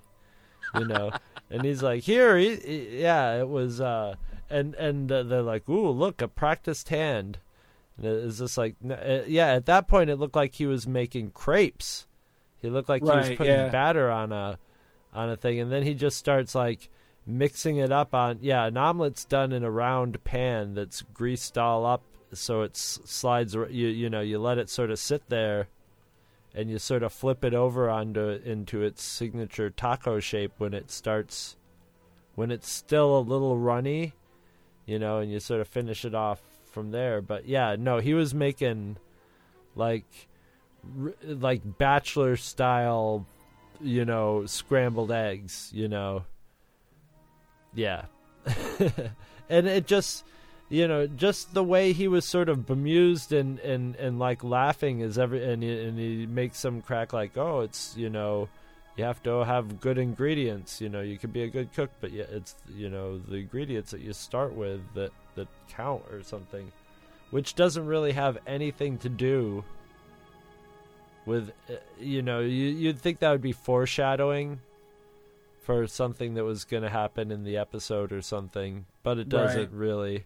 You 0.74 0.84
know, 0.86 1.12
and 1.50 1.62
he's 1.64 1.82
like, 1.82 2.02
"Here, 2.04 2.36
he, 2.36 2.56
he- 2.56 3.00
yeah, 3.00 3.38
it 3.40 3.48
was." 3.48 3.80
uh 3.80 4.14
And 4.50 4.74
and 4.76 5.10
uh, 5.12 5.22
they're 5.24 5.42
like, 5.42 5.68
"Ooh, 5.68 5.90
look, 5.90 6.22
a 6.22 6.28
practiced 6.28 6.88
hand." 6.88 7.38
And 7.96 8.06
it- 8.06 8.30
just 8.32 8.56
like, 8.56 8.76
uh, 8.88 9.20
yeah. 9.26 9.48
At 9.48 9.66
that 9.66 9.88
point, 9.88 10.10
it 10.10 10.16
looked 10.16 10.36
like 10.36 10.54
he 10.54 10.66
was 10.66 10.86
making 10.86 11.32
crepes. 11.32 12.06
He 12.60 12.70
looked 12.70 12.88
like 12.88 13.02
he 13.02 13.08
was 13.08 13.28
putting 13.30 13.52
yeah. 13.52 13.68
batter 13.68 14.10
on 14.10 14.32
a 14.32 14.58
on 15.12 15.30
a 15.30 15.36
thing, 15.36 15.60
and 15.60 15.70
then 15.70 15.82
he 15.82 15.94
just 15.94 16.16
starts 16.16 16.54
like 16.54 16.88
mixing 17.26 17.76
it 17.76 17.92
up 17.92 18.14
on 18.14 18.38
yeah. 18.40 18.64
An 18.66 18.76
omelet's 18.76 19.24
done 19.24 19.52
in 19.52 19.64
a 19.64 19.70
round 19.70 20.22
pan 20.24 20.74
that's 20.74 21.02
greased 21.14 21.56
all 21.58 21.84
up, 21.86 22.02
so 22.32 22.62
it 22.62 22.76
slides. 22.76 23.54
You 23.54 23.88
you 23.88 24.10
know 24.10 24.20
you 24.20 24.38
let 24.38 24.58
it 24.58 24.70
sort 24.70 24.90
of 24.90 24.98
sit 24.98 25.28
there, 25.28 25.68
and 26.58 26.68
you 26.68 26.76
sort 26.76 27.04
of 27.04 27.12
flip 27.12 27.44
it 27.44 27.54
over 27.54 27.88
onto 27.88 28.30
into 28.44 28.82
its 28.82 29.00
signature 29.00 29.70
taco 29.70 30.18
shape 30.18 30.50
when 30.58 30.74
it 30.74 30.90
starts, 30.90 31.54
when 32.34 32.50
it's 32.50 32.68
still 32.68 33.16
a 33.16 33.20
little 33.20 33.56
runny, 33.56 34.12
you 34.84 34.98
know, 34.98 35.18
and 35.18 35.30
you 35.30 35.38
sort 35.38 35.60
of 35.60 35.68
finish 35.68 36.04
it 36.04 36.16
off 36.16 36.42
from 36.72 36.90
there. 36.90 37.22
But 37.22 37.46
yeah, 37.46 37.76
no, 37.78 37.98
he 37.98 38.12
was 38.12 38.34
making 38.34 38.96
like 39.76 40.04
r- 41.00 41.14
like 41.22 41.78
bachelor 41.78 42.36
style, 42.36 43.24
you 43.80 44.04
know, 44.04 44.44
scrambled 44.46 45.12
eggs, 45.12 45.70
you 45.72 45.86
know. 45.86 46.24
Yeah. 47.72 48.06
and 49.48 49.68
it 49.68 49.86
just 49.86 50.24
you 50.68 50.86
know, 50.86 51.06
just 51.06 51.54
the 51.54 51.64
way 51.64 51.92
he 51.92 52.08
was 52.08 52.24
sort 52.24 52.48
of 52.48 52.66
bemused 52.66 53.32
and 53.32 53.58
and 53.60 53.96
and 53.96 54.18
like 54.18 54.44
laughing 54.44 55.00
is 55.00 55.18
every 55.18 55.44
and 55.44 55.62
he, 55.62 55.80
and 55.80 55.98
he 55.98 56.26
makes 56.26 56.58
some 56.58 56.82
crack 56.82 57.12
like, 57.12 57.36
"Oh, 57.36 57.60
it's, 57.60 57.96
you 57.96 58.10
know, 58.10 58.48
you 58.96 59.04
have 59.04 59.22
to 59.22 59.44
have 59.44 59.80
good 59.80 59.96
ingredients, 59.98 60.80
you 60.80 60.88
know, 60.88 61.00
you 61.00 61.18
could 61.18 61.32
be 61.32 61.42
a 61.42 61.48
good 61.48 61.72
cook, 61.72 61.90
but 62.00 62.10
yeah, 62.12 62.24
it's, 62.30 62.54
you 62.74 62.90
know, 62.90 63.18
the 63.18 63.36
ingredients 63.36 63.92
that 63.92 64.00
you 64.00 64.12
start 64.12 64.52
with 64.54 64.80
that 64.94 65.12
that 65.36 65.48
count 65.68 66.02
or 66.10 66.22
something." 66.22 66.70
Which 67.30 67.54
doesn't 67.54 67.84
really 67.84 68.12
have 68.12 68.38
anything 68.46 68.96
to 68.98 69.10
do 69.10 69.62
with 71.26 71.50
uh, 71.70 71.74
you 72.00 72.22
know, 72.22 72.40
you 72.40 72.68
you'd 72.68 72.98
think 72.98 73.18
that 73.18 73.30
would 73.30 73.42
be 73.42 73.52
foreshadowing 73.52 74.60
for 75.60 75.86
something 75.86 76.34
that 76.34 76.44
was 76.44 76.64
going 76.64 76.82
to 76.82 76.88
happen 76.88 77.30
in 77.30 77.44
the 77.44 77.58
episode 77.58 78.12
or 78.12 78.22
something, 78.22 78.86
but 79.02 79.18
it 79.18 79.28
doesn't 79.28 79.70
Right. 79.70 79.72
really. 79.72 80.24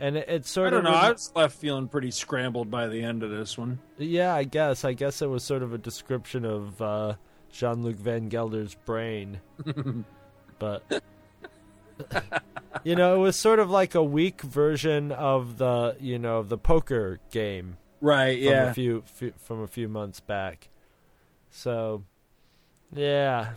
And 0.00 0.16
it, 0.16 0.28
it 0.28 0.46
sort 0.46 0.68
I 0.68 0.70
don't 0.70 0.86
of 0.86 0.92
know. 0.92 0.98
I 0.98 1.10
was 1.12 1.30
left 1.36 1.56
feeling 1.56 1.86
pretty 1.86 2.10
scrambled 2.10 2.70
by 2.70 2.88
the 2.88 3.02
end 3.02 3.22
of 3.22 3.30
this 3.30 3.56
one. 3.58 3.78
yeah, 3.98 4.34
I 4.34 4.44
guess. 4.44 4.84
I 4.84 4.94
guess 4.94 5.20
it 5.20 5.26
was 5.28 5.44
sort 5.44 5.62
of 5.62 5.74
a 5.74 5.78
description 5.78 6.44
of 6.46 6.80
uh, 6.80 7.14
Jean-Luc 7.52 7.96
Van 7.96 8.28
Gelder's 8.30 8.74
brain, 8.74 9.40
but 10.58 11.02
you 12.82 12.96
know, 12.96 13.14
it 13.14 13.18
was 13.18 13.36
sort 13.36 13.58
of 13.58 13.68
like 13.70 13.94
a 13.94 14.02
weak 14.02 14.40
version 14.40 15.12
of 15.12 15.58
the 15.58 15.96
you 16.00 16.18
know 16.18 16.42
the 16.42 16.56
poker 16.58 17.20
game, 17.30 17.76
Right, 18.00 18.38
From 18.42 18.52
yeah. 18.52 18.70
a 18.70 18.74
few, 18.74 19.02
few 19.06 19.34
from 19.36 19.60
a 19.60 19.66
few 19.66 19.86
months 19.88 20.20
back. 20.20 20.70
So, 21.50 22.04
yeah. 22.94 23.50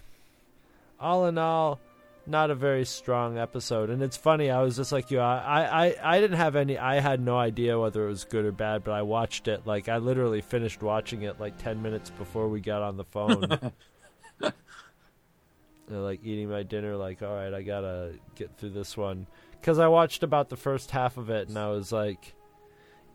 All 0.99 1.25
in 1.27 1.37
all, 1.37 1.79
not 2.25 2.51
a 2.51 2.55
very 2.55 2.85
strong 2.85 3.37
episode. 3.37 3.89
And 3.89 4.01
it's 4.01 4.17
funny, 4.17 4.49
I 4.49 4.61
was 4.61 4.75
just 4.75 4.91
like 4.91 5.11
you. 5.11 5.19
I, 5.19 5.87
I, 5.87 6.15
I 6.15 6.21
didn't 6.21 6.37
have 6.37 6.55
any. 6.55 6.77
I 6.77 6.99
had 6.99 7.19
no 7.19 7.37
idea 7.37 7.79
whether 7.79 8.05
it 8.05 8.09
was 8.09 8.23
good 8.23 8.45
or 8.45 8.51
bad, 8.51 8.83
but 8.83 8.91
I 8.91 9.01
watched 9.01 9.47
it. 9.47 9.65
Like 9.65 9.89
I 9.89 9.97
literally 9.97 10.41
finished 10.41 10.81
watching 10.81 11.23
it 11.23 11.39
like 11.39 11.57
ten 11.57 11.81
minutes 11.81 12.09
before 12.11 12.47
we 12.47 12.61
got 12.61 12.81
on 12.81 12.97
the 12.97 13.05
phone. 13.05 13.71
Uh, 15.91 15.99
like 15.99 16.21
eating 16.23 16.49
my 16.49 16.63
dinner. 16.63 16.95
Like, 16.95 17.21
all 17.21 17.35
right, 17.35 17.53
I 17.53 17.61
gotta 17.61 18.13
get 18.35 18.57
through 18.57 18.69
this 18.69 18.95
one 18.95 19.27
because 19.59 19.79
I 19.79 19.87
watched 19.87 20.23
about 20.23 20.49
the 20.49 20.55
first 20.55 20.91
half 20.91 21.17
of 21.17 21.29
it, 21.29 21.49
and 21.49 21.57
I 21.57 21.69
was 21.71 21.91
like, 21.91 22.33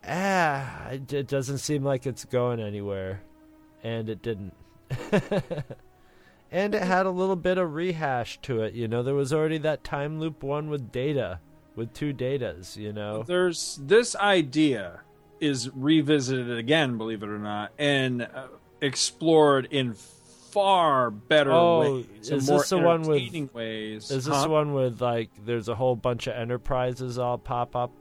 ah, 0.06 0.88
it, 0.88 1.12
it 1.12 1.28
doesn't 1.28 1.58
seem 1.58 1.82
like 1.82 2.06
it's 2.06 2.24
going 2.26 2.60
anywhere, 2.60 3.22
and 3.82 4.08
it 4.08 4.22
didn't. 4.22 4.54
and 6.50 6.74
it 6.74 6.82
had 6.82 7.06
a 7.06 7.10
little 7.10 7.36
bit 7.36 7.58
of 7.58 7.74
rehash 7.74 8.38
to 8.42 8.62
it. 8.62 8.74
You 8.74 8.88
know, 8.88 9.02
there 9.02 9.14
was 9.14 9.32
already 9.32 9.58
that 9.58 9.84
time 9.84 10.18
loop 10.20 10.42
one 10.42 10.70
with 10.70 10.90
data, 10.92 11.40
with 11.76 11.92
two 11.94 12.12
datas. 12.12 12.76
You 12.76 12.92
know, 12.92 13.22
There's 13.22 13.78
this 13.82 14.16
idea 14.16 15.00
is 15.40 15.70
revisited 15.74 16.50
again, 16.58 16.98
believe 16.98 17.22
it 17.22 17.28
or 17.28 17.38
not, 17.38 17.72
and 17.78 18.22
uh, 18.22 18.48
explored 18.80 19.68
in 19.70 19.94
far 19.94 21.10
better 21.10 21.52
Oh, 21.52 21.80
ways, 21.98 22.06
is 22.30 22.46
this 22.46 22.68
the 22.70 22.78
one 22.78 23.02
with- 23.02 23.52
ways. 23.54 24.10
Is 24.10 24.24
this 24.24 24.34
Huh? 24.34 24.44
the 24.44 24.48
one 24.48 24.72
with 24.72 25.00
like 25.00 25.30
there's 25.44 25.68
a 25.68 25.74
whole 25.74 25.94
bunch 25.94 26.26
of 26.26 26.34
enterprises 26.34 27.18
all 27.18 27.38
pop 27.38 27.76
up? 27.76 27.92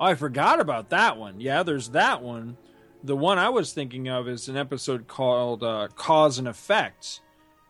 Oh, 0.00 0.06
I 0.06 0.14
forgot 0.14 0.60
about 0.60 0.90
that 0.90 1.18
one. 1.18 1.40
Yeah, 1.40 1.62
there's 1.62 1.90
that 1.90 2.22
one. 2.22 2.56
The 3.02 3.16
one 3.16 3.38
I 3.38 3.48
was 3.48 3.72
thinking 3.72 4.08
of 4.08 4.28
is 4.28 4.48
an 4.48 4.56
episode 4.56 5.08
called 5.08 5.62
uh, 5.62 5.88
Cause 5.94 6.38
and 6.38 6.46
Effect, 6.46 7.20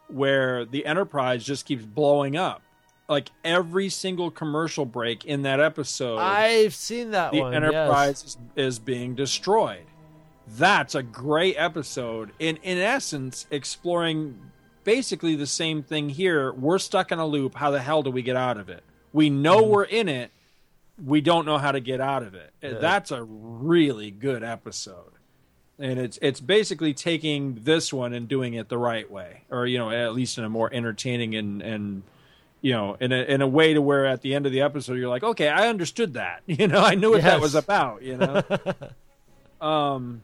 where 0.09 0.65
the 0.65 0.85
Enterprise 0.85 1.45
just 1.45 1.67
keeps 1.67 1.85
blowing 1.85 2.37
up. 2.37 2.63
Like 3.09 3.31
every 3.45 3.89
single 3.89 4.31
commercial 4.31 4.85
break 4.85 5.25
in 5.25 5.43
that 5.43 5.61
episode, 5.61 6.19
I've 6.19 6.75
seen 6.75 7.11
that 7.11 7.33
the 7.33 7.41
one. 7.41 7.55
Enterprise 7.55 8.23
yes. 8.25 8.37
is, 8.57 8.67
is 8.67 8.79
being 8.79 9.15
destroyed. 9.17 9.85
That's 10.57 10.95
a 10.95 11.03
great 11.03 11.57
episode. 11.59 12.31
In 12.39 12.57
in 12.59 12.79
essence, 12.79 13.47
exploring 13.51 14.39
basically 14.85 15.35
the 15.35 15.47
same 15.47 15.83
thing 15.83 16.09
here. 16.09 16.53
We're 16.53 16.79
stuck 16.79 17.11
in 17.11 17.19
a 17.19 17.27
loop. 17.27 17.55
How 17.57 17.71
the 17.71 17.81
hell 17.81 18.03
do 18.03 18.11
we 18.11 18.23
get 18.23 18.37
out 18.37 18.57
of 18.59 18.69
it? 18.69 18.85
We 19.13 19.29
know 19.29 19.65
we're 19.65 19.85
in 19.85 20.09
it. 20.09 20.31
We 21.05 21.21
don't 21.21 21.47
know 21.47 21.59
how 21.59 21.73
to 21.73 21.81
get 21.81 22.01
out 22.01 22.23
of 22.23 22.35
it. 22.35 22.53
Yeah. 22.63 22.75
That's 22.75 23.11
a 23.11 23.25
really 23.25 24.11
good 24.11 24.45
episode. 24.45 25.13
And 25.81 25.99
it's 25.99 26.19
it's 26.21 26.41
basically 26.41 26.93
taking 26.93 27.61
this 27.63 27.93
one 27.93 28.13
and 28.13 28.29
doing 28.29 28.55
it 28.55 28.69
the 28.69 28.79
right 28.79 29.11
way, 29.11 29.43
or 29.51 29.67
you 29.67 29.79
know, 29.79 29.91
at 29.91 30.15
least 30.15 30.37
in 30.37 30.45
a 30.45 30.49
more 30.49 30.73
entertaining 30.73 31.35
and 31.35 31.63
and 31.63 32.03
you 32.61 32.73
know, 32.73 32.97
in 33.01 33.13
a 33.13 33.23
in 33.23 33.41
a 33.41 33.49
way 33.49 33.73
to 33.73 33.81
where 33.81 34.05
at 34.07 34.21
the 34.21 34.35
end 34.35 34.45
of 34.45 34.53
the 34.53 34.61
episode 34.61 34.95
you're 34.95 35.09
like, 35.09 35.23
okay, 35.23 35.49
I 35.49 35.69
understood 35.69 36.15
that. 36.15 36.43
You 36.47 36.69
know, 36.69 36.83
I 36.83 36.95
knew 36.95 37.11
what 37.11 37.23
that 37.23 37.41
was 37.41 37.55
about. 37.55 38.03
You 38.03 38.19
know. 38.19 38.43
um, 39.67 40.23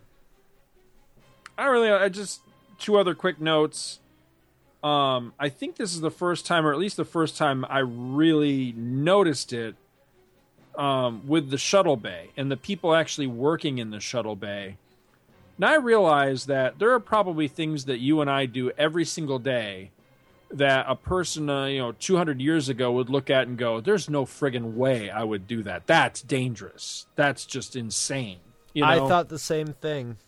I 1.57 1.65
don't 1.65 1.73
really. 1.73 1.91
I 1.91 2.09
just 2.09 2.41
two 2.79 2.99
other 2.99 3.15
quick 3.15 3.41
notes. 3.41 4.01
Um, 4.83 5.33
I 5.39 5.49
think 5.49 5.77
this 5.77 5.95
is 5.95 6.01
the 6.01 6.11
first 6.11 6.47
time, 6.47 6.67
or 6.67 6.73
at 6.73 6.79
least 6.79 6.97
the 6.97 7.05
first 7.05 7.37
time, 7.37 7.65
I 7.69 7.79
really 7.79 8.73
noticed 8.77 9.53
it 9.53 9.75
um, 10.77 11.27
with 11.27 11.51
the 11.51 11.59
shuttle 11.59 11.97
bay 11.97 12.31
and 12.37 12.51
the 12.51 12.57
people 12.57 12.95
actually 12.95 13.27
working 13.27 13.79
in 13.79 13.91
the 13.91 14.01
shuttle 14.01 14.37
bay. 14.37 14.77
Now 15.59 15.73
I 15.73 15.77
realize 15.77 16.47
that 16.47 16.79
there 16.79 16.91
are 16.93 17.01
probably 17.01 17.49
things 17.49 17.87
that 17.87 17.99
you 17.99 18.21
and 18.21 18.31
I 18.31 18.47
do 18.47 18.71
every 18.77 19.05
single 19.05 19.39
day 19.39 19.91
that 20.51 20.87
a 20.89 20.95
person, 20.95 21.51
uh, 21.51 21.67
you 21.67 21.79
know, 21.79 21.93
200 21.93 22.41
years 22.41 22.69
ago 22.69 22.93
would 22.93 23.11
look 23.11 23.31
at 23.31 23.49
and 23.49 23.59
go, 23.59 23.81
"There's 23.81 24.09
no 24.09 24.25
friggin' 24.25 24.75
way 24.75 25.11
I 25.11 25.25
would 25.25 25.47
do 25.49 25.63
that. 25.65 25.87
That's 25.87 26.23
dangerous. 26.23 27.07
That's 27.17 27.45
just 27.47 27.75
insane." 27.75 28.39
You 28.73 28.83
know? 28.83 28.89
I 28.89 28.99
thought 28.99 29.29
the 29.29 29.39
same 29.39 29.73
thing. 29.75 30.19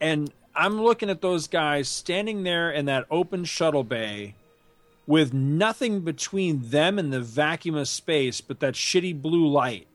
and 0.00 0.32
I'm 0.54 0.82
looking 0.82 1.08
at 1.08 1.22
those 1.22 1.46
guys 1.48 1.88
standing 1.88 2.42
there 2.42 2.70
in 2.70 2.84
that 2.86 3.06
open 3.10 3.44
shuttle 3.44 3.84
bay 3.84 4.34
with 5.06 5.32
nothing 5.32 6.00
between 6.00 6.68
them 6.70 6.98
and 6.98 7.12
the 7.12 7.20
vacuum 7.20 7.74
of 7.74 7.88
space 7.88 8.40
but 8.40 8.60
that 8.60 8.74
shitty 8.74 9.20
blue 9.20 9.46
light. 9.48 9.86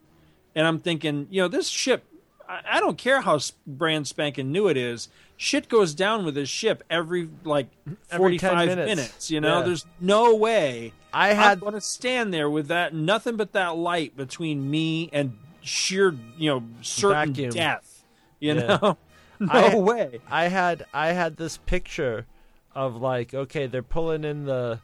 And 0.54 0.66
I'm 0.66 0.80
thinking, 0.80 1.28
you 1.30 1.42
know, 1.42 1.48
this 1.48 1.68
ship, 1.68 2.04
I, 2.48 2.60
I 2.72 2.80
don't 2.80 2.96
care 2.98 3.20
how 3.20 3.38
brand 3.66 4.06
spanking 4.08 4.50
new 4.50 4.68
it 4.68 4.76
is, 4.76 5.08
shit 5.36 5.68
goes 5.68 5.94
down 5.94 6.24
with 6.24 6.34
this 6.34 6.48
ship 6.48 6.82
every 6.88 7.28
like 7.44 7.68
45 8.08 8.68
minutes. 8.68 8.88
minutes. 8.88 9.30
you 9.30 9.40
know? 9.40 9.58
Yeah. 9.58 9.64
There's 9.66 9.86
no 10.00 10.34
way 10.34 10.92
I 11.12 11.34
had 11.34 11.60
going 11.60 11.74
to 11.74 11.80
stand 11.80 12.32
there 12.32 12.48
with 12.50 12.68
that, 12.68 12.94
nothing 12.94 13.36
but 13.36 13.52
that 13.52 13.76
light 13.76 14.16
between 14.16 14.70
me 14.70 15.10
and 15.12 15.36
sheer, 15.60 16.14
you 16.36 16.50
know, 16.50 16.62
certain 16.82 17.32
Vacuum. 17.34 17.50
death. 17.50 18.04
You 18.40 18.54
Yeah. 18.54 18.78
know? 18.80 18.96
no 19.40 19.48
I- 19.52 19.74
way. 19.76 20.20
I 20.30 20.48
had 20.48 20.86
I 20.92 21.08
had 21.12 21.36
this 21.36 21.58
picture 21.58 22.26
of 22.74 22.96
like 22.96 23.34
okay 23.34 23.66
they're 23.66 23.82
pulling 23.82 24.24
in 24.24 24.44
the 24.44 24.78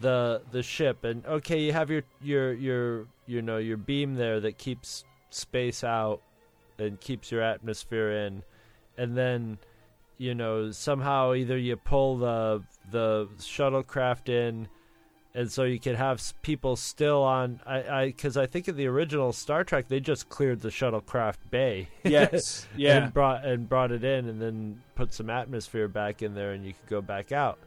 the 0.00 0.42
the 0.50 0.62
ship 0.62 1.04
and 1.04 1.24
okay 1.26 1.60
you 1.60 1.72
have 1.72 1.90
your 1.90 2.02
your 2.20 2.52
your 2.52 3.06
you 3.26 3.40
know 3.42 3.58
your 3.58 3.76
beam 3.76 4.14
there 4.14 4.40
that 4.40 4.58
keeps 4.58 5.04
space 5.30 5.82
out 5.84 6.20
and 6.78 7.00
keeps 7.00 7.30
your 7.32 7.42
atmosphere 7.42 8.10
in 8.10 8.42
and 8.98 9.16
then 9.16 9.58
you 10.18 10.34
know 10.34 10.70
somehow 10.70 11.34
either 11.34 11.56
you 11.56 11.76
pull 11.76 12.16
the 12.18 12.62
the 12.90 13.28
shuttlecraft 13.38 14.28
in 14.28 14.68
and 15.34 15.52
so 15.52 15.64
you 15.64 15.78
could 15.78 15.96
have 15.96 16.22
people 16.42 16.76
still 16.76 17.22
on 17.22 17.60
I 17.66 17.82
I 17.82 18.06
because 18.06 18.36
I 18.36 18.46
think 18.46 18.68
in 18.68 18.76
the 18.76 18.86
original 18.86 19.32
Star 19.32 19.64
Trek 19.64 19.88
they 19.88 20.00
just 20.00 20.28
cleared 20.28 20.60
the 20.60 20.70
shuttlecraft 20.70 21.50
bay 21.50 21.88
Yes, 22.04 22.66
yeah. 22.76 23.04
and 23.04 23.12
brought 23.14 23.44
and 23.44 23.68
brought 23.68 23.92
it 23.92 24.04
in 24.04 24.28
and 24.28 24.40
then 24.40 24.82
put 24.94 25.12
some 25.12 25.28
atmosphere 25.28 25.88
back 25.88 26.22
in 26.22 26.34
there 26.34 26.52
and 26.52 26.64
you 26.64 26.72
could 26.72 26.88
go 26.88 27.02
back 27.02 27.32
out 27.32 27.58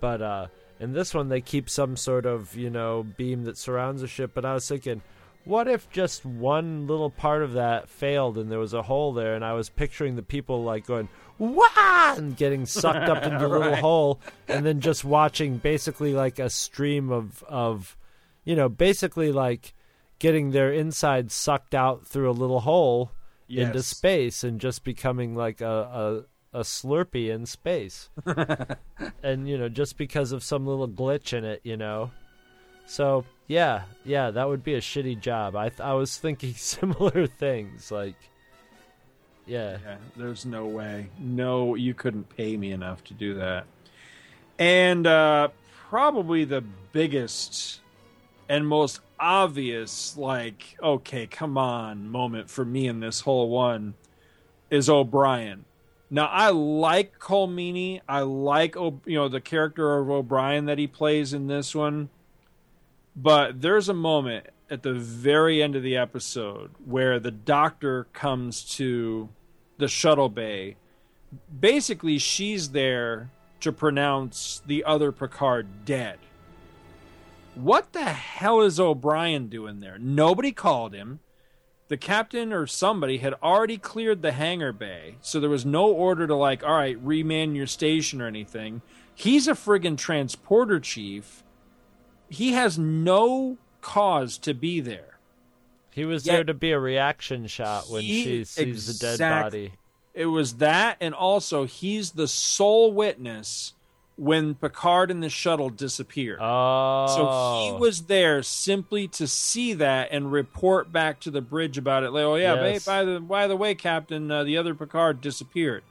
but 0.00 0.20
uh 0.20 0.46
In 0.78 0.92
this 0.92 1.14
one, 1.14 1.28
they 1.30 1.40
keep 1.40 1.70
some 1.70 1.96
sort 1.96 2.26
of 2.26 2.54
you 2.56 2.68
know 2.70 3.02
beam 3.16 3.44
that 3.44 3.56
surrounds 3.56 4.02
the 4.02 4.08
ship. 4.08 4.32
But 4.34 4.44
I 4.44 4.52
was 4.52 4.68
thinking, 4.68 5.00
what 5.46 5.68
if 5.68 5.88
just 5.90 6.24
one 6.26 6.86
little 6.86 7.08
part 7.10 7.42
of 7.42 7.54
that 7.54 7.88
failed 7.88 8.36
and 8.36 8.50
there 8.52 8.58
was 8.58 8.74
a 8.74 8.82
hole 8.82 9.12
there? 9.14 9.34
And 9.34 9.44
I 9.44 9.52
was 9.54 9.68
picturing 9.70 10.16
the 10.16 10.22
people 10.22 10.62
like 10.64 10.86
going 10.86 11.08
wah 11.38 12.14
and 12.16 12.36
getting 12.36 12.66
sucked 12.66 13.08
up 13.08 13.22
into 13.24 13.38
the 13.40 13.48
little 13.48 13.70
Right. 13.70 13.78
hole, 13.78 14.20
and 14.48 14.66
then 14.66 14.80
just 14.80 15.04
watching 15.04 15.56
basically 15.58 16.12
like 16.12 16.38
a 16.38 16.50
stream 16.50 17.10
of 17.10 17.42
of 17.44 17.96
you 18.44 18.54
know 18.56 18.68
basically 18.68 19.32
like 19.32 19.72
getting 20.18 20.50
their 20.50 20.72
inside 20.72 21.30
sucked 21.30 21.74
out 21.74 22.06
through 22.06 22.30
a 22.30 22.32
little 22.32 22.60
hole 22.60 23.12
into 23.48 23.82
space 23.82 24.42
and 24.42 24.60
just 24.60 24.82
becoming 24.82 25.34
like 25.36 25.60
a, 25.60 26.24
a 26.52 26.58
a 26.58 26.62
Slurpee 26.62 27.28
in 27.32 27.44
space. 27.46 28.08
and 29.22 29.48
you 29.48 29.58
know, 29.58 29.68
just 29.68 29.96
because 29.98 30.32
of 30.32 30.42
some 30.42 30.66
little 30.66 30.88
glitch 30.88 31.32
in 31.36 31.44
it, 31.44 31.60
you 31.64 31.76
know. 31.76 32.10
So 32.86 33.24
yeah, 33.46 33.82
yeah, 34.04 34.30
that 34.30 34.48
would 34.48 34.62
be 34.64 34.74
a 34.74 34.80
shitty 34.80 35.20
job. 35.20 35.56
I 35.56 35.68
th- 35.68 35.80
I 35.80 35.94
was 35.94 36.16
thinking 36.16 36.54
similar 36.56 37.26
things, 37.26 37.90
like 37.90 38.16
yeah, 39.46 39.78
Yeah, 39.84 39.96
there's 40.16 40.44
no 40.44 40.66
way. 40.66 41.08
No, 41.18 41.76
you 41.76 41.94
couldn't 41.94 42.28
pay 42.36 42.56
me 42.56 42.72
enough 42.72 43.04
to 43.04 43.14
do 43.14 43.34
that. 43.34 43.66
And 44.58 45.06
uh, 45.06 45.48
probably 45.88 46.44
the 46.44 46.62
biggest 46.92 47.80
and 48.48 48.66
most 48.66 49.00
obvious, 49.18 50.16
like, 50.16 50.76
okay, 50.82 51.26
come 51.26 51.56
on 51.56 52.08
moment 52.08 52.50
for 52.50 52.64
me 52.64 52.88
in 52.88 53.00
this 53.00 53.20
whole 53.20 53.48
one 53.48 53.94
is 54.70 54.88
O'Brien. 54.88 55.64
Now, 56.10 56.26
I 56.26 56.50
like 56.50 57.18
Colm 57.18 57.54
Meaney. 57.54 58.00
I 58.08 58.20
like, 58.20 58.74
you 58.74 59.00
know, 59.06 59.28
the 59.28 59.40
character 59.40 59.98
of 59.98 60.10
O'Brien 60.10 60.66
that 60.66 60.78
he 60.78 60.86
plays 60.86 61.32
in 61.32 61.46
this 61.46 61.74
one. 61.74 62.08
But 63.16 63.62
there's 63.62 63.88
a 63.88 63.94
moment 63.94 64.48
at 64.68 64.82
the 64.82 64.92
very 64.92 65.62
end 65.62 65.74
of 65.74 65.82
the 65.82 65.96
episode 65.96 66.72
where 66.84 67.18
the 67.18 67.30
doctor 67.30 68.04
comes 68.12 68.62
to 68.76 69.30
the 69.78 69.88
shuttle 69.88 70.28
bay. 70.28 70.76
Basically, 71.58 72.18
she's 72.18 72.70
there 72.70 73.30
to 73.60 73.72
pronounce 73.72 74.62
the 74.66 74.84
other 74.84 75.12
Picard 75.12 75.84
dead. 75.84 76.18
What 77.54 77.94
the 77.94 78.04
hell 78.04 78.60
is 78.60 78.78
O'Brien 78.78 79.48
doing 79.48 79.80
there? 79.80 79.96
Nobody 79.98 80.52
called 80.52 80.92
him. 80.92 81.20
The 81.88 81.96
captain 81.96 82.52
or 82.52 82.66
somebody 82.66 83.18
had 83.18 83.34
already 83.42 83.78
cleared 83.78 84.20
the 84.20 84.32
hangar 84.32 84.72
bay, 84.72 85.14
so 85.22 85.40
there 85.40 85.48
was 85.48 85.64
no 85.64 85.86
order 85.86 86.26
to, 86.26 86.34
like, 86.34 86.64
all 86.64 86.74
right, 86.74 87.02
reman 87.02 87.56
your 87.56 87.66
station 87.66 88.20
or 88.20 88.26
anything. 88.26 88.82
He's 89.14 89.48
a 89.48 89.52
friggin' 89.52 89.96
transporter 89.96 90.80
chief. 90.80 91.44
He 92.28 92.52
has 92.52 92.78
no 92.78 93.56
cause 93.80 94.38
to 94.38 94.54
be 94.54 94.80
there. 94.80 95.12
he 95.90 96.04
was 96.04 96.26
Yeah. 96.26 96.34
there 96.34 96.44
to 96.44 96.52
be 96.52 96.72
a 96.72 96.78
reaction 96.78 97.46
shot 97.46 97.88
when 97.88 98.02
He- 98.02 98.22
she 98.22 98.44
sees 98.44 98.86
the 99.00 99.16
dead 99.16 99.18
body. 99.44 99.72
It 100.12 100.26
was 100.26 100.56
that, 100.56 100.98
and 101.00 101.14
also 101.14 101.64
he's 101.64 102.10
the 102.10 102.28
sole 102.28 102.92
witness 102.92 103.72
when 104.16 104.54
Picard 104.56 105.10
and 105.10 105.22
the 105.22 105.30
shuttle 105.30 105.70
disappear. 105.70 106.36
Oh, 106.38 107.06
So 107.08 107.64
he 107.72 107.80
was 107.80 108.02
there 108.04 108.42
simply 108.42 109.08
to 109.08 109.26
see 109.26 109.72
that 109.72 110.08
and 110.10 110.30
report 110.30 110.92
back 110.92 111.18
to 111.20 111.30
the 111.30 111.40
bridge 111.40 111.78
about 111.78 112.02
it. 112.02 112.10
Like, 112.10 112.24
oh 112.24 112.34
yeah, 112.36 112.62
Yes. 112.62 112.84
by, 112.84 113.00
by 113.00 113.04
the 113.12 113.20
by 113.20 113.46
the 113.46 113.56
way, 113.56 113.74
Captain, 113.74 114.30
uh, 114.30 114.44
the 114.44 114.58
other 114.58 114.74
Picard 114.74 115.22
disappeared. 115.22 115.82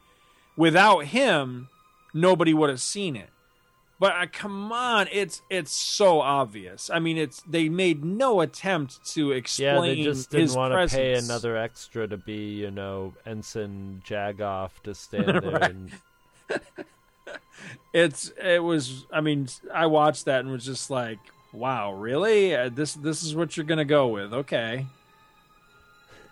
Without 0.56 1.06
him, 1.06 1.68
nobody 2.14 2.54
would 2.54 2.70
have 2.70 2.82
seen 2.82 3.16
it. 3.16 3.30
But 3.98 4.16
uh, 4.16 4.26
come 4.32 4.72
on, 4.74 5.08
it's 5.12 5.41
it's 5.50 5.72
so 5.72 6.20
obvious. 6.20 6.89
I 6.93 7.00
mean, 7.00 7.18
it's 7.18 7.41
they 7.43 7.70
made 7.70 8.04
no 8.04 8.41
attempt 8.41 9.06
to 9.14 9.32
explain. 9.32 9.68
Yeah, 9.68 9.80
they 9.82 10.04
just 10.04 10.30
didn't 10.30 10.54
want 10.54 10.89
to 10.89 10.96
pay 10.96 11.14
another 11.14 11.56
extra 11.56 12.06
to 12.08 12.18
be, 12.18 12.56
you 12.56 12.72
know, 12.72 13.14
Ensign 13.26 14.02
Jagoff 14.06 14.72
to 14.84 14.93
stand 14.93 15.28
there 15.28 15.41
Right. 15.41 15.72
and 15.72 15.91
it's 17.93 18.32
it 18.43 18.62
was 18.62 19.06
i 19.12 19.20
mean 19.22 19.48
i 19.74 19.86
watched 19.88 20.26
that 20.26 20.41
and 20.41 20.52
was 20.52 20.64
just 20.66 20.89
like 20.91 21.18
wow 21.54 21.93
really 21.93 22.56
uh, 22.56 22.70
this 22.70 22.93
this 22.93 23.24
is 23.24 23.36
what 23.36 23.56
you're 23.58 23.66
gonna 23.66 23.86
go 23.86 24.08
with 24.08 24.34
okay 24.34 24.86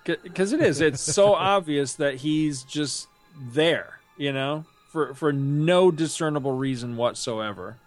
because 0.04 0.52
it 0.54 0.62
is 0.62 0.82
it's 0.82 1.02
so 1.02 1.34
obvious 1.34 1.96
that 1.96 2.16
he's 2.16 2.64
just 2.64 3.08
there 3.54 4.00
you 4.18 4.32
know 4.34 4.66
for 4.94 5.16
for 5.16 5.34
no 5.34 5.90
discernible 5.90 6.52
reason 6.52 6.96
whatsoever 6.96 7.78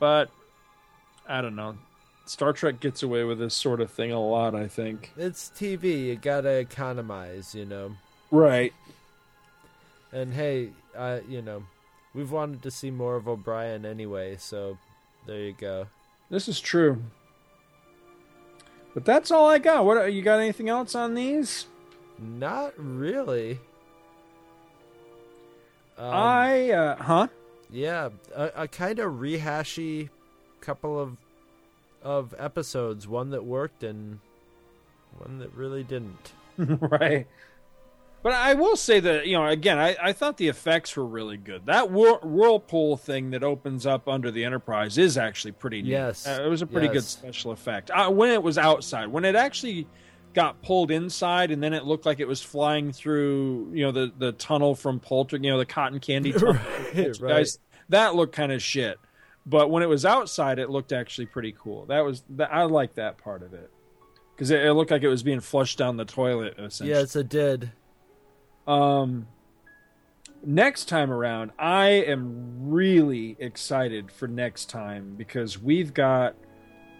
but 0.00 0.28
i 1.28 1.40
don't 1.40 1.54
know 1.54 1.78
star 2.26 2.52
trek 2.52 2.80
gets 2.80 3.00
away 3.02 3.22
with 3.22 3.38
this 3.38 3.54
sort 3.54 3.80
of 3.80 3.92
thing 3.92 4.10
a 4.10 4.20
lot 4.20 4.56
i 4.56 4.66
think 4.66 5.12
it's 5.16 5.52
TV. 5.56 6.06
You 6.06 6.16
gotta 6.16 6.58
economize, 6.58 7.54
you 7.54 7.64
know. 7.64 7.92
right 8.32 8.72
And 10.12 10.34
hey, 10.34 10.70
uh, 10.96 11.20
you 11.28 11.42
know, 11.42 11.62
we've 12.12 12.32
wanted 12.32 12.62
to 12.62 12.70
see 12.72 12.90
more 12.90 13.14
of 13.14 13.28
O'Brien 13.28 13.86
anyway, 13.86 14.36
so 14.36 14.78
there 15.26 15.38
you 15.38 15.52
go. 15.52 15.86
This 16.28 16.48
is 16.48 16.58
true. 16.58 17.00
But 18.94 19.04
that's 19.04 19.30
all 19.30 19.48
I 19.48 19.58
got. 19.58 19.84
What 19.84 20.12
you 20.12 20.22
got? 20.22 20.40
Anything 20.40 20.68
else 20.68 20.96
on 20.96 21.14
these? 21.14 21.66
Not 22.18 22.72
really. 22.76 23.60
Um, 26.00 26.14
I 26.14 26.70
uh, 26.70 26.96
huh? 26.96 27.26
yeah, 27.70 28.08
a, 28.34 28.50
a 28.56 28.68
kind 28.68 28.98
of 28.98 29.12
rehashy 29.14 30.08
couple 30.62 30.98
of 30.98 31.18
of 32.02 32.34
episodes. 32.38 33.06
One 33.06 33.30
that 33.30 33.44
worked 33.44 33.82
and 33.84 34.18
one 35.18 35.40
that 35.40 35.54
really 35.54 35.82
didn't. 35.82 36.32
right. 36.56 37.26
But 38.22 38.32
I 38.32 38.54
will 38.54 38.76
say 38.76 39.00
that 39.00 39.26
you 39.26 39.34
know, 39.34 39.46
again, 39.46 39.78
I, 39.78 39.94
I 40.00 40.12
thought 40.14 40.38
the 40.38 40.48
effects 40.48 40.96
were 40.96 41.04
really 41.04 41.36
good. 41.36 41.66
That 41.66 41.90
whir- 41.90 42.20
whirlpool 42.22 42.96
thing 42.96 43.32
that 43.32 43.44
opens 43.44 43.84
up 43.84 44.08
under 44.08 44.30
the 44.30 44.42
Enterprise 44.42 44.96
is 44.96 45.18
actually 45.18 45.52
pretty 45.52 45.82
neat. 45.82 45.90
Yes. 45.90 46.26
Uh, 46.26 46.42
it 46.42 46.48
was 46.48 46.62
a 46.62 46.66
pretty 46.66 46.88
good 46.88 47.04
special 47.04 47.50
effect. 47.50 47.90
Uh, 47.90 48.10
when 48.10 48.30
it 48.30 48.42
was 48.42 48.56
outside, 48.56 49.08
when 49.08 49.26
it 49.26 49.36
actually 49.36 49.86
got 50.34 50.62
pulled 50.62 50.90
inside, 50.90 51.50
and 51.50 51.62
then 51.62 51.72
it 51.72 51.84
looked 51.84 52.06
like 52.06 52.20
it 52.20 52.28
was 52.28 52.42
flying 52.42 52.92
through, 52.92 53.70
you 53.72 53.84
know, 53.84 53.92
the 53.92 54.12
the 54.16 54.32
tunnel 54.32 54.74
from 54.74 55.00
Polter, 55.00 55.36
you 55.36 55.50
know, 55.50 55.58
the 55.58 55.66
cotton 55.66 56.00
candy 56.00 56.32
tunnel. 56.32 56.54
Right, 56.94 57.20
right. 57.20 57.20
Guys, 57.20 57.58
that 57.88 58.14
looked 58.14 58.34
kind 58.34 58.52
of 58.52 58.62
shit. 58.62 58.98
But 59.46 59.70
when 59.70 59.82
it 59.82 59.88
was 59.88 60.04
outside, 60.04 60.58
it 60.58 60.70
looked 60.70 60.92
actually 60.92 61.26
pretty 61.26 61.54
cool. 61.58 61.86
That 61.86 62.04
was 62.04 62.22
that, 62.30 62.52
I 62.52 62.64
like 62.64 62.94
that 62.94 63.18
part 63.18 63.42
of 63.42 63.54
it 63.54 63.70
because 64.34 64.50
it, 64.50 64.64
it 64.64 64.72
looked 64.74 64.90
like 64.90 65.02
it 65.02 65.08
was 65.08 65.22
being 65.22 65.40
flushed 65.40 65.78
down 65.78 65.96
the 65.96 66.04
toilet. 66.04 66.54
Essentially. 66.58 66.90
Yes, 66.90 67.16
it 67.16 67.28
did. 67.28 67.72
Um, 68.66 69.26
next 70.44 70.88
time 70.88 71.10
around, 71.10 71.52
I 71.58 71.88
am 71.88 72.70
really 72.70 73.36
excited 73.40 74.12
for 74.12 74.28
next 74.28 74.70
time 74.70 75.14
because 75.16 75.60
we've 75.60 75.92
got 75.92 76.36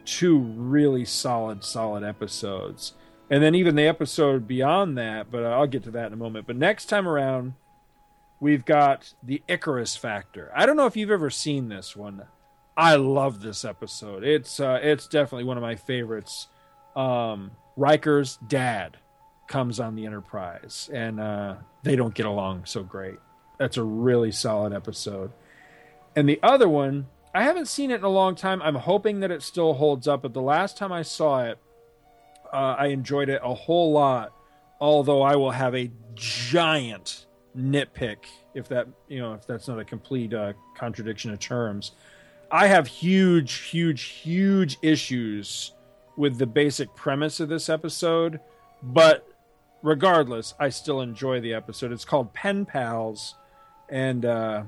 two 0.05 0.39
really 0.39 1.05
solid, 1.05 1.63
solid 1.63 2.03
episodes. 2.03 2.95
And 3.31 3.43
then 3.43 3.55
even 3.55 3.77
the 3.77 3.87
episode 3.87 4.49
beyond 4.49 4.99
that, 4.99 5.31
but 5.31 5.45
I'll 5.45 5.69
get 5.69 5.85
to 5.85 5.93
that 5.93 6.09
in 6.09 6.13
a 6.13 6.17
moment. 6.17 6.49
But 6.49 6.57
next 6.57 6.87
time 6.87 7.07
around, 7.07 7.55
we've 8.41 8.65
got 8.65 9.15
the 9.23 9.43
Icarus 9.47 9.97
Factor. 9.97 10.51
I 10.55 10.67
don't 10.67 10.77
know 10.77 10.87
if 10.87 10.97
you've 10.97 11.13
ever 11.13 11.31
seen 11.31 11.69
this 11.69 11.95
one. 11.95 12.25
I 12.77 12.97
love 12.97 13.41
this 13.41 13.65
episode. 13.65 14.25
It's 14.25 14.59
uh, 14.59 14.81
it's 14.83 15.07
definitely 15.07 15.45
one 15.45 15.57
of 15.59 15.63
my 15.63 15.77
favorites. 15.77 16.49
Um, 16.97 17.53
Riker's 17.77 18.37
dad 18.49 18.97
comes 19.47 19.79
on 19.79 19.95
the 19.95 20.07
Enterprise, 20.07 20.91
and 20.93 21.21
uh, 21.21 21.57
they 21.83 21.95
don't 21.95 22.15
get 22.15 22.27
along 22.27 22.65
so 22.65 22.83
great. 22.83 23.19
That's 23.59 23.77
a 23.77 23.85
really 23.85 24.33
solid 24.33 24.73
episode. 24.73 25.33
And 26.17 26.29
the 26.29 26.41
other 26.43 26.69
one, 26.69 27.07
I 27.35 27.43
haven't 27.45 27.69
seen 27.69 27.91
it 27.91 27.97
in 27.97 28.05
a 28.05 28.09
long 28.09 28.35
time. 28.35 28.63
I'm 28.63 28.77
hoping 28.77 29.21
that 29.21 29.31
it 29.31 29.43
still 29.43 29.75
holds 29.75 30.09
up. 30.09 30.23
But 30.23 30.33
the 30.33 30.43
last 30.43 30.77
time 30.77 30.91
I 30.91 31.03
saw 31.03 31.45
it, 31.45 31.59
uh, 32.53 32.77
I 32.79 32.87
enjoyed 32.87 33.29
it 33.29 33.41
a 33.45 33.55
whole 33.55 33.93
lot. 33.93 34.33
Although 34.81 35.21
I 35.23 35.37
will 35.37 35.51
have 35.51 35.75
a 35.75 35.91
giant 36.15 37.27
nitpick 37.57 38.19
if 38.55 38.69
that 38.69 38.87
you 39.09 39.19
know 39.19 39.35
if 39.35 39.47
that's 39.47 39.69
not 39.69 39.79
a 39.79 39.85
complete 39.85 40.33
uh, 40.35 40.53
contradiction 40.77 41.31
of 41.33 41.39
terms. 41.39 41.93
I 42.53 42.67
have 42.67 42.87
huge, 42.87 43.53
huge, 43.55 44.03
huge 44.03 44.77
issues 44.83 45.73
with 46.17 46.39
the 46.39 46.47
basic 46.47 46.93
premise 46.97 47.39
of 47.39 47.49
this 47.49 47.69
episode, 47.69 48.41
but 48.83 49.27
regardless, 49.83 50.55
I 50.59 50.71
still 50.71 51.01
enjoy 51.01 51.41
the 51.41 51.55
episode. 51.55 51.93
It's 51.93 52.05
called 52.05 52.35
Pen 52.35 52.67
Pals, 52.67 53.37
and 53.89 54.25
uh, 54.25 54.65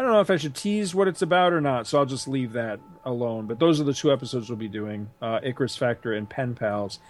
I 0.00 0.02
don't 0.02 0.12
know 0.12 0.22
if 0.22 0.30
I 0.30 0.38
should 0.38 0.54
tease 0.54 0.94
what 0.94 1.08
it's 1.08 1.20
about 1.20 1.52
or 1.52 1.60
not, 1.60 1.86
so 1.86 1.98
I'll 1.98 2.06
just 2.06 2.26
leave 2.26 2.54
that 2.54 2.80
alone. 3.04 3.46
But 3.46 3.58
those 3.58 3.82
are 3.82 3.84
the 3.84 3.92
two 3.92 4.10
episodes 4.10 4.48
we'll 4.48 4.56
be 4.56 4.66
doing: 4.66 5.10
uh, 5.20 5.40
Icarus 5.42 5.76
Factor 5.76 6.14
and 6.14 6.26
Pen 6.26 6.54
Pals. 6.54 7.00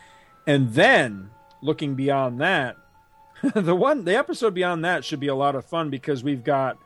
And 0.44 0.72
then, 0.72 1.30
looking 1.62 1.94
beyond 1.94 2.40
that, 2.40 2.76
the 3.54 3.76
one, 3.76 4.04
the 4.04 4.18
episode 4.18 4.54
beyond 4.54 4.84
that 4.84 5.04
should 5.04 5.20
be 5.20 5.28
a 5.28 5.36
lot 5.36 5.54
of 5.54 5.64
fun 5.64 5.88
because 5.88 6.24
we've 6.24 6.42
got 6.42 6.78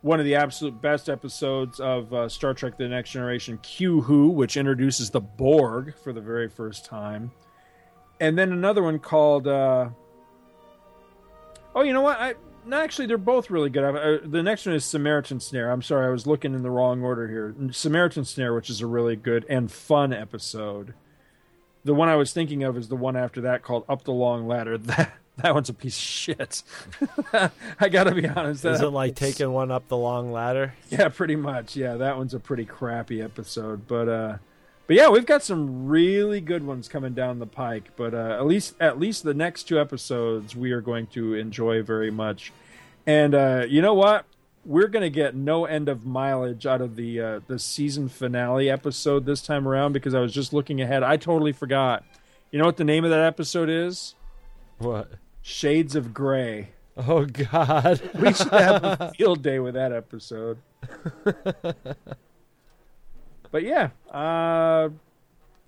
one 0.00 0.18
of 0.18 0.24
the 0.24 0.34
absolute 0.34 0.80
best 0.80 1.10
episodes 1.10 1.78
of 1.78 2.14
uh, 2.14 2.26
Star 2.30 2.54
Trek: 2.54 2.78
The 2.78 2.88
Next 2.88 3.10
Generation, 3.10 3.58
Q 3.58 4.00
Who, 4.00 4.30
which 4.30 4.56
introduces 4.56 5.10
the 5.10 5.20
Borg 5.20 5.94
for 6.02 6.14
the 6.14 6.22
very 6.22 6.48
first 6.48 6.86
time, 6.86 7.32
and 8.18 8.38
then 8.38 8.50
another 8.50 8.82
one 8.82 8.98
called. 8.98 9.46
Uh, 9.46 9.90
oh, 11.74 11.82
you 11.82 11.92
know 11.92 12.00
what? 12.00 12.18
I 12.18 12.34
no, 12.66 12.80
actually, 12.80 13.06
they're 13.06 13.18
both 13.18 13.50
really 13.50 13.70
good. 13.70 13.84
Uh, 13.84 14.18
the 14.24 14.42
next 14.42 14.66
one 14.66 14.74
is 14.74 14.84
Samaritan 14.84 15.40
Snare. 15.40 15.70
I'm 15.70 15.82
sorry, 15.82 16.06
I 16.06 16.10
was 16.10 16.26
looking 16.26 16.54
in 16.54 16.62
the 16.62 16.70
wrong 16.70 17.02
order 17.02 17.28
here. 17.28 17.54
Samaritan 17.72 18.24
Snare, 18.24 18.54
which 18.54 18.70
is 18.70 18.80
a 18.80 18.86
really 18.86 19.16
good 19.16 19.44
and 19.48 19.70
fun 19.70 20.12
episode. 20.12 20.94
The 21.84 21.94
one 21.94 22.08
I 22.08 22.16
was 22.16 22.32
thinking 22.32 22.62
of 22.62 22.76
is 22.76 22.88
the 22.88 22.96
one 22.96 23.16
after 23.16 23.42
that 23.42 23.62
called 23.62 23.84
Up 23.88 24.04
the 24.04 24.12
Long 24.12 24.46
Ladder. 24.46 24.78
That 25.36 25.42
that 25.42 25.52
one's 25.52 25.68
a 25.68 25.74
piece 25.74 25.96
of 25.96 26.02
shit. 26.02 26.62
I 27.80 27.88
gotta 27.88 28.14
be 28.14 28.28
honest. 28.28 28.64
Is 28.64 28.80
it 28.80 28.86
like 28.86 29.16
taking 29.16 29.50
one 29.50 29.72
up 29.72 29.88
the 29.88 29.96
long 29.96 30.30
ladder? 30.30 30.74
Yeah, 30.90 31.08
pretty 31.08 31.34
much. 31.34 31.74
Yeah, 31.74 31.96
that 31.96 32.16
one's 32.16 32.34
a 32.34 32.38
pretty 32.38 32.64
crappy 32.64 33.20
episode, 33.20 33.88
but 33.88 34.08
uh, 34.08 34.36
but 34.86 34.96
yeah, 34.96 35.08
we've 35.08 35.26
got 35.26 35.42
some 35.42 35.86
really 35.86 36.40
good 36.40 36.66
ones 36.66 36.88
coming 36.88 37.14
down 37.14 37.38
the 37.38 37.46
pike. 37.46 37.90
But 37.96 38.14
uh, 38.14 38.36
at 38.38 38.46
least 38.46 38.74
at 38.80 38.98
least 38.98 39.22
the 39.22 39.34
next 39.34 39.64
two 39.64 39.80
episodes 39.80 40.54
we 40.54 40.72
are 40.72 40.80
going 40.80 41.06
to 41.08 41.34
enjoy 41.34 41.82
very 41.82 42.10
much. 42.10 42.52
And 43.06 43.34
uh, 43.34 43.66
you 43.68 43.80
know 43.82 43.94
what? 43.94 44.26
We're 44.66 44.88
going 44.88 45.02
to 45.02 45.10
get 45.10 45.34
no 45.34 45.66
end 45.66 45.88
of 45.90 46.06
mileage 46.06 46.66
out 46.66 46.80
of 46.80 46.96
the 46.96 47.20
uh, 47.20 47.40
the 47.46 47.58
season 47.58 48.08
finale 48.08 48.70
episode 48.70 49.26
this 49.26 49.42
time 49.42 49.66
around 49.66 49.92
because 49.92 50.14
I 50.14 50.20
was 50.20 50.32
just 50.32 50.52
looking 50.52 50.80
ahead. 50.80 51.02
I 51.02 51.16
totally 51.16 51.52
forgot. 51.52 52.04
You 52.50 52.58
know 52.58 52.66
what 52.66 52.76
the 52.76 52.84
name 52.84 53.04
of 53.04 53.10
that 53.10 53.20
episode 53.20 53.68
is? 53.68 54.14
What? 54.78 55.12
Shades 55.42 55.96
of 55.96 56.14
Grey. 56.14 56.70
Oh 56.96 57.24
God! 57.24 58.00
we 58.14 58.32
should 58.32 58.48
have 58.52 58.84
a 58.84 59.12
field 59.18 59.42
day 59.42 59.58
with 59.58 59.74
that 59.74 59.92
episode. 59.92 60.58
but 63.54 63.62
yeah, 63.62 63.90
uh, 64.10 64.88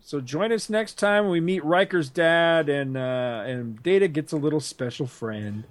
so 0.01 0.21
join 0.21 0.51
us 0.51 0.69
next 0.69 0.95
time 0.95 1.29
we 1.29 1.39
meet 1.39 1.65
Riker's 1.65 2.09
dad 2.09 2.69
and 2.69 2.97
uh, 2.97 3.45
and 3.47 3.81
Data 3.81 4.09
gets 4.09 4.33
a 4.33 4.37
little 4.37 4.59
special 4.59 5.07
friend. 5.07 5.63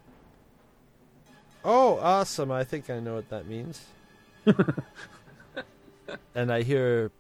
Oh, 1.65 1.99
awesome! 1.99 2.53
I 2.53 2.63
think 2.63 2.89
I 2.89 3.01
know 3.01 3.15
what 3.15 3.27
that 3.31 3.47
means. 3.47 3.81
and 6.33 6.53
I 6.53 6.61
hear 6.61 7.11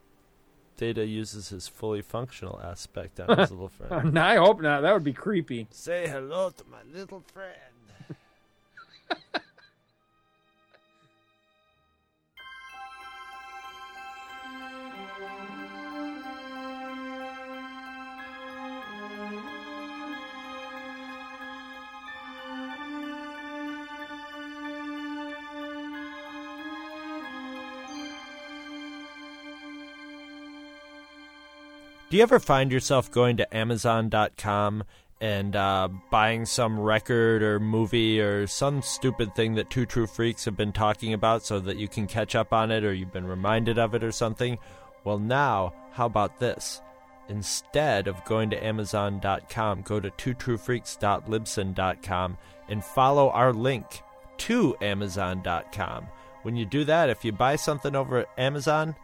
Data 0.77 1.05
uses 1.05 1.49
his 1.49 1.67
fully 1.67 2.01
functional 2.01 2.61
aspect 2.63 3.19
on 3.19 3.37
his 3.37 3.51
little 3.51 3.67
friend. 3.67 4.13
no, 4.13 4.21
I 4.21 4.37
hope 4.37 4.61
not. 4.61 4.79
That 4.79 4.93
would 4.93 5.03
be 5.03 5.11
creepy. 5.11 5.67
Say 5.71 6.07
hello 6.07 6.51
to 6.51 6.63
my 6.71 6.83
little 6.97 7.21
friend. 7.33 8.15
Do 32.15 32.19
you 32.19 32.23
ever 32.23 32.39
find 32.39 32.71
yourself 32.71 33.11
going 33.11 33.35
to 33.35 33.57
Amazon.com 33.57 34.85
and 35.19 35.53
uh, 35.53 35.89
buying 36.09 36.45
some 36.45 36.79
record 36.79 37.43
or 37.43 37.59
movie 37.59 38.21
or 38.21 38.47
some 38.47 38.81
stupid 38.81 39.35
thing 39.35 39.55
that 39.55 39.69
Two 39.69 39.85
True 39.85 40.07
Freaks 40.07 40.45
have 40.45 40.55
been 40.55 40.71
talking 40.71 41.11
about 41.11 41.45
so 41.45 41.59
that 41.59 41.75
you 41.75 41.89
can 41.89 42.07
catch 42.07 42.33
up 42.33 42.53
on 42.53 42.71
it 42.71 42.85
or 42.85 42.93
you've 42.93 43.11
been 43.11 43.27
reminded 43.27 43.77
of 43.77 43.95
it 43.95 44.01
or 44.01 44.13
something? 44.13 44.57
Well, 45.03 45.19
now, 45.19 45.73
how 45.91 46.05
about 46.05 46.39
this? 46.39 46.81
Instead 47.27 48.07
of 48.07 48.23
going 48.23 48.49
to 48.51 48.65
Amazon.com, 48.65 49.81
go 49.81 49.99
to 49.99 50.09
twotruefreaks.libsyn.com 50.09 52.37
and 52.69 52.81
follow 52.81 53.29
our 53.31 53.51
link 53.51 54.01
to 54.37 54.77
Amazon.com. 54.81 56.07
When 56.43 56.55
you 56.55 56.65
do 56.65 56.85
that, 56.85 57.09
if 57.09 57.25
you 57.25 57.33
buy 57.33 57.57
something 57.57 57.93
over 57.93 58.19
at 58.19 58.29
Amazon, 58.37 58.95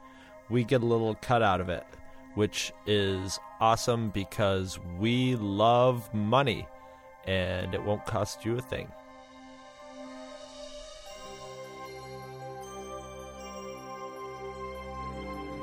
we 0.49 0.63
get 0.63 0.81
a 0.81 0.85
little 0.85 1.15
cut 1.15 1.43
out 1.43 1.59
of 1.59 1.67
it 1.67 1.85
which 2.35 2.71
is 2.85 3.39
awesome 3.59 4.09
because 4.09 4.79
we 4.99 5.35
love 5.35 6.11
money 6.13 6.67
and 7.25 7.73
it 7.73 7.83
won't 7.83 8.05
cost 8.05 8.45
you 8.45 8.57
a 8.57 8.61
thing. 8.61 8.91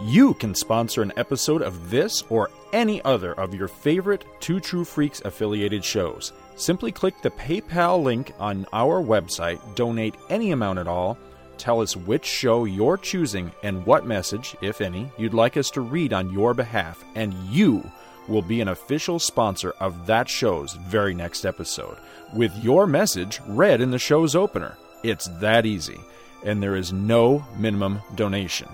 You 0.01 0.35
can 0.35 0.55
sponsor 0.55 1.03
an 1.03 1.13
episode 1.17 1.61
of 1.61 1.91
this 1.91 2.23
or 2.29 2.51
any 2.73 3.03
other 3.03 3.33
of 3.35 3.53
your 3.53 3.67
favorite 3.67 4.25
Two 4.39 4.61
True 4.61 4.85
Freaks 4.85 5.21
affiliated 5.25 5.85
shows. 5.85 6.33
Simply 6.55 6.93
click 6.93 7.21
the 7.21 7.31
PayPal 7.31 8.03
link 8.03 8.33
on 8.39 8.65
our 8.73 9.03
website, 9.03 9.59
donate 9.75 10.15
any 10.31 10.53
amount 10.53 10.79
at 10.79 10.87
all, 10.87 11.19
Tell 11.59 11.81
us 11.81 11.97
which 11.97 12.25
show 12.25 12.65
you're 12.65 12.97
choosing 12.97 13.53
and 13.63 13.85
what 13.85 14.07
message, 14.07 14.57
if 14.63 14.81
any, 14.81 15.11
you'd 15.19 15.35
like 15.35 15.57
us 15.57 15.71
to 15.73 15.81
read 15.81 16.13
on 16.13 16.33
your 16.33 16.55
behalf, 16.55 17.05
and 17.15 17.35
you 17.51 17.91
will 18.29 18.43
be 18.43 18.61
an 18.61 18.69
official 18.69 19.19
sponsor 19.19 19.73
of 19.81 20.07
that 20.07 20.29
show's 20.29 20.75
very 20.75 21.15
next 21.15 21.45
episode, 21.45 21.97
with 22.33 22.57
your 22.63 22.87
message 22.87 23.41
read 23.47 23.81
in 23.81 23.91
the 23.91 23.99
show's 23.99 24.37
opener. 24.37 24.77
It's 25.03 25.27
that 25.41 25.67
easy, 25.67 25.99
and 26.45 26.63
there 26.63 26.77
is 26.77 26.93
no 26.93 27.45
minimum 27.59 28.01
donation. 28.15 28.69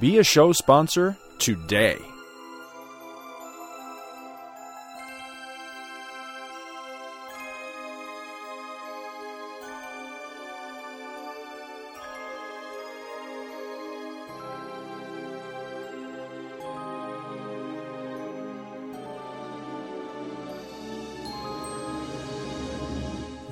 Be 0.00 0.18
a 0.18 0.24
show 0.24 0.52
sponsor 0.52 1.16
today. 1.38 1.98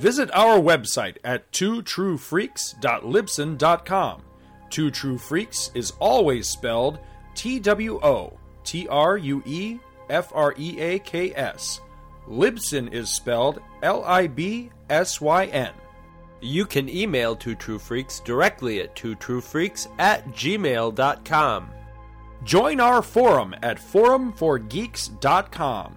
Visit 0.07 0.31
our 0.35 0.59
website 0.61 1.17
at 1.25 1.51
twotruefreaks.libsyn.com. 1.51 4.23
Two 4.71 4.91
True 4.93 5.19
Freaks 5.19 5.73
is 5.75 5.91
always 5.99 6.47
spelled 6.47 7.01
T 7.35 7.59
W 7.59 7.99
O 8.05 8.39
T 8.63 8.87
R 8.87 9.19
U 9.19 9.43
E 9.45 9.81
F 10.09 10.31
R 10.33 10.55
E 10.57 10.79
A 10.79 11.01
K 11.01 11.35
S. 11.35 11.81
Libsyn 12.29 12.93
is 12.93 13.11
spelled 13.11 13.61
L 13.83 14.05
I 14.05 14.29
B 14.29 14.71
S 14.89 15.21
Y 15.21 15.47
N. 15.47 15.73
You 16.41 16.67
can 16.67 16.89
email 16.89 17.35
Two 17.35 17.57
True 17.57 17.81
Freaks 17.81 18.21
directly 18.21 18.81
at 18.83 18.95
twotruefreaks 18.95 19.89
at 19.99 20.25
gmail.com. 20.29 21.71
Join 22.45 22.79
our 22.79 23.03
forum 23.03 23.57
at 23.61 23.79
forumforgeeks.com 23.79 25.97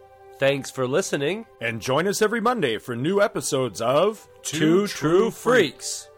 Thanks 0.41 0.71
for 0.71 0.87
listening. 0.87 1.45
And 1.61 1.79
join 1.79 2.07
us 2.07 2.19
every 2.19 2.41
Monday 2.41 2.79
for 2.79 2.95
new 2.95 3.21
episodes 3.21 3.79
of 3.79 4.27
Two, 4.41 4.57
Two 4.57 4.87
True, 4.87 5.19
True, 5.19 5.29
Freaks. 5.29 6.09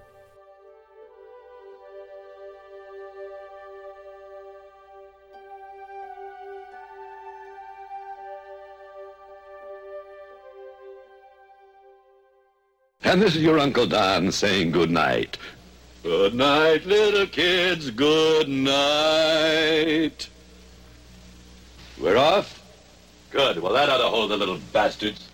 And 13.03 13.21
this 13.21 13.36
is 13.36 13.43
your 13.43 13.59
Uncle 13.59 13.88
Don 13.88 14.32
saying 14.32 14.71
good 14.71 14.89
night. 14.89 15.38
Good 16.01 16.34
night, 16.34 16.86
little 16.86 17.28
kids. 17.28 17.91
Good 17.91 18.47
night. 18.47 20.30
We're 21.99 22.15
off. 22.15 22.62
Good. 23.34 23.58
Well, 23.58 23.74
that 23.74 23.90
ought 23.90 23.98
to 23.98 24.10
hold 24.10 24.30
the 24.30 24.38
little 24.38 24.60
bastards. 24.72 25.28